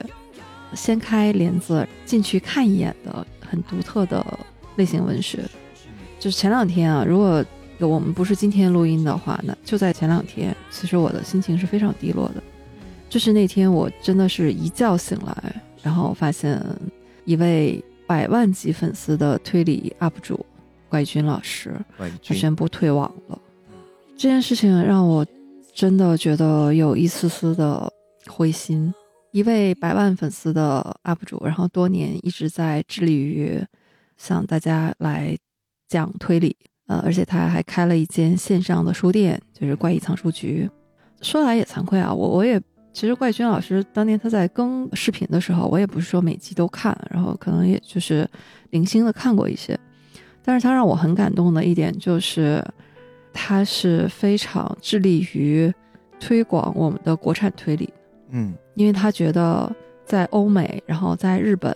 [0.76, 3.26] 掀开帘子进去看一眼的。
[3.48, 4.24] 很独特的
[4.76, 5.40] 类型文学，
[6.20, 7.44] 就是前两天啊，如果
[7.80, 12.44] 我们不是今天录音的话，那就在前两天，其实我的心情是非常低落的。
[13.10, 16.62] 就是那天我真的是一觉醒来，然后发现
[17.24, 20.46] 一位百万级粉丝的推理 UP 主
[20.90, 21.74] 怪军老师，
[22.24, 23.40] 他宣布退网了。
[24.18, 25.26] 这件事情让我
[25.74, 27.92] 真的觉得有一丝丝的
[28.28, 28.94] 灰心。
[29.32, 33.62] 一位百万粉丝的 UP 主，然后多年一直在致力于
[34.16, 35.38] 向大家来
[35.90, 36.56] 讲推理，
[36.88, 40.70] 呃，而且他还开了一间线上的书店，就是怪异藏书局。
[41.22, 42.62] 说来也惭愧啊，我我也
[42.94, 48.30] 其实怪军老师当年他在更视频的时候，我也不是说每集都看，然后可能也就是
[48.70, 49.78] 零星的看过一些，
[50.44, 52.64] 但是他让我很感动的一点就是，
[53.34, 55.74] 他是非常致力于
[56.20, 57.92] 推广我们的国产推理。
[58.30, 59.74] 嗯，因为他觉得
[60.06, 61.74] 在欧美，然后在日本，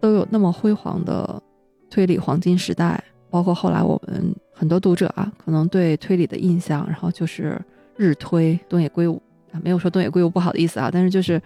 [0.00, 1.42] 都有那么辉煌的
[1.90, 3.02] 推理黄金时代，
[3.36, 7.60] 包括后来我们很多读者啊，可能对推理的印象，然后就是
[7.94, 9.20] 日推东野圭吾
[9.52, 11.38] 啊，没有说东野圭吾不好的意思啊，但是就是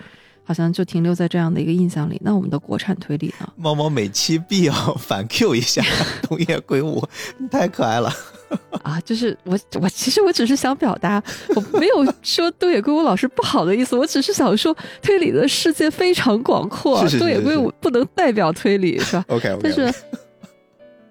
[0.45, 2.17] 好像就停留在这样的一个印象里。
[2.23, 3.53] 那我们的国产推理呢？
[3.59, 5.83] 猫猫每期必要 反 Q 一下
[6.23, 7.03] 东野圭吾，
[7.51, 8.09] 太可爱了。
[8.83, 11.21] 啊，就是我，我其实我只是想表达，
[11.57, 19.93] 我没有说东野圭吾老师不好的意思，我只是想说推理的世界非常广阔，东野圭吾不能代表推理，是吧？OK，但是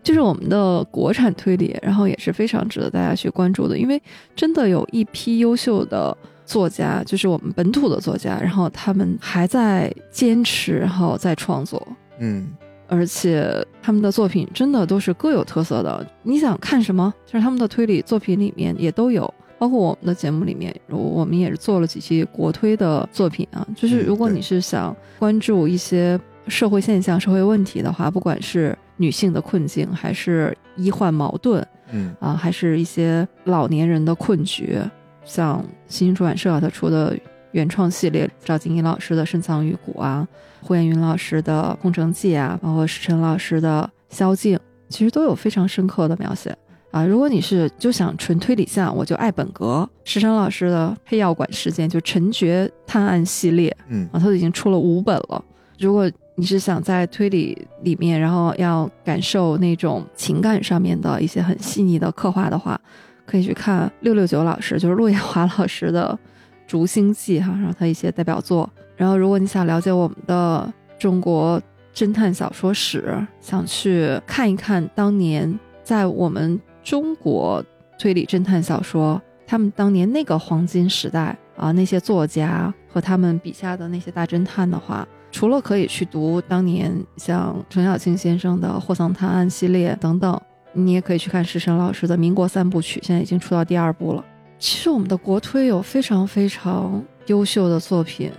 [0.01, 4.01] 就是我们的国产推理，然后也是非常值得大家去关注的，因为
[4.35, 6.15] 真的有一批优秀的
[6.45, 11.87] 作家，就是我们本土的作家，然后他们还在坚持，然后在创作，
[12.19, 12.47] 嗯。
[12.91, 16.03] 而且他们的作品真的都是各有特色的。
[16.23, 17.13] 你想看什么？
[17.23, 23.63] 就是他们的推理作品里面也都有，包括我们的节目里面，我们也是做了几期国推的作品啊。
[23.75, 34.77] 就是如果你是想关注一些社会现象、社会问题的话，不管是女性的困境，还是医患矛盾，嗯啊，还是一些老年人的困局，
[35.23, 37.17] 像新星出版社它出的
[37.53, 40.27] 原创系列，赵静怡老师的《深藏于骨》啊。
[40.61, 44.57] 胡彦云老师的《空城计》啊，包括石晨老师的《宵禁》，
[44.89, 46.53] 其实都有非常深刻的描写
[46.91, 47.05] 啊。
[47.05, 49.89] 如果你是就想纯推理向，我就爱本格。
[50.03, 55.41] 石晨老师的《黑药馆事件》就陈觉探案系列，嗯啊，他都已经出了五本了。
[55.79, 62.79] 如果你是想在推理里面，然后要感受那种情感上面的一些很细腻的刻画的话，
[63.25, 66.17] 可以去看六六九老师，就是陆延华老师的
[66.65, 68.69] 《竹星记》哈，然后他一些代表作。
[68.95, 71.61] 然后，如果你想了解我们的中国
[71.93, 77.61] 侦探小说史，想去看一看当年在我们中国
[77.97, 90.39] 推理侦探小说他们当年那个黄金时代啊，那些作家和他们笔下的那些大侦探的话，除了可以去读当年像程小青先生的《霍桑探案》系列等等，
[90.73, 94.25] 你也可以去看石神老师的《民国三部曲》，现在已经出到第二部了。
[94.57, 98.31] 其实我们的国推有非常非常优秀的作品。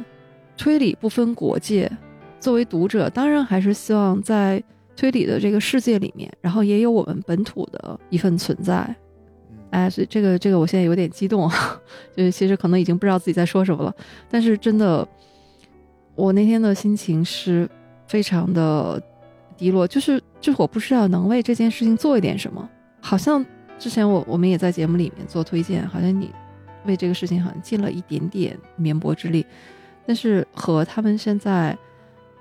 [0.57, 1.91] 推理不分国界，
[2.39, 4.63] 作为读者，当然还是希望在
[4.95, 8.95] 推理的这个世界里面，然后也有我们本土的一份存在。
[9.71, 11.51] 哎，所以这个这个，我现在有点激动，
[12.15, 13.95] 就是其实可能已经不知道自己在说什么了。
[14.29, 15.09] 但是真的，
[16.15, 17.69] 我那天的心情是
[18.07, 19.03] 非常的
[19.57, 22.69] 低落，就是就是我不知道能为这件事情做一点什么。
[23.01, 23.45] 好像
[23.79, 26.31] 之前我我们也在节目里面做推荐，好像你
[26.85, 29.45] 为这个事情好像尽了一点点绵薄之力。
[30.07, 31.77] 但是和他们现在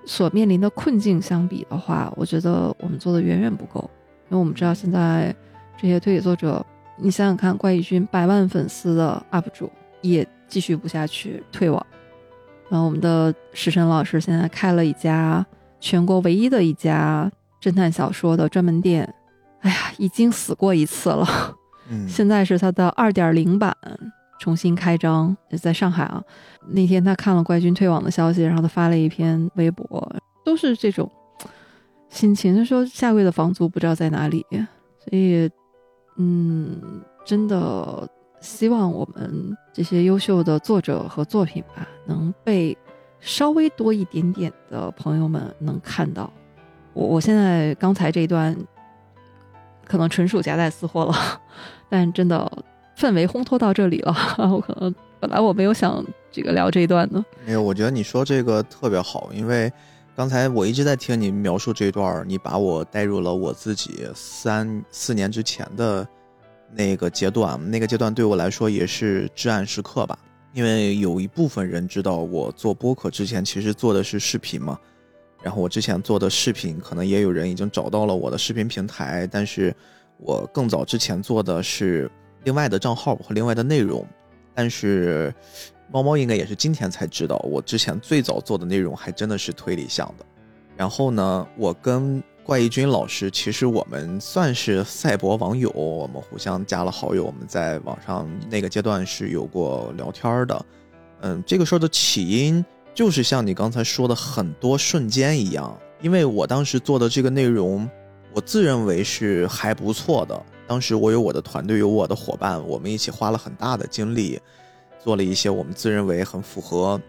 [0.05, 3.89] 所面临的困境相比的话，我觉得我们做的远远不够。
[4.29, 5.35] 因为我们知道现在
[5.77, 6.65] 这些推理作者，
[6.97, 9.71] 你想想看，怪异君百万粉丝的 UP 主
[10.01, 11.85] 也继续不下去，退网。
[12.69, 15.45] 然后我们的石晨老师现在开了一家
[15.79, 17.31] 全国唯一的一家
[17.61, 19.13] 侦探小说的专门店，
[19.61, 21.27] 哎呀，已经死过一次了。
[21.89, 23.75] 嗯，现在是他的二点零版。
[24.41, 26.23] 重新开张，在上海啊。
[26.69, 30.15] 那天他看了怪军退网的消息，然后他发了一篇微博，
[30.45, 31.11] 都是这种
[32.07, 32.55] 心情。
[32.55, 35.49] 他说下个月的房租不知道在哪里，所以，
[36.15, 38.09] 嗯，真的
[38.41, 42.77] 希望我们这些优秀的作者和作品吧，能被
[43.19, 46.31] 稍微多一点点的朋友们能看到。
[46.93, 48.55] 我我现在刚才这一段
[49.85, 51.13] 可能纯属夹带私货了，
[51.89, 52.51] 但真的。
[52.97, 54.13] 氛围烘托到这里了，
[54.51, 57.23] 我可能本来我没有想这个聊这一段的。
[57.45, 59.71] 没有，我觉得你说这个特别好，因为
[60.17, 66.05] 刚才我一直在听你描述这一段，你把我带入了我自己三四年之前的
[66.73, 70.17] 那个阶段，那个阶段对我来说也是至暗时刻吧。
[70.53, 74.79] 因为有一部分人知道我做播客之前其实做的是视频嘛，
[75.43, 79.75] 然后我之前做的视频可能也有人已经找到了我的视频平台，但是
[80.17, 82.09] 我更早之前做的是。
[82.45, 84.07] 另外的账号和另外的内容，
[84.55, 85.31] 但是
[85.91, 90.25] 猫猫应该也是今天才知道，我之前最早做的内容还真的是推理向的。
[90.77, 100.65] 然后呢，我跟怪异君老师，其实我们算是赛博网友，我们互相加了好友，我们在网上那个阶段是有过聊天的。
[101.21, 107.87] 嗯，这个事儿的起因就是像你刚才说的很多瞬间一样，因为我当时做的这个内容，
[108.33, 110.45] 我自认为是还不错的。
[110.65, 114.41] 当时我有我的团队，有我的伙伴，我们一起花了很大的精力，
[114.97, 116.99] 做了一些我们自认为很符合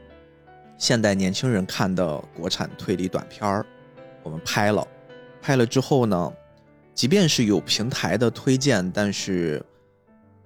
[0.76, 3.64] 现代年轻人看的国产推理短片儿。
[4.22, 4.86] 我们拍了，
[5.40, 6.32] 拍了之后呢，
[6.94, 9.64] 即便是有平台的推荐，但是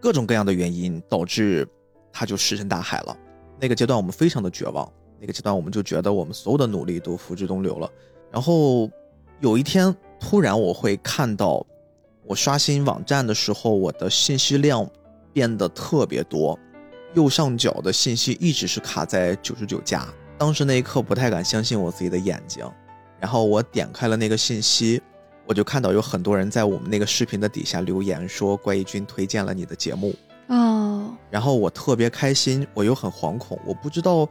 [0.00, 1.66] 各种各样的原因导致
[2.12, 3.16] 它就石沉大海了。
[3.60, 4.90] 那个阶段我们非常的绝望，
[5.20, 7.90] 那个阶段我们就觉得我们所有的努力都付之东流了。
[8.30, 8.90] 然后
[9.40, 11.64] 有一天突然我会看到。
[12.26, 14.88] 我刷新网站的时候，我的信息量
[15.30, 16.58] 变得特别多，
[17.12, 20.08] 右上角的信息一直是卡在九十九加。
[20.38, 22.64] 当时那一刻不太敢相信我自己的眼睛，
[23.24, 25.00] 然后我点开了那个信息，
[25.46, 30.14] 我就看到有很多人在我们那个视频的底下留言说怪异君推荐了你的节目
[30.48, 34.28] 哦，然后我特别开心，我又很惶恐，我不知道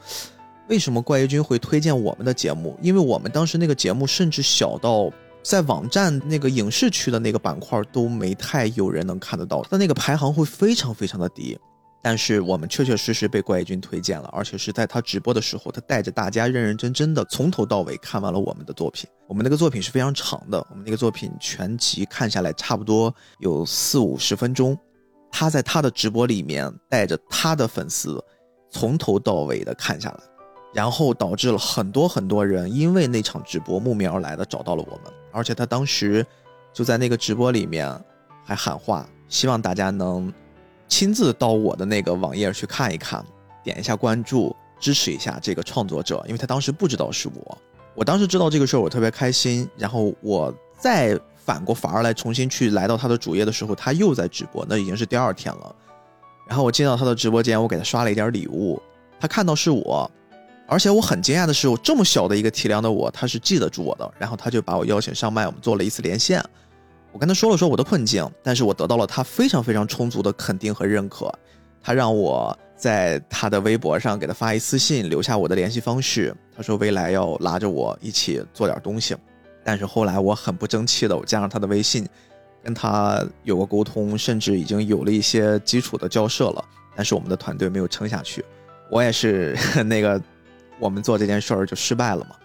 [0.68, 5.12] 为什么怪异君会推荐我们的节目，因为我们当时那个节目甚至小到。
[5.42, 11.60] 在网站那个影视区的那个板块都没太有人能看得到，但那个排行会非常非常的低。
[12.06, 19.10] 但是我们确确实实被怪异君推荐了，而且是在他直播的时候，他带着大家认认真真的从头到尾看完了我们的作品。
[19.26, 24.78] 我们那个作品是非常长的，我们那个作品全集看下来差不多有四五十分钟。
[25.32, 28.22] 他在他的直播里面带着他的粉丝
[28.70, 30.20] 从头到尾的看下来，
[30.74, 35.14] 然后导致了很多很多人因为那场直播慕名而来的找到了我们。
[35.32, 36.24] 而且他当时
[36.74, 37.90] 就在那个直播里面
[38.44, 40.32] 还喊话，希望大家能
[40.94, 43.26] 亲自到我的那个网页去看一看，
[43.64, 46.24] 点一下关注，支持一下这个创作者。
[46.28, 47.58] 因为他当时不知道是我，
[47.96, 49.68] 我当时知道这个事儿，我特别开心。
[49.76, 55.76] 然后我再反过反而来重新去来到他的主页的时候，他又在直播，那已经是第二天了。
[56.48, 58.80] 然后我进到他的直播间，我给他刷了一点礼物，
[59.20, 60.12] 他看到是我。
[60.68, 64.14] 而且我很惊讶的是，我这么小的一个体量的我，他是记得住我的。
[64.20, 66.40] 然后他就把我邀请上麦，我们做了一次连线。
[67.14, 71.32] 我跟他说了说我的困境，但是我得到了他非常非常充足的肯定和认可。
[71.82, 76.36] 他让我在他的微博上给他发一私信，留下我的联系方式。
[76.56, 79.16] 他说未来要拉着我一起做点东西。
[79.64, 82.06] 但是后来我很不争气的，我加上他的微信，
[82.64, 86.66] 跟他有过沟通，甚至已经有了一些基础的交涉了。
[86.96, 88.44] 但是我们的团队没有撑下去，
[88.90, 90.20] 我也是 那个。
[90.80, 92.36] 我们做这件事儿就失败了嘛，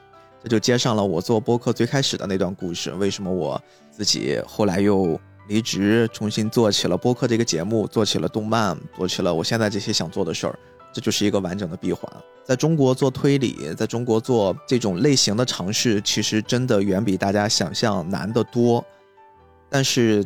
[0.44, 2.92] 这就接上了我做播客最开始的那段故事。
[2.92, 3.60] 为什么我
[3.98, 5.18] 自己后来又
[5.48, 10.56] 离职，重新做起了播客这个节目，做起了动漫，做起了我现在这些想做的事儿，
[10.92, 12.08] 这就是一个完整的闭环。
[12.44, 18.84] 在中国做推理，在中国做这种类型的尝试，其实真的远比大家想象难得多。
[19.68, 20.24] 但是。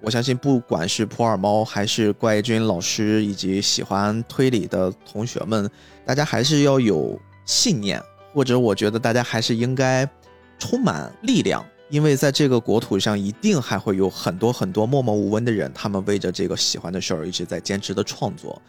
[0.00, 5.70] 我相信，不管是普洱猫，还是怪君老师，以及喜欢推理的同学们，
[6.04, 7.98] 大家还是要有信念，
[8.34, 10.06] 或者我觉得大家还是应该
[10.58, 11.64] 充满力量，
[11.94, 18.60] 因为在这个国土上，一定还会有很多很多默默无闻的人，他们为着这个喜欢的事儿一直在坚持的创作。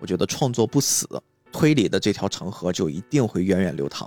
[0.00, 1.08] 我觉得创作不死，
[1.50, 4.06] 推理的这条长河就一定会源远流长。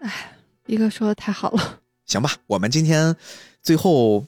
[0.00, 0.36] 哎，
[0.66, 1.78] 一哥说的太好了。
[2.06, 3.14] 行吧，我们今天
[3.62, 4.26] 最后。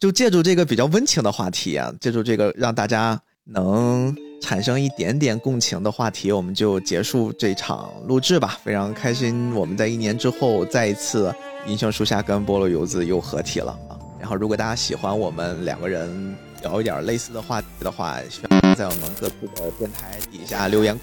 [0.00, 8.58] 就借助这个比较温情的话题啊，借助这个让大家能产生一点点共情的话题，我们就结束这场录制吧。
[8.62, 11.32] 非常开心，我们在一年之后再一次
[11.66, 13.96] 银杏树下跟菠萝油子又合体了啊。
[14.20, 20.98] 然后，如果大家喜欢我们两个人聊一点类似的话题的话，希望在我们各自的电台底下留言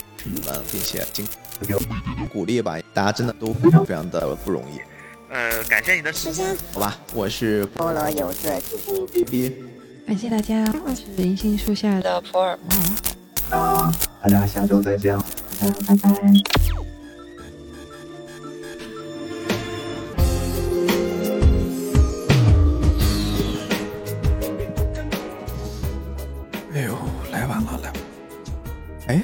[0.45, 1.25] 我们，并且经
[1.67, 2.77] 给我们鼓励吧。
[2.93, 4.79] 大家真的都非常非常的不容易。
[5.31, 8.49] 呃，感谢你的时间，好吧，我是菠萝油子
[9.13, 9.55] B B，
[10.07, 12.75] 感谢大家，我是银杏树下的普洱猫，
[13.49, 15.17] 大家下周再见，
[15.59, 16.09] 拜拜。
[26.73, 26.95] 哎呦，
[27.31, 27.93] 来晚了，来，
[29.07, 29.23] 哎，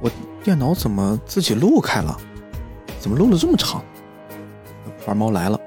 [0.00, 0.10] 我
[0.44, 2.16] 电脑怎么自己录开了？
[3.00, 3.82] 怎么录了这么长？
[5.04, 5.60] 花猫来了，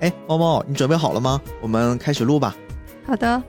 [0.00, 1.40] 哎，猫猫，你准备好了吗？
[1.62, 2.54] 我们开始录吧。
[3.06, 3.42] 好的。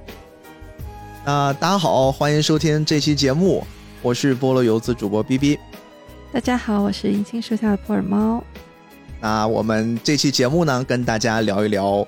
[1.24, 3.64] 那大家好，欢迎收听这期节目，
[4.02, 5.60] 我是菠萝游子主播 B B。
[6.32, 8.44] 大家好，我是银杏树下的普洱猫。
[9.20, 12.06] 那我们这期节目呢，跟大家聊一聊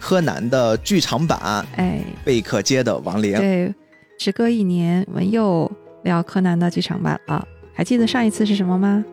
[0.00, 3.36] 柯南的剧场版，哎，贝克街的亡灵。
[3.36, 3.74] 对，
[4.18, 5.70] 时隔一年，我们又
[6.02, 7.46] 聊柯南的剧场版了。
[7.74, 9.04] 还记得上一次是什么吗？